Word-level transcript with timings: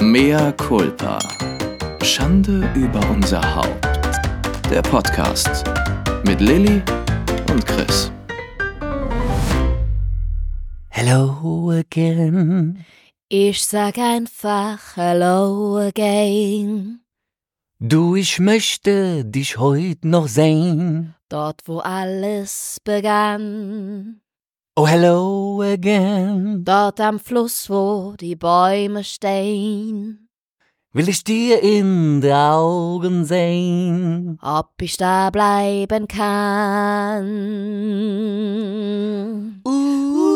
Mea 0.00 0.52
culpa. 0.52 1.18
Schande 2.02 2.70
über 2.76 3.00
unser 3.10 3.42
Haupt. 3.56 3.84
Der 4.70 4.80
Podcast 4.80 5.64
mit 6.24 6.40
Lilly 6.40 6.80
und 7.50 7.66
Chris. 7.66 8.12
Hello 10.88 11.70
again. 11.70 12.84
Ich 13.28 13.64
sag 13.64 13.98
einfach 13.98 14.96
Hello 14.96 15.78
again. 15.78 17.00
Du, 17.80 18.14
ich 18.14 18.38
möchte 18.38 19.24
dich 19.24 19.58
heut 19.58 20.04
noch 20.04 20.28
sehen. 20.28 21.16
Dort, 21.28 21.62
wo 21.66 21.78
alles 21.80 22.78
begann. 22.84 24.20
Oh, 24.80 24.86
hello 24.86 25.60
again. 25.60 26.62
Dort 26.62 27.00
am 27.00 27.18
Fluss, 27.18 27.68
wo 27.68 28.14
die 28.16 28.36
Bäume 28.36 29.02
stehen. 29.02 30.28
Will 30.92 31.08
ich 31.08 31.24
dir 31.24 31.60
in 31.60 32.20
die 32.20 32.32
Augen 32.32 33.24
sehen. 33.24 34.38
Ob 34.40 34.80
ich 34.80 34.96
da 34.96 35.30
bleiben 35.30 36.06
kann. 36.06 37.24
Uh, 39.66 40.30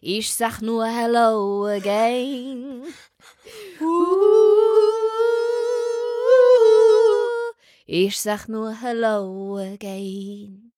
Ich 0.00 0.32
sag 0.32 0.62
nur 0.62 0.86
Hello 0.86 1.66
again. 1.66 2.84
Ich 7.84 8.20
sag 8.20 8.46
nur 8.48 8.72
Hello 8.80 9.56
again. 9.58 10.69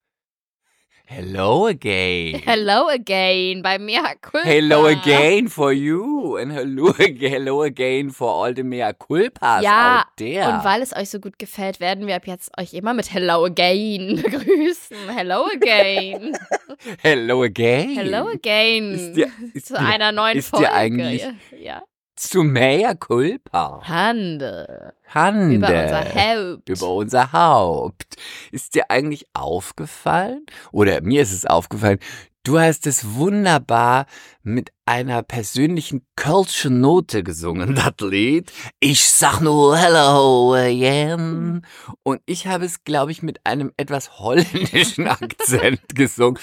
Hello 1.17 1.67
again. 1.67 2.41
Hello 2.45 2.89
again 2.89 3.63
bei 3.63 3.79
mir. 3.79 4.03
Culpa. 4.21 4.49
Hello 4.49 4.87
again 4.87 5.49
for 5.49 5.73
you 5.73 6.37
and 6.39 6.53
hello, 6.53 6.93
hello 6.93 7.63
again 7.63 8.11
for 8.11 8.29
all 8.31 8.53
the 8.55 8.63
mea 8.63 8.93
culpas 8.93 9.63
Ja, 9.63 10.01
out 10.01 10.07
there. 10.19 10.49
Und 10.49 10.65
weil 10.65 10.83
es 10.83 10.95
euch 10.97 11.11
so 11.11 11.21
gut 11.21 11.39
gefällt, 11.39 11.81
werden 11.81 12.07
wir 12.07 12.17
ab 12.17 12.27
jetzt 12.27 12.51
euch 12.59 12.73
immer 12.75 12.95
mit 12.95 13.13
Hello 13.13 13.45
again 13.45 14.17
begrüßen. 14.23 14.97
Hello 15.15 15.47
again. 15.53 16.37
hello 17.03 17.43
again. 17.43 17.95
Hello 17.97 18.29
again. 18.29 18.93
Ist 18.95 19.13
dir, 19.17 19.27
ist 19.55 19.67
Zu 19.67 19.75
dir, 19.75 19.81
einer 19.81 20.13
neuen 20.13 20.39
ist 20.39 20.53
dir 20.53 20.57
Folge. 20.59 20.73
eigentlich- 20.73 21.27
ja. 21.61 21.83
Zu 22.17 22.43
mea 22.43 22.95
culpa. 22.95 23.81
Hande. 23.87 24.95
Hande. 25.09 25.57
Über 25.57 25.69
unser 25.69 26.15
Haupt. 26.15 26.69
über 26.69 26.89
unser 26.95 27.33
Haupt. 27.33 28.17
Ist 28.51 28.75
dir 28.75 28.91
eigentlich 28.91 29.27
aufgefallen, 29.35 30.47
oder 30.73 31.01
mir 31.01 31.23
ist 31.23 31.33
es 31.33 31.47
aufgefallen, 31.47 31.99
du 32.45 32.59
hast 32.59 32.87
es 32.87 33.15
wunderbar 33.15 34.07
mit 34.43 34.73
einer 34.87 35.23
persönlichen 35.23 36.07
kölschen 36.17 36.81
Note 36.81 37.23
gesungen, 37.23 37.75
das 37.75 37.95
Lied. 38.01 38.53
Ich 38.81 39.05
sag 39.09 39.41
nur 39.41 39.77
Hello 39.77 40.55
again. 40.55 41.65
Und 42.03 42.21
ich 42.27 42.47
habe 42.47 42.65
es, 42.65 42.85
glaube 42.85 43.13
ich, 43.13 43.23
mit 43.23 43.45
einem 43.45 43.73
etwas 43.77 44.19
holländischen 44.19 45.09
Akzent 45.09 45.83
gesungen. 45.95 46.39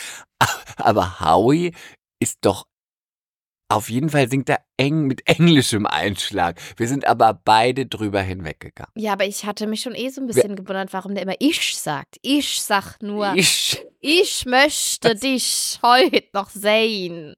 Aber 0.77 1.19
Howie 1.19 1.73
ist 2.19 2.39
doch 2.41 2.65
auf 3.69 3.89
jeden 3.89 4.09
Fall 4.09 4.29
singt 4.29 4.49
er 4.49 4.59
eng 4.77 5.03
mit 5.05 5.21
englischem 5.27 5.85
Einschlag. 5.85 6.59
Wir 6.77 6.87
sind 6.87 7.05
aber 7.05 7.33
beide 7.45 7.85
drüber 7.85 8.21
hinweggegangen. 8.21 8.91
Ja, 8.95 9.13
aber 9.13 9.25
ich 9.25 9.45
hatte 9.45 9.67
mich 9.67 9.81
schon 9.81 9.95
eh 9.95 10.09
so 10.09 10.21
ein 10.21 10.27
bisschen 10.27 10.55
gewundert, 10.55 10.91
warum 10.93 11.13
der 11.13 11.23
immer 11.23 11.35
ich 11.39 11.77
sagt. 11.77 12.17
Ich 12.21 12.61
sag 12.61 12.97
nur, 13.01 13.33
ich, 13.35 13.79
Ich 14.01 14.45
möchte 14.45 15.15
dich 15.15 15.79
heute 15.83 16.23
noch 16.33 16.49
sehen. 16.49 17.35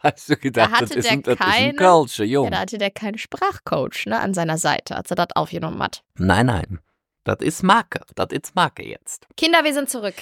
Hast 0.00 0.28
du 0.28 0.36
gedacht, 0.36 0.70
Da 0.70 0.76
hatte 0.76 0.86
das 0.86 0.96
ist 0.96 1.04
der 1.06 1.12
ein, 1.12 1.22
das 1.22 1.34
ist 1.34 1.40
ein 1.40 1.50
keine- 1.50 1.74
Kölscher 1.74 2.24
Ja, 2.24 2.50
da 2.50 2.58
hatte 2.58 2.78
der 2.78 2.90
keinen 2.90 3.16
Sprachcoach 3.18 4.06
ne, 4.06 4.20
an 4.20 4.34
seiner 4.34 4.58
Seite, 4.58 4.96
als 4.96 5.10
er 5.10 5.16
das 5.16 5.28
aufgenommen 5.34 5.82
hat. 5.82 6.02
nein, 6.16 6.46
nein. 6.46 6.78
Das 7.24 7.38
ist 7.40 7.62
Marke. 7.62 8.00
Das 8.14 8.28
ist 8.30 8.54
Marke 8.54 8.82
jetzt. 8.86 9.26
Kinder, 9.36 9.62
wir 9.64 9.74
sind 9.74 9.90
zurück. 9.90 10.14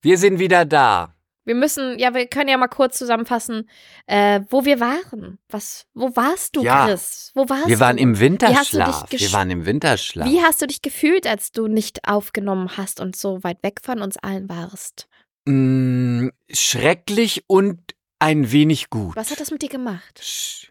Wir 0.00 0.16
sind 0.16 0.38
wieder 0.38 0.64
da. 0.64 1.14
Wir 1.44 1.54
müssen, 1.54 1.98
ja, 1.98 2.12
wir 2.14 2.26
können 2.26 2.48
ja 2.50 2.56
mal 2.58 2.68
kurz 2.68 2.98
zusammenfassen, 2.98 3.68
äh, 4.06 4.40
wo 4.50 4.64
wir 4.64 4.78
waren. 4.78 5.38
Was, 5.48 5.86
wo 5.94 6.14
warst 6.14 6.54
du, 6.56 6.62
Ja. 6.62 6.86
Chris? 6.86 7.32
Wo 7.34 7.48
warst 7.48 7.66
Wir 7.68 7.80
waren 7.80 7.96
du? 7.96 8.02
im 8.02 8.12
du 8.12 8.18
dich 8.20 8.20
Winterschlaf. 8.30 9.06
Wir 9.10 9.32
waren 9.32 9.50
im 9.50 9.64
Winterschlaf. 9.66 10.28
Wie 10.28 10.40
hast 10.42 10.60
du 10.62 10.66
dich 10.66 10.82
gefühlt, 10.82 11.26
als 11.26 11.50
du 11.52 11.66
nicht 11.66 12.06
aufgenommen 12.06 12.76
hast 12.76 13.00
und 13.00 13.16
so 13.16 13.42
weit 13.42 13.62
weg 13.62 13.80
von 13.82 14.02
uns 14.02 14.16
allen 14.18 14.48
warst? 14.48 15.08
Mm, 15.46 16.28
schrecklich 16.52 17.44
und 17.46 17.80
ein 18.18 18.52
wenig 18.52 18.90
gut. 18.90 19.16
Was 19.16 19.30
hat 19.30 19.40
das 19.40 19.50
mit 19.50 19.62
dir 19.62 19.70
gemacht? 19.70 20.20
Sch- 20.22 20.68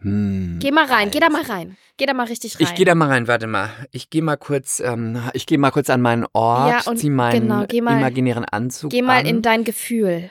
Hm, 0.00 0.58
Geh 0.60 0.70
mal 0.70 0.86
rein, 0.86 1.10
geh 1.10 1.18
da 1.20 1.28
mal 1.28 1.42
rein. 1.42 1.76
Geh 1.96 2.06
da 2.06 2.14
mal 2.14 2.26
richtig 2.26 2.54
rein. 2.54 2.62
Ich 2.62 2.74
gehe 2.74 2.86
da 2.86 2.94
mal 2.94 3.08
rein, 3.08 3.26
warte 3.26 3.46
mal. 3.48 3.70
Ich 3.90 4.10
gehe 4.10 4.22
mal 4.22 4.36
kurz, 4.36 4.78
ähm, 4.80 5.20
ich 5.32 5.46
gehe 5.46 5.58
mal 5.58 5.70
kurz 5.72 5.90
an 5.90 6.00
meinen 6.00 6.24
Ort, 6.32 6.84
Ja, 6.84 6.90
und 6.90 6.98
zieh 6.98 7.10
meinen 7.10 7.40
genau, 7.48 7.64
geh 7.66 7.80
mal- 7.80 7.98
imaginären 7.98 8.44
Anzug 8.44 8.90
Geh 8.90 9.02
mal 9.02 9.20
an. 9.20 9.26
in 9.26 9.42
dein 9.42 9.64
Gefühl. 9.64 10.30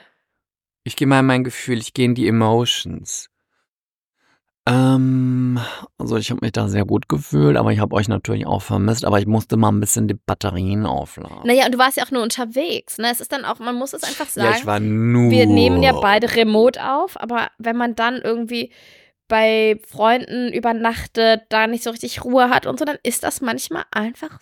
Ich 0.84 0.96
gehe 0.96 1.06
mal 1.06 1.20
in 1.20 1.26
mein 1.26 1.44
Gefühl, 1.44 1.78
ich 1.78 1.92
gehe 1.92 2.06
in 2.06 2.14
die 2.14 2.26
Emotions. 2.26 3.28
Ähm, 4.66 5.58
also 5.96 6.16
ich 6.18 6.30
habe 6.30 6.40
mich 6.42 6.52
da 6.52 6.68
sehr 6.68 6.84
gut 6.84 7.08
gefühlt, 7.08 7.56
aber 7.56 7.72
ich 7.72 7.78
habe 7.78 7.94
euch 7.96 8.08
natürlich 8.08 8.46
auch 8.46 8.60
vermisst, 8.60 9.04
aber 9.04 9.18
ich 9.18 9.26
musste 9.26 9.56
mal 9.56 9.70
ein 9.70 9.80
bisschen 9.80 10.08
die 10.08 10.14
Batterien 10.14 10.84
aufladen. 10.84 11.40
Naja, 11.44 11.64
und 11.66 11.72
du 11.74 11.78
warst 11.78 11.96
ja 11.96 12.04
auch 12.04 12.10
nur 12.10 12.22
unterwegs. 12.22 12.98
Ne? 12.98 13.08
Es 13.10 13.20
ist 13.20 13.32
dann 13.32 13.44
auch, 13.46 13.58
man 13.60 13.74
muss 13.76 13.94
es 13.94 14.02
einfach 14.04 14.28
sagen. 14.28 14.48
ja, 14.50 14.56
ich 14.58 14.66
war 14.66 14.78
nur. 14.80 15.30
wir 15.30 15.46
nehmen 15.46 15.82
ja 15.82 15.92
beide 15.92 16.34
remote 16.34 16.82
auf, 16.86 17.18
aber 17.18 17.48
wenn 17.58 17.76
man 17.76 17.94
dann 17.94 18.16
irgendwie 18.22 18.70
bei 19.28 19.78
Freunden 19.86 20.52
übernachtet, 20.52 21.42
da 21.50 21.66
nicht 21.66 21.84
so 21.84 21.90
richtig 21.90 22.24
Ruhe 22.24 22.50
hat 22.50 22.66
und 22.66 22.78
so, 22.78 22.84
dann 22.84 22.98
ist 23.02 23.22
das 23.22 23.40
manchmal 23.40 23.84
einfach 23.90 24.38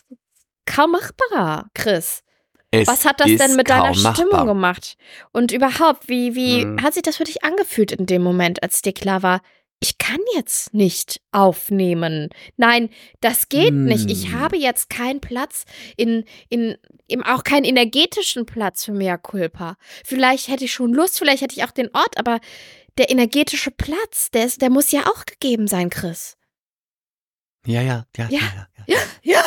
kaum 0.65 0.93
machbarer, 0.93 1.69
Chris. 1.75 2.23
Es 2.71 2.89
Was 2.89 3.05
hat 3.05 3.21
das 3.21 3.37
denn 3.37 3.57
mit 3.57 3.69
deiner 3.71 3.93
kaum 3.93 3.95
Stimmung 3.95 4.31
machbar. 4.31 4.47
gemacht? 4.47 4.97
Und 5.33 5.53
überhaupt, 5.53 6.09
wie, 6.09 6.35
wie 6.35 6.63
Hm. 6.63 6.83
hat 6.83 6.95
sich 6.95 7.03
das 7.03 7.17
für 7.17 7.25
dich 7.25 7.45
angefühlt 7.45 7.93
in 7.93 8.07
dem 8.07 8.23
Moment, 8.23 8.63
als 8.63 8.83
dir 8.83 8.93
klar 8.93 9.23
war, 9.23 9.41
ich 9.79 9.99
kann 9.99 10.21
jetzt 10.35 10.73
nicht 10.73 11.21
aufnehmen. 11.33 12.31
Nein, 12.57 12.89
das 13.21 13.49
geht 13.51 13.85
nicht. 13.85 14.11
Ich 14.11 14.33
Hm. 14.33 14.41
habe 14.41 14.57
jetzt 14.57 14.89
keinen 14.89 15.21
Platz 15.21 15.65
in, 15.97 16.25
in, 16.49 16.77
eben 17.09 17.23
auch 17.23 17.45
keinen 17.45 17.65
energetischen 17.65 18.47
Platz 18.47 18.85
für 18.85 18.93
Mea 18.93 19.19
Culpa. 19.19 19.77
Vielleicht 20.05 20.49
hätte 20.49 20.65
ich 20.65 20.73
schon 20.73 20.95
Lust, 20.95 21.19
vielleicht 21.19 21.43
hätte 21.43 21.57
ich 21.57 21.65
auch 21.65 21.71
den 21.73 21.95
Ort, 21.95 22.19
aber 22.19 22.41
der 22.99 23.11
energetische 23.11 23.71
Platz, 23.71 24.31
der, 24.31 24.47
ist, 24.47 24.63
der 24.63 24.71
muss 24.71 24.91
ja 24.93 25.03
auch 25.07 25.25
gegeben 25.27 25.69
sein, 25.69 25.91
Chris. 25.91 26.37
Ja, 27.67 27.83
ja, 27.83 28.07
ja, 28.17 28.29
ja, 28.29 28.39
Ja. 28.39 28.69
ja. 28.87 28.97
Ja, 29.23 29.43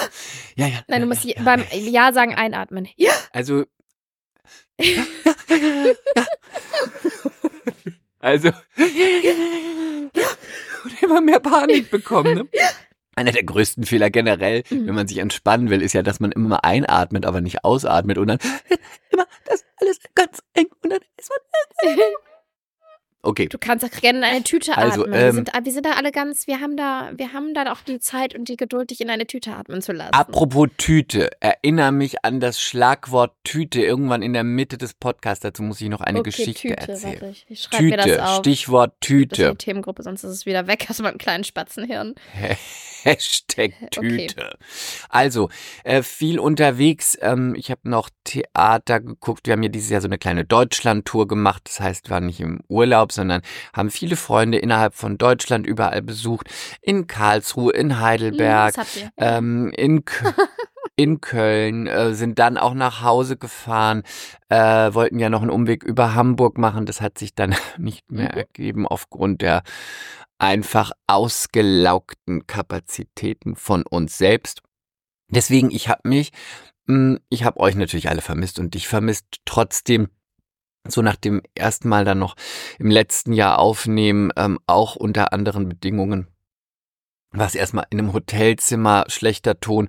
ja. 0.56 0.68
Ja. 0.68 0.80
Nein, 0.88 1.02
du 1.02 1.08
musst 1.08 1.24
ja, 1.24 1.42
beim 1.42 1.64
ja. 1.72 2.12
Sagen 2.12 2.36
einatmen. 2.36 2.88
Ja. 2.98 3.14
Also. 3.32 3.64
also. 8.20 8.50
Und 10.84 11.02
immer 11.02 11.22
mehr 11.22 11.40
Panik 11.40 11.90
bekommen, 11.90 12.36
ne? 12.36 12.48
Einer 13.16 13.32
der 13.32 13.44
größten 13.44 13.86
Fehler 13.86 14.10
generell, 14.10 14.64
Mhm. 14.70 14.88
wenn 14.88 14.96
man 14.96 15.08
sich 15.08 15.18
entspannen 15.18 15.70
will, 15.70 15.82
ist 15.82 15.94
ja, 15.94 16.04
dass 16.04 16.20
man 16.20 16.32
immer 16.32 16.64
einatmet, 16.64 17.26
aber 17.26 17.42
nicht 17.42 17.64
ausatmet 17.66 18.18
und 18.18 18.28
dann 18.28 18.40
immer 19.12 19.26
das 19.46 19.66
alles 19.78 20.00
ganz 20.16 20.42
eng 20.54 20.68
und 20.84 20.92
dann 20.92 21.00
ist 21.18 21.30
man. 21.30 21.98
Okay. 23.22 23.48
Du 23.50 23.58
kannst 23.58 23.84
auch 23.84 23.90
gerne 24.02 24.20
in 24.20 24.24
eine 24.24 24.44
Tüte 24.44 24.78
Also, 24.78 25.02
atmen. 25.02 25.14
wir, 25.14 25.20
ähm, 25.20 25.36
sind, 25.36 25.52
wir 25.62 25.72
sind 25.74 25.86
da 25.86 25.92
alle 25.92 26.12
ganz, 26.12 26.48
wir 26.48 26.62
haben 26.62 26.78
da, 26.78 27.12
wir 27.16 27.34
haben 27.34 27.54
da 27.54 27.70
auch 27.72 27.82
die 27.82 28.00
Zeit 28.00 28.34
und 28.34 28.48
die 28.48 28.56
Geduld, 28.56 28.92
dich 28.92 29.02
in 29.02 29.10
eine 29.10 29.28
Tüte 29.28 29.52
atmen 29.54 29.82
zu 29.82 29.92
lassen. 29.92 30.14
Apropos 30.14 30.70
Tüte, 30.78 31.30
erinnere 31.42 31.92
mich 31.92 32.24
an 32.24 32.40
das 32.40 32.62
Schlagwort 32.62 33.34
Tüte 33.44 33.82
irgendwann 33.82 34.22
in 34.22 34.32
der 34.32 34.46
Mitte 34.46 34.78
des 34.78 34.94
Podcasts. 34.94 35.42
Dazu 35.42 35.64
muss 35.64 35.82
ich 35.82 35.90
noch 35.90 36.00
eine 36.00 36.20
okay, 36.20 36.30
Geschichte 36.30 36.70
Tüte, 36.70 36.78
erzählen. 36.78 37.14
Warte, 37.22 37.30
ich, 37.32 37.46
ich 37.50 37.62
schreibe 37.64 37.84
mir 37.84 37.98
das 37.98 38.06
Tüte, 38.06 38.26
auf. 38.26 38.38
Stichwort 38.38 38.92
Das 38.92 38.96
ist 38.96 39.08
Tüte. 39.08 39.48
eine 39.48 39.58
Themengruppe, 39.58 40.04
sonst 40.04 40.24
ist 40.24 40.32
es 40.32 40.46
wieder 40.46 40.68
weg 40.68 40.88
aus 40.90 41.00
meinem 41.00 41.18
kleinen 41.18 41.44
Spatzenhirn. 41.44 42.16
Hashtag 43.04 43.74
Okay. 43.98 44.28
Tüte. 44.28 44.58
Also, 45.10 45.50
äh, 45.84 46.04
viel 46.04 46.40
unterwegs. 46.40 47.18
Ähm, 47.22 47.56
ich 47.56 47.72
habe 47.72 47.82
noch 47.90 48.10
Theater 48.24 49.00
geguckt. 49.00 49.48
Wir 49.48 49.54
haben 49.54 49.62
hier 49.62 49.70
dieses 49.72 49.90
Jahr 49.90 50.02
so 50.02 50.08
eine 50.08 50.18
kleine 50.18 50.46
Deutschland-Tour 50.46 51.28
gemacht. 51.28 51.64
Das 51.66 51.80
heißt, 51.80 52.08
wir 52.10 52.16
waren 52.16 52.26
nicht 52.26 52.40
im 52.42 52.60
Urlaub, 52.68 53.12
sondern 53.12 53.42
haben 53.74 53.90
viele 53.92 54.16
Freunde 54.16 54.58
innerhalb 54.60 54.96
von 54.96 55.18
Deutschland 55.18 55.66
überall 55.66 56.02
besucht. 56.02 56.48
In 56.82 57.08
Karlsruhe, 57.08 57.72
in 57.74 58.00
Heidelberg, 58.00 58.76
Hm, 58.78 59.10
ähm, 59.18 59.72
in, 59.76 60.04
Kö- 60.06 60.34
in 60.96 61.22
Köln, 61.22 61.88
äh, 61.88 62.14
sind 62.14 62.40
dann 62.40 62.58
auch 62.58 62.74
nach 62.74 63.02
Hause 63.02 63.38
gefahren, 63.38 64.04
äh, 64.50 64.94
wollten 64.94 65.20
ja 65.20 65.30
noch 65.30 65.42
einen 65.42 65.52
Umweg 65.52 65.84
über 65.84 66.14
Hamburg 66.16 66.58
machen. 66.58 66.86
Das 66.86 67.02
hat 67.02 67.18
sich 67.18 67.34
dann 67.36 67.56
nicht 67.78 68.12
mehr 68.12 68.32
Mhm. 68.34 68.38
ergeben 68.38 68.88
aufgrund 68.88 69.42
der 69.42 69.64
einfach 70.40 70.92
ausgelaugten 71.08 72.48
Kapazitäten 72.48 73.56
von 73.56 73.84
uns 73.84 74.18
selbst. 74.18 74.62
Deswegen, 75.30 75.70
ich 75.70 75.90
habe 75.90 76.08
mich, 76.08 76.32
mh, 76.88 77.20
ich 77.30 77.44
habe 77.44 77.60
euch 77.60 77.76
natürlich 77.76 78.10
alle 78.10 78.22
vermisst 78.22 78.58
und 78.60 78.74
dich 78.74 78.88
vermisst. 78.88 79.26
Trotzdem 79.46 80.10
so 80.88 81.02
nach 81.02 81.18
dem 81.18 81.42
ersten 81.56 81.90
Mal 81.90 82.06
dann 82.06 82.20
noch 82.20 82.36
im 82.80 82.90
letzten 82.90 83.34
Jahr 83.34 83.60
aufnehmen, 83.60 84.32
ähm, 84.38 84.60
auch 84.66 84.96
unter 84.96 85.34
anderen 85.34 85.70
Bedingungen 85.70 86.28
was 87.32 87.54
erstmal 87.54 87.86
in 87.92 88.00
einem 88.00 88.14
Hotelzimmer 88.14 89.06
schlechter 89.08 89.60
Ton 89.60 89.88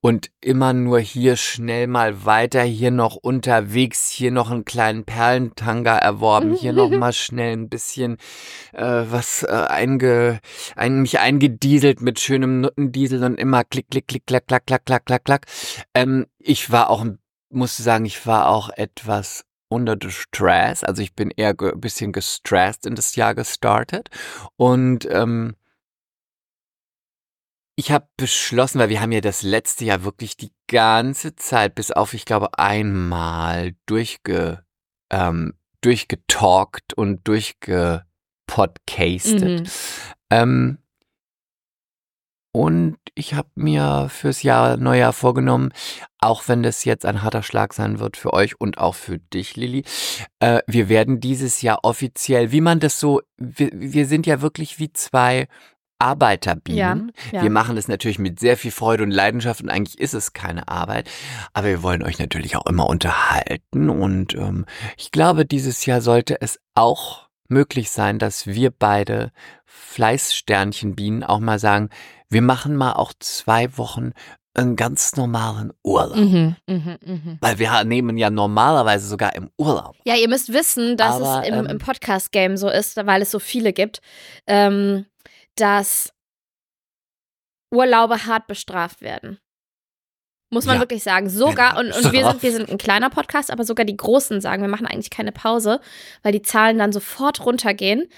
und 0.00 0.30
immer 0.40 0.72
nur 0.72 0.98
hier 0.98 1.36
schnell 1.36 1.86
mal 1.86 2.24
weiter, 2.24 2.62
hier 2.62 2.90
noch 2.90 3.16
unterwegs, 3.16 4.10
hier 4.10 4.32
noch 4.32 4.50
einen 4.50 4.64
kleinen 4.64 5.04
Perlentanga 5.04 5.96
erworben, 5.96 6.54
hier 6.54 6.72
noch 6.72 6.90
mal 6.98 7.12
schnell 7.12 7.52
ein 7.52 7.68
bisschen 7.68 8.16
äh, 8.72 8.82
was 8.82 9.44
äh, 9.44 9.66
einge, 9.68 10.40
ein, 10.74 11.02
mich 11.02 11.20
eingedieselt 11.20 12.00
mit 12.00 12.18
schönem 12.18 12.60
Nuttendiesel 12.60 13.22
und 13.22 13.38
immer 13.38 13.62
klick, 13.62 13.88
klick, 13.90 14.08
klick, 14.08 14.26
klack, 14.26 14.46
klack, 14.46 14.66
klack, 14.66 14.84
klack, 14.84 15.04
klack, 15.06 15.24
klack. 15.24 15.46
Ähm, 15.94 16.26
ich 16.38 16.72
war 16.72 16.90
auch, 16.90 17.04
musste 17.50 17.82
sagen, 17.82 18.04
ich 18.04 18.26
war 18.26 18.48
auch 18.48 18.68
etwas 18.70 19.44
unter 19.68 19.96
Stress, 20.10 20.82
also 20.82 21.00
ich 21.00 21.14
bin 21.14 21.30
eher 21.30 21.54
ein 21.56 21.80
bisschen 21.80 22.10
gestresst 22.10 22.86
in 22.86 22.96
das 22.96 23.14
Jahr 23.14 23.36
gestartet 23.36 24.08
und 24.56 25.06
ähm, 25.08 25.54
ich 27.80 27.90
habe 27.90 28.06
beschlossen, 28.18 28.78
weil 28.78 28.90
wir 28.90 29.00
haben 29.00 29.10
ja 29.10 29.22
das 29.22 29.40
letzte 29.40 29.86
Jahr 29.86 30.04
wirklich 30.04 30.36
die 30.36 30.52
ganze 30.68 31.34
Zeit, 31.34 31.74
bis 31.74 31.90
auf, 31.90 32.12
ich 32.12 32.26
glaube, 32.26 32.58
einmal 32.58 33.72
durchge, 33.86 34.62
ähm, 35.10 35.54
durchgetalkt 35.80 36.92
und 36.92 37.26
durchgepodcastet. 37.26 39.62
Mhm. 39.62 39.66
Ähm, 40.28 40.76
und 42.52 42.98
ich 43.14 43.32
habe 43.32 43.48
mir 43.54 44.10
fürs 44.10 44.42
Jahr 44.42 44.76
Neujahr 44.76 45.14
vorgenommen, 45.14 45.72
auch 46.18 46.48
wenn 46.48 46.62
das 46.62 46.84
jetzt 46.84 47.06
ein 47.06 47.22
harter 47.22 47.42
Schlag 47.42 47.72
sein 47.72 47.98
wird 47.98 48.18
für 48.18 48.34
euch 48.34 48.60
und 48.60 48.76
auch 48.76 48.94
für 48.94 49.18
dich, 49.18 49.56
Lilly, 49.56 49.84
äh, 50.40 50.60
wir 50.66 50.90
werden 50.90 51.20
dieses 51.20 51.62
Jahr 51.62 51.78
offiziell, 51.84 52.52
wie 52.52 52.60
man 52.60 52.78
das 52.78 53.00
so, 53.00 53.22
wir, 53.38 53.70
wir 53.72 54.04
sind 54.04 54.26
ja 54.26 54.42
wirklich 54.42 54.78
wie 54.78 54.92
zwei 54.92 55.48
Arbeiterbienen. 56.00 57.12
Ja, 57.30 57.38
ja. 57.38 57.42
Wir 57.42 57.50
machen 57.50 57.76
das 57.76 57.88
natürlich 57.88 58.18
mit 58.18 58.40
sehr 58.40 58.56
viel 58.56 58.70
Freude 58.70 59.02
und 59.02 59.10
Leidenschaft 59.10 59.62
und 59.62 59.68
eigentlich 59.68 59.98
ist 59.98 60.14
es 60.14 60.32
keine 60.32 60.68
Arbeit, 60.68 61.08
aber 61.52 61.68
wir 61.68 61.82
wollen 61.82 62.02
euch 62.02 62.18
natürlich 62.18 62.56
auch 62.56 62.66
immer 62.66 62.88
unterhalten 62.88 63.90
und 63.90 64.34
ähm, 64.34 64.66
ich 64.96 65.10
glaube, 65.10 65.46
dieses 65.46 65.86
Jahr 65.86 66.00
sollte 66.00 66.40
es 66.40 66.58
auch 66.74 67.28
möglich 67.48 67.90
sein, 67.90 68.18
dass 68.18 68.46
wir 68.46 68.70
beide 68.70 69.32
Fleißsternchenbienen 69.66 71.24
auch 71.24 71.40
mal 71.40 71.58
sagen, 71.58 71.90
wir 72.28 72.42
machen 72.42 72.76
mal 72.76 72.92
auch 72.92 73.12
zwei 73.18 73.76
Wochen 73.76 74.12
einen 74.54 74.76
ganz 74.76 75.16
normalen 75.16 75.72
Urlaub. 75.82 76.16
Mhm, 76.16 76.56
mh, 76.66 76.98
mh. 77.04 77.38
Weil 77.40 77.58
wir 77.58 77.84
nehmen 77.84 78.18
ja 78.18 78.30
normalerweise 78.30 79.06
sogar 79.06 79.34
im 79.34 79.50
Urlaub. 79.56 79.96
Ja, 80.04 80.16
ihr 80.16 80.28
müsst 80.28 80.52
wissen, 80.52 80.96
dass 80.96 81.16
Aber, 81.16 81.42
es 81.42 81.48
im, 81.48 81.54
ähm, 81.54 81.66
im 81.66 81.78
Podcast-Game 81.78 82.56
so 82.56 82.68
ist, 82.68 82.96
weil 82.96 83.22
es 83.22 83.30
so 83.30 83.38
viele 83.38 83.72
gibt. 83.72 84.00
Ähm, 84.46 85.06
dass 85.56 86.12
Urlaube 87.70 88.26
hart 88.26 88.46
bestraft 88.46 89.00
werden. 89.00 89.38
Muss 90.52 90.66
man 90.66 90.76
ja, 90.76 90.80
wirklich 90.80 91.04
sagen. 91.04 91.30
Sogar, 91.30 91.78
und, 91.78 91.92
und 91.92 92.12
wir, 92.12 92.24
sind, 92.24 92.42
wir 92.42 92.50
sind 92.50 92.68
ein 92.68 92.78
kleiner 92.78 93.08
Podcast, 93.08 93.52
aber 93.52 93.62
sogar 93.62 93.86
die 93.86 93.96
Großen 93.96 94.40
sagen, 94.40 94.62
wir 94.62 94.68
machen 94.68 94.86
eigentlich 94.86 95.10
keine 95.10 95.30
Pause, 95.30 95.80
weil 96.24 96.32
die 96.32 96.42
Zahlen 96.42 96.76
dann 96.76 96.92
sofort 96.92 97.46
runtergehen, 97.46 98.08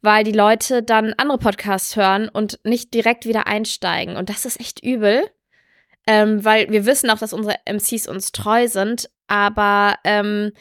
weil 0.00 0.22
die 0.22 0.32
Leute 0.32 0.84
dann 0.84 1.14
andere 1.14 1.38
Podcasts 1.38 1.96
hören 1.96 2.28
und 2.28 2.60
nicht 2.62 2.94
direkt 2.94 3.26
wieder 3.26 3.48
einsteigen. 3.48 4.16
Und 4.16 4.28
das 4.28 4.44
ist 4.44 4.60
echt 4.60 4.84
übel, 4.84 5.28
ähm, 6.06 6.44
weil 6.44 6.70
wir 6.70 6.86
wissen 6.86 7.10
auch, 7.10 7.18
dass 7.18 7.32
unsere 7.32 7.56
MCs 7.66 8.06
uns 8.06 8.30
treu 8.30 8.68
sind, 8.68 9.10
aber 9.26 9.96
ähm, 10.04 10.52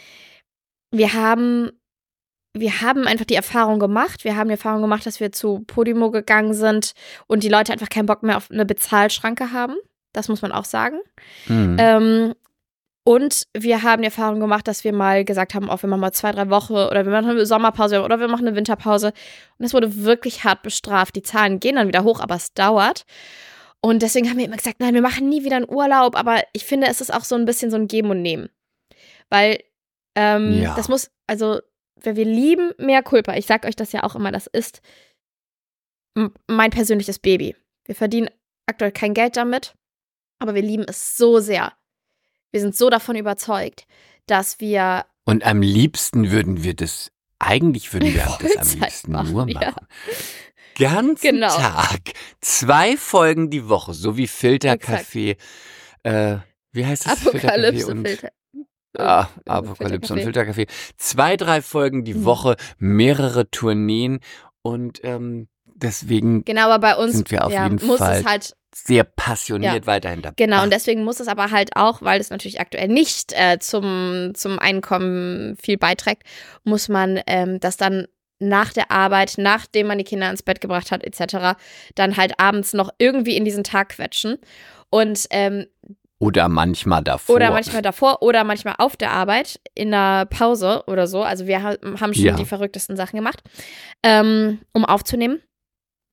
wir 0.89 1.13
haben 1.13 1.78
wir 2.53 2.81
haben 2.81 3.05
einfach 3.05 3.25
die 3.25 3.35
Erfahrung 3.35 3.79
gemacht. 3.79 4.23
Wir 4.23 4.35
haben 4.35 4.47
die 4.47 4.53
Erfahrung 4.53 4.81
gemacht, 4.81 5.05
dass 5.05 5.19
wir 5.19 5.31
zu 5.31 5.63
Podimo 5.67 6.11
gegangen 6.11 6.53
sind 6.53 6.93
und 7.27 7.43
die 7.43 7.49
Leute 7.49 7.71
einfach 7.71 7.89
keinen 7.89 8.07
Bock 8.07 8.23
mehr 8.23 8.37
auf 8.37 8.49
eine 8.49 8.65
Bezahlschranke 8.65 9.51
haben. 9.51 9.75
Das 10.13 10.29
muss 10.29 10.41
man 10.41 10.51
auch 10.51 10.65
sagen. 10.65 10.99
Mhm. 11.47 11.77
Ähm, 11.79 12.33
und 13.03 13.47
wir 13.55 13.83
haben 13.83 14.01
die 14.01 14.07
Erfahrung 14.07 14.39
gemacht, 14.39 14.67
dass 14.67 14.83
wir 14.83 14.93
mal 14.93 15.23
gesagt 15.25 15.53
haben, 15.53 15.69
auch 15.69 15.81
wir 15.81 15.89
machen 15.89 16.01
mal 16.01 16.11
zwei, 16.11 16.31
drei 16.31 16.49
Wochen 16.49 16.73
oder 16.73 17.05
wir 17.05 17.11
machen 17.11 17.29
eine 17.29 17.45
Sommerpause 17.45 18.03
oder 18.03 18.19
wir 18.19 18.27
machen 18.27 18.47
eine 18.47 18.55
Winterpause. 18.55 19.07
Und 19.07 19.63
das 19.63 19.73
wurde 19.73 20.03
wirklich 20.03 20.43
hart 20.43 20.63
bestraft. 20.63 21.15
Die 21.15 21.21
Zahlen 21.21 21.59
gehen 21.59 21.75
dann 21.75 21.87
wieder 21.87 22.03
hoch, 22.03 22.19
aber 22.19 22.35
es 22.35 22.53
dauert. 22.53 23.05
Und 23.81 24.01
deswegen 24.01 24.29
haben 24.29 24.37
wir 24.37 24.45
immer 24.45 24.57
gesagt, 24.57 24.79
nein, 24.79 24.93
wir 24.93 25.01
machen 25.01 25.29
nie 25.29 25.43
wieder 25.43 25.55
einen 25.55 25.69
Urlaub. 25.69 26.15
Aber 26.15 26.43
ich 26.53 26.65
finde, 26.65 26.87
es 26.87 27.01
ist 27.01 27.13
auch 27.13 27.23
so 27.23 27.35
ein 27.35 27.45
bisschen 27.45 27.71
so 27.71 27.77
ein 27.77 27.87
Geben 27.87 28.09
und 28.09 28.21
Nehmen. 28.21 28.49
Weil 29.29 29.59
ähm, 30.15 30.61
ja. 30.61 30.75
das 30.75 30.89
muss, 30.89 31.09
also 31.27 31.61
weil 32.03 32.15
wir 32.15 32.25
lieben 32.25 32.71
mehr 32.77 33.03
Culpa. 33.03 33.35
Ich 33.35 33.45
sag 33.45 33.65
euch 33.65 33.75
das 33.75 33.91
ja 33.91 34.03
auch 34.03 34.15
immer, 34.15 34.31
das 34.31 34.47
ist 34.47 34.81
mein 36.47 36.71
persönliches 36.71 37.19
Baby. 37.19 37.55
Wir 37.85 37.95
verdienen 37.95 38.29
aktuell 38.65 38.91
kein 38.91 39.13
Geld 39.13 39.37
damit, 39.37 39.73
aber 40.39 40.55
wir 40.55 40.61
lieben 40.61 40.85
es 40.87 41.17
so 41.17 41.39
sehr. 41.39 41.73
Wir 42.51 42.61
sind 42.61 42.75
so 42.75 42.89
davon 42.89 43.15
überzeugt, 43.15 43.85
dass 44.25 44.59
wir. 44.59 45.05
Und 45.25 45.43
am 45.45 45.61
liebsten 45.61 46.31
würden 46.31 46.63
wir 46.63 46.73
das, 46.73 47.11
eigentlich 47.39 47.93
würden 47.93 48.13
wir 48.13 48.25
das 48.41 48.73
am 48.73 48.79
liebsten 48.79 49.11
machen, 49.11 49.31
nur 49.31 49.45
machen. 49.45 49.59
Ja. 49.61 49.75
Ganzen 50.77 51.21
genau. 51.21 51.55
Tag. 51.55 51.99
Zwei 52.39 52.95
Folgen 52.95 53.49
die 53.49 53.67
Woche, 53.67 53.93
so 53.93 54.17
wie 54.17 54.27
Filterkaffee. 54.27 55.35
Äh, 56.03 56.37
wie 56.71 56.85
heißt 56.85 57.05
das? 57.05 57.27
Apokalypse 57.27 57.91
Ah, 58.97 59.27
Apokalypse 59.45 60.13
und 60.13 60.21
Filterkaffee. 60.21 60.67
Zwei, 60.97 61.37
drei 61.37 61.61
Folgen 61.61 62.03
die 62.03 62.15
mhm. 62.15 62.25
Woche, 62.25 62.55
mehrere 62.77 63.49
Tourneen 63.49 64.19
und 64.61 64.99
ähm, 65.03 65.47
deswegen 65.65 66.43
genau, 66.43 66.69
aber 66.69 66.79
bei 66.79 66.95
uns 66.95 67.13
sind 67.13 67.31
wir 67.31 67.45
auf 67.45 67.51
ja, 67.51 67.65
jeden 67.65 67.85
muss 67.85 67.99
Fall 67.99 68.19
es 68.19 68.25
halt 68.25 68.55
sehr 68.73 69.03
passioniert 69.03 69.73
ja. 69.73 69.87
weiterhin 69.87 70.21
dabei. 70.21 70.35
Genau, 70.37 70.63
und 70.63 70.71
deswegen 70.71 71.03
muss 71.03 71.19
es 71.19 71.27
aber 71.27 71.51
halt 71.51 71.75
auch, 71.75 72.01
weil 72.01 72.21
es 72.21 72.29
natürlich 72.29 72.59
aktuell 72.59 72.87
nicht 72.87 73.33
äh, 73.33 73.57
zum, 73.59 74.31
zum 74.35 74.59
Einkommen 74.59 75.55
viel 75.61 75.77
beiträgt, 75.77 76.23
muss 76.63 76.87
man 76.87 77.19
ähm, 77.25 77.59
das 77.59 77.77
dann 77.77 78.07
nach 78.39 78.71
der 78.71 78.89
Arbeit, 78.89 79.33
nachdem 79.37 79.87
man 79.87 79.97
die 79.97 80.03
Kinder 80.03 80.29
ins 80.29 80.43
Bett 80.43 80.61
gebracht 80.61 80.91
hat, 80.91 81.03
etc., 81.03 81.59
dann 81.95 82.15
halt 82.15 82.39
abends 82.39 82.73
noch 82.73 82.89
irgendwie 82.97 83.35
in 83.35 83.43
diesen 83.43 83.63
Tag 83.63 83.89
quetschen. 83.89 84.37
Und 84.89 85.27
ähm, 85.29 85.67
oder 86.19 86.49
manchmal 86.49 87.03
davor. 87.03 87.35
Oder 87.35 87.51
manchmal 87.51 87.81
davor 87.81 88.21
oder 88.21 88.43
manchmal 88.43 88.75
auf 88.77 88.97
der 88.97 89.11
Arbeit 89.11 89.59
in 89.73 89.91
der 89.91 90.25
Pause 90.25 90.83
oder 90.87 91.07
so. 91.07 91.23
Also 91.23 91.47
wir 91.47 91.63
haben 91.63 92.13
schon 92.13 92.25
ja. 92.25 92.35
die 92.35 92.45
verrücktesten 92.45 92.97
Sachen 92.97 93.15
gemacht, 93.15 93.41
ähm, 94.03 94.59
um 94.73 94.83
aufzunehmen. 94.83 95.41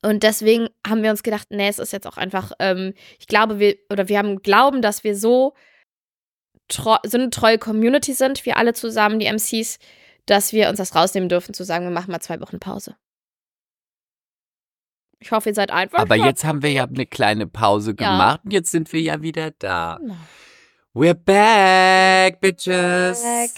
Und 0.03 0.23
deswegen 0.23 0.69
haben 0.87 1.03
wir 1.03 1.11
uns 1.11 1.25
gedacht, 1.25 1.49
nee, 1.51 1.69
es 1.69 1.81
ist 1.81 1.93
jetzt 1.93 2.07
auch 2.07 2.17
einfach, 2.17 2.53
ähm, 2.61 2.95
ich 3.19 3.27
glaube, 3.27 3.59
wir, 3.59 3.77
oder 3.91 4.09
wir 4.09 4.19
haben 4.19 4.43
Glauben, 4.43 4.81
dass 4.81 5.03
wir 5.03 5.17
so, 5.17 5.55
treu, 6.69 6.97
so 7.05 7.19
eine 7.19 7.31
treue 7.31 7.59
Community 7.59 8.13
sind, 8.13 8.47
wir 8.47 8.57
alle 8.57 8.75
zusammen, 8.75 9.19
die 9.19 9.27
MCs, 9.27 9.79
dass 10.27 10.53
wir 10.53 10.69
uns 10.69 10.79
das 10.79 10.95
rausnehmen 10.95 11.29
dürfen, 11.29 11.55
zu 11.55 11.65
sagen, 11.65 11.85
wir 11.85 11.91
machen 11.91 12.13
mal 12.13 12.21
zwei 12.21 12.41
Wochen 12.41 12.61
Pause. 12.61 12.95
Ich 15.19 15.33
hoffe, 15.33 15.51
ihr 15.51 15.55
seid 15.55 15.71
einfach. 15.71 15.99
Aber 15.99 16.17
jetzt 16.17 16.45
haben 16.45 16.63
wir 16.63 16.71
ja 16.71 16.85
eine 16.85 17.07
kleine 17.07 17.47
Pause 17.47 17.95
gemacht 17.95 18.41
und 18.45 18.53
jetzt 18.53 18.71
sind 18.71 18.93
wir 18.93 19.01
ja 19.01 19.23
wieder 19.23 19.51
da. 19.53 19.99
No. 20.03 20.17
We're 20.95 21.15
back, 21.15 22.41
bitches. 22.41 23.23
Back. 23.23 23.51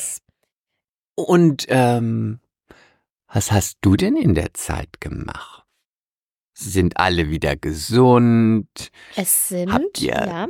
Und 1.14 1.66
ähm, 1.68 2.40
was 3.32 3.52
hast 3.52 3.78
du 3.80 3.96
denn 3.96 4.16
in 4.16 4.34
der 4.34 4.54
Zeit 4.54 5.00
gemacht? 5.00 5.64
Sind 6.54 6.96
alle 6.96 7.30
wieder 7.30 7.56
gesund? 7.56 8.90
Es 9.14 9.48
sind, 9.48 9.72
Habt 9.72 10.00
ihr 10.00 10.14
ja. 10.14 10.48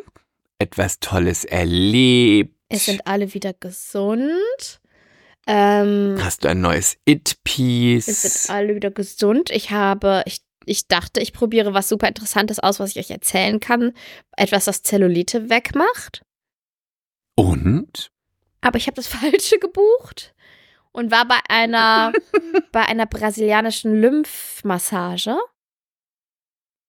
etwas 0.58 1.00
Tolles 1.00 1.44
erlebt? 1.44 2.54
Es 2.68 2.86
sind 2.86 3.06
alle 3.06 3.34
wieder 3.34 3.52
gesund. 3.52 4.80
Ähm, 5.46 6.18
Hast 6.22 6.44
du 6.44 6.48
ein 6.48 6.60
neues 6.60 6.98
It-Piece? 7.06 8.08
Es 8.08 8.22
sind 8.22 8.54
alle 8.54 8.74
wieder 8.74 8.90
gesund. 8.90 9.50
Ich 9.50 9.70
habe, 9.70 10.22
ich 10.26 10.42
ich 10.68 10.86
dachte, 10.86 11.20
ich 11.20 11.32
probiere 11.32 11.74
was 11.74 11.88
super 11.88 12.08
Interessantes 12.08 12.58
aus, 12.58 12.78
was 12.78 12.90
ich 12.90 12.98
euch 12.98 13.10
erzählen 13.10 13.60
kann. 13.60 13.92
Etwas, 14.36 14.66
das 14.66 14.82
Zellulite 14.82 15.50
wegmacht. 15.50 16.22
Und? 17.36 18.10
Aber 18.60 18.76
ich 18.76 18.86
habe 18.86 18.96
das 18.96 19.06
Falsche 19.08 19.58
gebucht 19.58 20.34
und 20.92 21.10
war 21.10 21.26
bei 21.26 21.38
einer, 21.48 22.12
bei 22.72 22.84
einer 22.84 23.06
brasilianischen 23.06 24.00
Lymphmassage. 24.00 25.36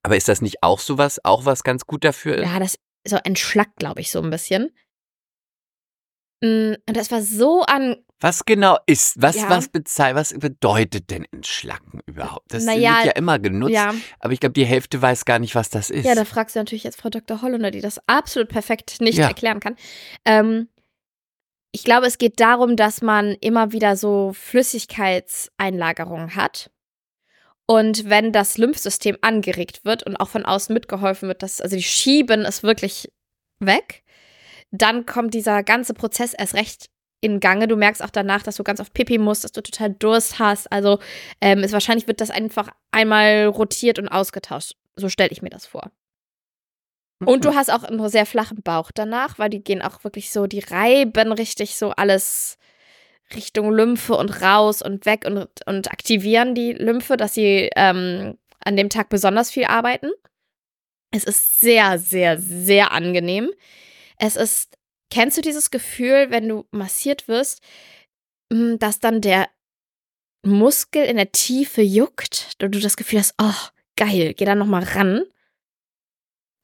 Aber 0.03 0.17
ist 0.17 0.27
das 0.27 0.41
nicht 0.41 0.63
auch 0.63 0.79
sowas, 0.79 1.23
auch 1.23 1.45
was 1.45 1.63
ganz 1.63 1.85
gut 1.85 2.03
dafür 2.03 2.41
Ja, 2.41 2.59
das 2.59 2.79
so 3.05 3.17
entschlackt, 3.17 3.77
glaube 3.77 4.01
ich, 4.01 4.11
so 4.11 4.21
ein 4.21 4.29
bisschen. 4.29 4.71
Mm, 6.41 6.73
und 6.87 6.97
das 6.97 7.11
war 7.11 7.21
so 7.21 7.63
an. 7.63 7.97
Was 8.21 8.45
genau 8.45 8.77
ist, 8.85 9.21
was, 9.21 9.37
ja. 9.37 9.49
was, 9.49 9.69
was 9.73 10.37
bedeutet 10.37 11.09
denn 11.09 11.25
Entschlacken 11.31 12.01
überhaupt? 12.05 12.53
Das 12.53 12.65
naja, 12.65 12.97
wird 12.97 13.05
ja 13.05 13.11
immer 13.13 13.39
genutzt, 13.39 13.73
ja. 13.73 13.93
aber 14.19 14.33
ich 14.33 14.39
glaube, 14.39 14.53
die 14.53 14.65
Hälfte 14.65 15.01
weiß 15.01 15.25
gar 15.25 15.39
nicht, 15.39 15.55
was 15.55 15.69
das 15.69 15.89
ist. 15.89 16.05
Ja, 16.05 16.15
da 16.15 16.25
fragst 16.25 16.55
du 16.55 16.59
natürlich 16.59 16.83
jetzt 16.83 16.99
Frau 16.99 17.09
Dr. 17.09 17.41
Hollunder, 17.41 17.71
die 17.71 17.81
das 17.81 17.99
absolut 18.07 18.49
perfekt 18.49 18.97
nicht 18.99 19.17
ja. 19.17 19.27
erklären 19.27 19.61
kann. 19.61 19.75
Ähm, 20.25 20.67
Ich 21.71 21.83
glaube, 21.83 22.07
es 22.07 22.17
geht 22.17 22.39
darum, 22.39 22.75
dass 22.75 23.01
man 23.01 23.35
immer 23.41 23.71
wieder 23.71 23.95
so 23.95 24.33
Flüssigkeitseinlagerungen 24.33 26.35
hat. 26.35 26.71
Und 27.67 28.09
wenn 28.09 28.31
das 28.31 28.57
Lymphsystem 28.57 29.17
angeregt 29.21 29.85
wird 29.85 30.01
und 30.01 30.17
auch 30.17 30.29
von 30.29 30.45
außen 30.45 30.73
mitgeholfen 30.73 31.27
wird, 31.27 31.43
dass, 31.43 31.61
also 31.61 31.75
die 31.75 31.83
schieben 31.83 32.43
es 32.43 32.63
wirklich 32.63 33.11
weg, 33.59 34.03
dann 34.71 35.05
kommt 35.05 35.33
dieser 35.33 35.63
ganze 35.63 35.93
Prozess 35.93 36.33
erst 36.33 36.53
recht 36.53 36.89
in 37.21 37.39
Gange. 37.39 37.67
Du 37.67 37.75
merkst 37.75 38.03
auch 38.03 38.09
danach, 38.09 38.43
dass 38.43 38.55
du 38.55 38.63
ganz 38.63 38.79
oft 38.79 38.93
Pipi 38.93 39.17
musst, 39.17 39.43
dass 39.43 39.51
du 39.51 39.61
total 39.61 39.91
Durst 39.91 40.39
hast. 40.39 40.71
Also 40.71 40.99
ähm, 41.41 41.59
ist, 41.59 41.73
wahrscheinlich 41.73 42.07
wird 42.07 42.21
das 42.21 42.31
einfach 42.31 42.69
einmal 42.91 43.47
rotiert 43.47 43.99
und 43.99 44.07
ausgetauscht. 44.07 44.73
So 44.95 45.09
stelle 45.09 45.31
ich 45.31 45.41
mir 45.41 45.49
das 45.49 45.65
vor. 45.65 45.91
Und 47.25 47.43
du 47.43 47.53
hast 47.53 47.69
auch 47.71 47.83
einen 47.83 48.07
sehr 48.07 48.25
flachen 48.25 48.61
Bauch 48.61 48.91
danach, 48.93 49.39
weil 49.39 49.49
die 49.49 49.61
gehen 49.61 49.81
auch 49.81 50.05
wirklich 50.05 50.31
so, 50.31 50.47
die 50.47 50.59
reiben 50.59 51.33
richtig 51.33 51.75
so 51.75 51.89
alles 51.91 52.57
Richtung 53.35 53.71
Lymphe 53.71 54.15
und 54.15 54.41
raus 54.41 54.81
und 54.81 55.05
weg 55.05 55.25
und, 55.25 55.47
und 55.65 55.91
aktivieren 55.91 56.55
die 56.55 56.71
Lymphe, 56.73 57.17
dass 57.17 57.33
sie 57.33 57.69
ähm, 57.75 58.37
an 58.63 58.77
dem 58.77 58.89
Tag 58.89 59.09
besonders 59.09 59.51
viel 59.51 59.65
arbeiten. 59.65 60.11
Es 61.11 61.25
ist 61.25 61.59
sehr, 61.59 61.99
sehr, 61.99 62.39
sehr 62.39 62.91
angenehm. 62.91 63.49
Es 64.19 64.35
ist, 64.35 64.77
kennst 65.09 65.37
du 65.37 65.41
dieses 65.41 65.71
Gefühl, 65.71 66.29
wenn 66.29 66.47
du 66.47 66.65
massiert 66.71 67.27
wirst, 67.27 67.63
hm, 68.51 68.77
dass 68.79 68.99
dann 68.99 69.21
der 69.21 69.49
Muskel 70.45 71.05
in 71.05 71.17
der 71.17 71.31
Tiefe 71.31 71.81
juckt 71.81 72.55
und 72.61 72.73
du 72.75 72.79
das 72.79 72.97
Gefühl 72.97 73.19
hast, 73.19 73.33
oh, 73.41 73.69
geil, 73.95 74.33
geh 74.35 74.45
da 74.45 74.55
nochmal 74.55 74.83
ran. 74.83 75.23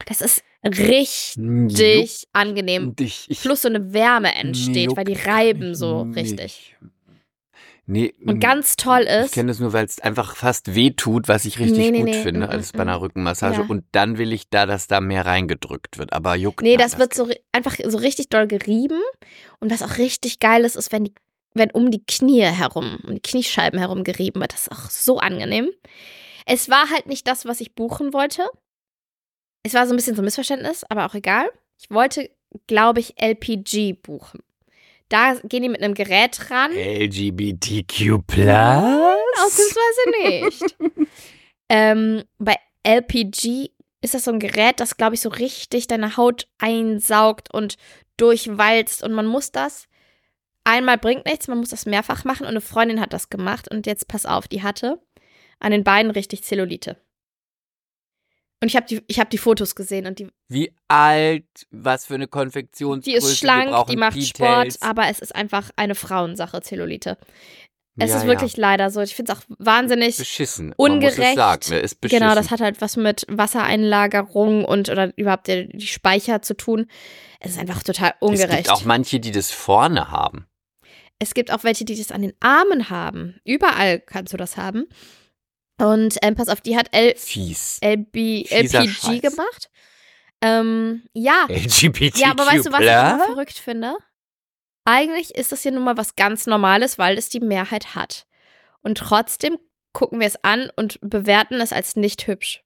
Das 0.05 0.21
ist 0.21 0.43
richtig 0.63 1.35
Juckt 1.35 2.27
angenehm. 2.33 2.95
dich. 2.95 3.25
Ich, 3.29 3.41
Plus 3.41 3.61
so 3.61 3.67
eine 3.67 3.93
Wärme 3.93 4.33
entsteht, 4.35 4.95
weil 4.95 5.05
die 5.05 5.13
reiben 5.13 5.75
so 5.75 6.01
richtig. 6.01 6.75
Nee, 7.87 8.15
Und 8.25 8.39
ganz 8.39 8.77
toll 8.77 9.01
Ich 9.03 9.25
ist, 9.25 9.33
kenne 9.33 9.49
das 9.49 9.59
nur, 9.59 9.71
weil 9.71 9.85
es 9.85 9.99
einfach 9.99 10.35
fast 10.35 10.73
weh 10.73 10.91
tut, 10.91 11.27
was 11.27 11.45
ich 11.45 11.59
richtig 11.59 11.77
Nee, 11.77 11.91
nee, 11.91 11.99
gut 11.99 12.09
nee, 12.09 12.23
finde, 12.23 12.47
mm, 12.47 12.49
als 12.49 12.73
mm, 12.73 12.77
bei 12.77 12.81
einer 12.81 12.99
Rückenmassage. 12.99 13.61
Ja. 13.61 13.65
Und 13.67 13.85
dann 13.91 14.17
will 14.17 14.33
ich 14.33 14.49
da, 14.49 14.65
dass 14.65 14.87
da 14.87 15.01
mehr 15.01 15.25
reingedrückt 15.25 15.99
wird. 15.99 16.11
Aber 16.11 16.35
juckt 16.35 16.63
nee, 16.63 16.77
nein, 16.77 16.79
das 16.79 16.97
wird 16.97 17.13
so 17.13 17.29
einfach 17.51 17.75
so 17.85 17.97
richtig 17.99 18.29
doll 18.29 18.47
gerieben. 18.47 18.99
Und 19.59 19.71
was 19.71 19.83
auch 19.83 19.99
richtig 19.99 20.39
geil 20.39 20.65
ist, 20.65 20.75
ist, 20.75 20.91
wenn 20.91 21.05
die, 21.05 21.13
wenn 21.53 21.69
um 21.71 21.91
die 21.91 22.03
Knie 22.03 22.41
herum, 22.41 22.97
um 23.03 23.13
die 23.13 23.21
Kniescheiben 23.21 23.77
herum 23.77 24.03
gerieben 24.03 24.41
wird. 24.41 24.53
Das 24.53 24.61
ist 24.61 24.71
auch 24.71 24.89
so 24.89 25.19
angenehm. 25.19 25.69
Es 26.47 26.69
war 26.69 26.89
halt 26.89 27.05
nicht 27.05 27.27
das, 27.27 27.45
was 27.45 27.61
ich 27.61 27.75
buchen 27.75 28.13
wollte. 28.13 28.47
Es 29.61 29.75
war 29.75 29.85
so 29.85 29.93
ein 29.93 29.95
bisschen 29.95 30.15
so 30.15 30.23
ein 30.23 30.25
Missverständnis, 30.25 30.83
aber 30.89 31.05
auch 31.05 31.13
egal. 31.13 31.47
Ich 31.79 31.91
wollte, 31.91 32.31
glaube 32.65 32.99
ich, 32.99 33.21
LPG 33.21 33.93
buchen. 33.93 34.41
Da 35.09 35.35
gehen 35.43 35.63
die 35.63 35.69
mit 35.69 35.81
einem 35.81 35.93
Gerät 35.93 36.49
ran. 36.49 36.71
LGBTQ+. 36.71 38.23
Ausnahmsweise 39.37 40.09
nicht. 40.19 40.75
ähm, 41.69 42.23
bei 42.39 42.55
LPG 42.83 43.69
ist 44.01 44.13
das 44.13 44.25
so 44.25 44.31
ein 44.31 44.39
Gerät, 44.39 44.79
das, 44.79 44.97
glaube 44.97 45.15
ich, 45.15 45.21
so 45.21 45.29
richtig 45.29 45.87
deine 45.87 46.17
Haut 46.17 46.47
einsaugt 46.59 47.53
und 47.53 47.77
durchwalzt. 48.17 49.03
Und 49.03 49.13
man 49.13 49.25
muss 49.25 49.51
das. 49.51 49.87
Einmal 50.63 50.97
bringt 50.97 51.25
nichts, 51.25 51.47
man 51.47 51.59
muss 51.59 51.69
das 51.69 51.85
mehrfach 51.85 52.23
machen. 52.23 52.43
Und 52.43 52.49
eine 52.49 52.61
Freundin 52.61 52.99
hat 52.99 53.13
das 53.13 53.29
gemacht. 53.29 53.69
Und 53.69 53.85
jetzt 53.85 54.07
pass 54.07 54.25
auf, 54.25 54.47
die 54.47 54.63
hatte 54.63 54.99
an 55.59 55.71
den 55.71 55.83
Beinen 55.83 56.11
richtig 56.11 56.43
Zellulite. 56.43 56.97
Und 58.61 58.69
ich 58.69 58.75
habe 58.75 58.85
die, 58.87 59.01
ich 59.07 59.19
hab 59.19 59.29
die 59.29 59.37
Fotos 59.37 59.75
gesehen 59.75 60.07
und 60.07 60.19
die, 60.19 60.27
Wie 60.47 60.73
alt, 60.87 61.45
was 61.71 62.05
für 62.05 62.15
eine 62.15 62.27
Konfektionsgröße. 62.27 63.09
die 63.11 63.15
ist 63.17 63.37
schlank, 63.37 63.87
die 63.87 63.97
macht 63.97 64.15
Details. 64.15 64.75
Sport, 64.75 64.89
aber 64.89 65.07
es 65.09 65.19
ist 65.19 65.35
einfach 65.35 65.69
eine 65.75 65.93
Frauensache, 65.95 66.61
Zellulite. 66.61 67.17
Es 67.97 68.09
Ja, 68.09 68.17
ist 68.17 68.23
ja. 68.23 68.29
wirklich 68.29 68.57
leider 68.57 68.89
so. 68.89 69.01
Ich 69.01 69.15
finde 69.15 69.31
es 69.31 69.37
auch 69.39 69.43
wahnsinnig 69.57 70.17
beschissen. 70.17 70.73
Man 70.77 70.99
muss 70.99 71.13
es 71.13 71.17
ungerecht. 71.17 71.35
sagen, 71.35 71.69
ne? 71.69 71.79
ist 71.79 72.01
beschissen. 72.01 72.21
Genau, 72.23 72.35
das 72.35 72.51
hat 72.51 72.59
halt 72.59 72.81
was 72.81 72.97
mit 72.97 73.25
Wassereinlagerung 73.29 74.65
und 74.65 74.89
oder 74.89 75.11
überhaupt 75.17 75.47
der, 75.47 75.63
die 75.65 75.87
Speicher 75.87 76.41
zu 76.41 76.55
tun. 76.55 76.87
Es 77.39 77.51
ist 77.51 77.59
einfach 77.59 77.83
total 77.83 78.09
es 78.09 78.15
ungerecht. 78.19 78.57
gibt 78.65 78.71
auch 78.71 78.85
manche, 78.85 79.19
die 79.19 79.31
das 79.31 79.51
vorne 79.51 80.11
haben. 80.11 80.45
Es 81.19 81.33
gibt 81.33 81.51
auch 81.51 81.63
welche, 81.63 81.85
die 81.85 81.95
das 81.97 82.11
an 82.11 82.21
den 82.21 82.33
Armen 82.41 82.89
haben. 82.89 83.39
Überall 83.45 83.99
kannst 84.01 84.33
du 84.33 84.37
das 84.37 84.57
haben. 84.57 84.87
Und 85.77 86.17
ähm, 86.21 86.35
pass 86.35 86.47
auf, 86.47 86.61
die 86.61 86.77
hat 86.77 86.87
L 86.93 87.15
Fies. 87.17 87.79
LB, 87.83 88.47
Fieser 88.47 88.79
LPG 88.81 88.87
Scheiß. 88.89 89.21
gemacht. 89.21 89.69
Ähm, 90.41 91.03
ja. 91.13 91.45
LGBTQ+. 91.49 92.17
Ja, 92.17 92.31
aber 92.31 92.45
weißt 92.45 92.65
du, 92.67 92.71
was 92.71 92.81
ich 92.81 92.87
immer 92.87 93.25
verrückt 93.25 93.57
finde? 93.59 93.95
Eigentlich 94.85 95.33
ist 95.35 95.51
das 95.51 95.63
hier 95.63 95.71
nun 95.71 95.83
mal 95.83 95.97
was 95.97 96.15
ganz 96.15 96.45
Normales, 96.45 96.97
weil 96.97 97.17
es 97.17 97.29
die 97.29 97.39
Mehrheit 97.39 97.95
hat. 97.95 98.25
Und 98.81 98.97
trotzdem 98.99 99.57
gucken 99.93 100.19
wir 100.19 100.27
es 100.27 100.41
an 100.43 100.69
und 100.75 100.99
bewerten 101.01 101.55
es 101.59 101.73
als 101.73 101.95
nicht 101.95 102.27
hübsch. 102.27 102.61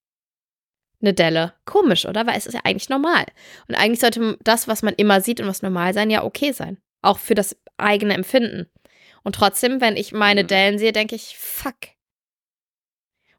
Eine 1.02 1.14
Delle. 1.14 1.54
Komisch, 1.66 2.06
oder? 2.06 2.28
Weil 2.28 2.38
es 2.38 2.46
ist 2.46 2.56
ja 2.56 2.62
eigentlich 2.66 2.90
normal. 2.90 3.26
Und 3.70 3.76
eigentlich 3.76 4.02
sollte 4.02 4.38
das, 4.42 4.68
was 4.68 4.82
man 4.84 4.94
immer 4.96 5.22
sieht 5.22 5.40
und 5.40 5.48
was 5.48 5.62
normal 5.62 5.94
sein, 5.94 6.10
ja 6.10 6.24
okay 6.24 6.52
sein. 6.52 6.78
Auch 7.02 7.20
für 7.20 7.36
das 7.36 7.56
eigene 7.78 8.14
Empfinden. 8.16 8.70
Und 9.24 9.36
trotzdem, 9.36 9.80
wenn 9.80 9.96
ich 9.96 10.12
meine 10.12 10.44
Mhm. 10.44 10.48
Dellen 10.48 10.78
sehe, 10.80 10.92
denke 10.92 11.16
ich, 11.16 11.38
fuck. 11.38 11.76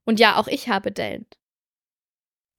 Und 0.05 0.19
ja, 0.21 0.37
auch 0.37 0.49
ich 0.49 0.69
habe 0.69 0.91
Dellen. 0.93 1.27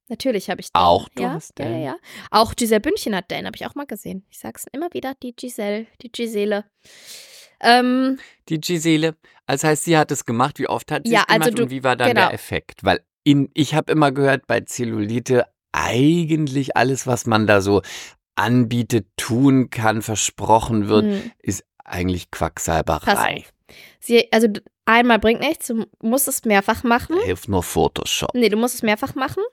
Natürlich 0.10 0.50
habe 0.50 0.62
ich 0.62 0.72
Dellen. 0.72 0.86
Auch 0.86 1.08
du 1.10 1.24
ja, 1.24 1.34
hast 1.34 1.58
Dellen? 1.58 1.80
ja, 1.82 1.92
ja. 1.94 1.98
Auch 2.32 2.54
Giselle 2.56 2.82
Bündchen 2.82 3.16
hat 3.16 3.32
Dellen, 3.32 3.46
habe 3.46 3.56
ich 3.56 3.66
auch 3.66 3.76
mal 3.76 3.86
gesehen. 3.86 4.26
Ich 4.30 4.40
sag's 4.40 4.66
immer 4.72 4.90
wieder, 4.94 5.14
die 5.24 5.34
Giselle, 5.36 5.88
die 6.02 6.12
Gisele. 6.12 6.66
Ähm, 7.62 8.20
Die 8.50 8.60
Gisele. 8.60 9.16
Das 9.46 9.64
heißt, 9.64 9.84
sie 9.86 9.98
hat 9.98 10.12
es 10.12 10.26
gemacht. 10.26 10.60
Wie 10.60 10.68
oft 10.68 10.92
hat 10.92 11.04
sie 11.06 11.14
Ja, 11.14 11.22
es 11.22 11.28
gemacht 11.28 11.42
also 11.48 11.56
du- 11.58 11.64
und 11.64 11.70
wie 11.70 11.84
war 11.84 11.96
dann 11.96 12.10
genau. 12.10 12.28
der 12.28 12.34
Effekt? 12.34 12.84
Weil 12.84 13.02
in, 13.24 13.50
ich 13.54 13.76
habe 13.76 13.92
immer 13.92 14.12
gehört, 14.12 14.48
bei 14.48 14.62
Zellulite 14.62 15.46
eigentlich 15.72 16.76
alles, 16.76 17.06
was 17.08 17.26
man 17.26 17.48
da 17.48 17.62
so 17.62 17.82
anbietet, 18.36 19.08
tun 19.18 19.70
kann, 19.70 20.02
versprochen 20.02 20.88
wird, 20.88 21.06
hm, 21.06 21.32
ist 21.40 21.64
eigentlich 21.84 22.32
Quacksalberei. 22.32 23.46
Sie, 24.00 24.32
also 24.32 24.48
einmal 24.86 25.20
bringt 25.20 25.42
nichts, 25.42 25.68
du 25.68 25.86
musst 26.02 26.28
es 26.28 26.44
mehrfach 26.46 26.84
machen. 26.84 27.18
Hilft 27.24 27.48
nur 27.48 27.64
Photoshop. 27.64 28.32
Nee, 28.34 28.50
du 28.50 28.58
musst 28.58 28.76
es 28.76 28.84
mehrfach 28.84 29.16
machen. 29.16 29.44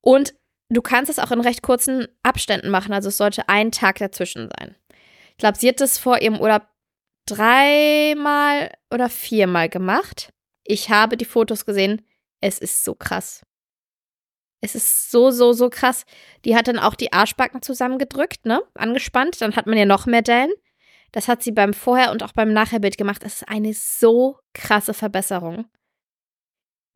Und 0.00 0.34
du 0.68 0.82
kannst 0.82 1.10
es 1.10 1.18
auch 1.18 1.30
in 1.30 1.40
recht 1.40 1.62
kurzen 1.62 2.08
Abständen 2.22 2.70
machen. 2.70 2.92
Also 2.92 3.08
es 3.08 3.16
sollte 3.16 3.48
ein 3.48 3.70
Tag 3.72 3.98
dazwischen 3.98 4.48
sein. 4.58 4.74
Ich 5.30 5.38
glaube, 5.38 5.58
sie 5.58 5.68
hat 5.68 5.80
es 5.80 5.98
vor 5.98 6.20
ihrem 6.20 6.40
Urlaub 6.40 6.62
dreimal 7.26 8.72
oder 8.92 9.08
viermal 9.08 9.68
gemacht. 9.68 10.32
Ich 10.64 10.90
habe 10.90 11.16
die 11.16 11.24
Fotos 11.24 11.66
gesehen. 11.66 12.02
Es 12.40 12.58
ist 12.58 12.84
so 12.84 12.94
krass. 12.94 13.42
Es 14.60 14.74
ist 14.74 15.10
so, 15.10 15.30
so, 15.30 15.52
so 15.52 15.68
krass. 15.68 16.06
Die 16.44 16.56
hat 16.56 16.68
dann 16.68 16.78
auch 16.78 16.94
die 16.94 17.12
Arschbacken 17.12 17.60
zusammengedrückt, 17.60 18.46
ne? 18.46 18.62
Angespannt. 18.74 19.40
Dann 19.40 19.56
hat 19.56 19.66
man 19.66 19.76
ja 19.76 19.84
noch 19.84 20.06
mehr 20.06 20.22
Dellen. 20.22 20.52
Das 21.14 21.28
hat 21.28 21.44
sie 21.44 21.52
beim 21.52 21.72
Vorher- 21.74 22.10
und 22.10 22.24
auch 22.24 22.32
beim 22.32 22.52
Nachherbild 22.52 22.98
gemacht. 22.98 23.22
Das 23.24 23.34
ist 23.42 23.48
eine 23.48 23.72
so 23.72 24.40
krasse 24.52 24.94
Verbesserung. 24.94 25.64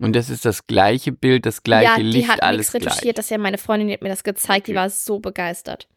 Und 0.01 0.15
das 0.17 0.29
ist 0.29 0.45
das 0.45 0.67
gleiche 0.67 1.13
Bild, 1.13 1.47
das 1.47 1.63
gleiche 1.63 1.85
ja, 1.93 1.97
die 1.97 2.03
Licht, 2.03 2.29
hat 2.29 2.43
alles 2.43 2.73
nichts 2.73 2.75
retuschiert. 2.75 3.03
gleich. 3.03 3.15
Das 3.15 3.27
ist 3.27 3.31
ja 3.31 3.39
meine 3.39 3.59
Freundin, 3.59 3.87
die 3.87 3.95
hat 3.95 4.03
mir 4.03 4.09
das 4.09 4.25
gezeigt. 4.25 4.67
Die 4.67 4.73
Okay. 4.73 4.81
war 4.81 4.91
so 4.91 5.21
begeistert. 5.21 5.89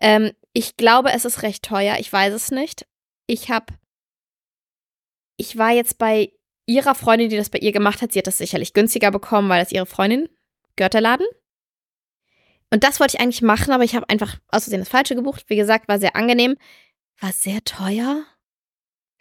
Ähm, 0.00 0.30
ich 0.52 0.76
glaube, 0.76 1.10
es 1.12 1.24
ist 1.24 1.42
recht 1.42 1.64
teuer. 1.64 1.96
Ich 1.98 2.12
weiß 2.12 2.32
es 2.32 2.52
nicht. 2.52 2.86
Ich 3.26 3.50
habe, 3.50 3.66
ich 5.36 5.58
war 5.58 5.72
jetzt 5.72 5.98
bei 5.98 6.32
ihrer 6.66 6.94
Freundin, 6.94 7.28
die 7.28 7.36
das 7.36 7.50
bei 7.50 7.58
ihr 7.58 7.72
gemacht 7.72 8.02
hat. 8.02 8.12
Sie 8.12 8.20
hat 8.20 8.28
das 8.28 8.38
sicherlich 8.38 8.72
günstiger 8.72 9.10
bekommen, 9.10 9.48
weil 9.48 9.60
das 9.60 9.72
ihre 9.72 9.86
Freundin 9.86 10.28
gehört 10.76 10.94
der 10.94 11.00
Laden. 11.00 11.26
Und 12.70 12.84
das 12.84 13.00
wollte 13.00 13.16
ich 13.16 13.20
eigentlich 13.20 13.42
machen, 13.42 13.72
aber 13.72 13.82
ich 13.84 13.96
habe 13.96 14.08
einfach 14.08 14.36
aus 14.48 14.64
Versehen 14.64 14.80
das 14.80 14.88
Falsche 14.88 15.16
gebucht. 15.16 15.44
Wie 15.48 15.56
gesagt, 15.56 15.88
war 15.88 15.98
sehr 15.98 16.14
angenehm. 16.16 16.56
War 17.22 17.32
sehr 17.32 17.62
teuer. 17.62 18.24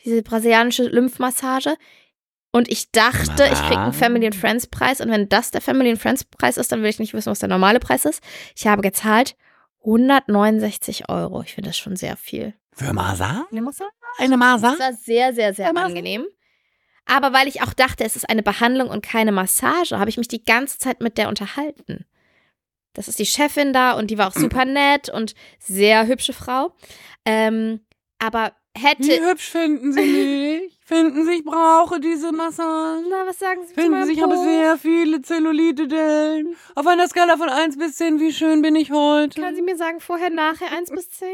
Diese 0.03 0.23
brasilianische 0.23 0.83
Lymphmassage. 0.83 1.75
Und 2.51 2.67
ich 2.67 2.91
dachte, 2.91 3.43
ich 3.43 3.61
kriege 3.61 3.79
einen? 3.79 3.93
Family 3.93 4.25
and 4.25 4.35
Friends 4.35 4.65
Preis. 4.65 5.01
Und 5.01 5.11
wenn 5.11 5.29
das 5.29 5.51
der 5.51 5.61
Family 5.61 5.91
and 5.91 6.01
Friends 6.01 6.23
Preis 6.23 6.57
ist, 6.57 6.71
dann 6.71 6.81
will 6.81 6.89
ich 6.89 6.97
nicht 6.97 7.13
wissen, 7.13 7.29
was 7.29 7.39
der 7.39 7.47
normale 7.47 7.79
Preis 7.79 8.05
ist. 8.05 8.23
Ich 8.55 8.65
habe 8.65 8.81
gezahlt 8.81 9.35
169 9.81 11.09
Euro. 11.09 11.43
Ich 11.43 11.53
finde 11.53 11.69
das 11.69 11.77
schon 11.77 11.95
sehr 11.95 12.17
viel. 12.17 12.55
Für 12.73 12.91
Masa? 12.91 13.45
Eine 13.51 13.61
Massage? 13.61 13.91
Eine 14.17 14.37
Masa? 14.37 14.71
Das 14.71 14.79
war 14.79 14.93
sehr, 14.93 15.33
sehr, 15.33 15.53
sehr 15.53 15.77
angenehm. 15.77 16.25
Aber 17.05 17.33
weil 17.33 17.47
ich 17.47 17.61
auch 17.61 17.73
dachte, 17.73 18.03
es 18.03 18.15
ist 18.15 18.27
eine 18.27 18.41
Behandlung 18.41 18.89
und 18.89 19.03
keine 19.03 19.31
Massage, 19.31 19.99
habe 19.99 20.09
ich 20.09 20.17
mich 20.17 20.27
die 20.27 20.43
ganze 20.43 20.79
Zeit 20.79 21.01
mit 21.01 21.19
der 21.19 21.29
unterhalten. 21.29 22.05
Das 22.93 23.07
ist 23.07 23.19
die 23.19 23.25
Chefin 23.27 23.73
da 23.73 23.93
und 23.93 24.09
die 24.09 24.17
war 24.17 24.27
auch 24.27 24.33
super 24.35 24.65
nett 24.65 25.09
und 25.09 25.35
sehr 25.59 26.07
hübsche 26.07 26.33
Frau. 26.33 26.73
Ähm, 27.25 27.81
aber 28.21 28.53
hätte. 28.77 29.03
Wie 29.03 29.19
hübsch 29.19 29.49
finden 29.49 29.91
Sie 29.93 30.01
mich? 30.01 30.79
finden 30.85 31.25
Sie, 31.25 31.35
ich 31.35 31.43
brauche 31.45 31.99
diese 31.99 32.31
Massage? 32.31 33.03
Na, 33.09 33.25
was 33.25 33.39
sagen 33.39 33.61
Sie 33.61 33.69
zu 33.69 33.73
Finden 33.75 33.91
meinem 33.91 34.07
Sie, 34.07 34.13
ich 34.13 34.21
habe 34.21 34.37
sehr 34.37 34.77
viele 34.77 35.21
Zellulite-Dellen. 35.21 36.55
Auf 36.75 36.85
einer 36.85 37.07
Skala 37.07 37.37
von 37.37 37.49
1 37.49 37.77
bis 37.77 37.95
10, 37.95 38.19
wie 38.19 38.33
schön 38.33 38.61
bin 38.61 38.75
ich 38.75 38.91
heute? 38.91 39.41
Kann 39.41 39.55
sie 39.55 39.61
mir 39.61 39.77
sagen, 39.77 39.99
vorher, 39.99 40.29
nachher, 40.29 40.71
1 40.71 40.91
bis 40.91 41.09
10? 41.11 41.27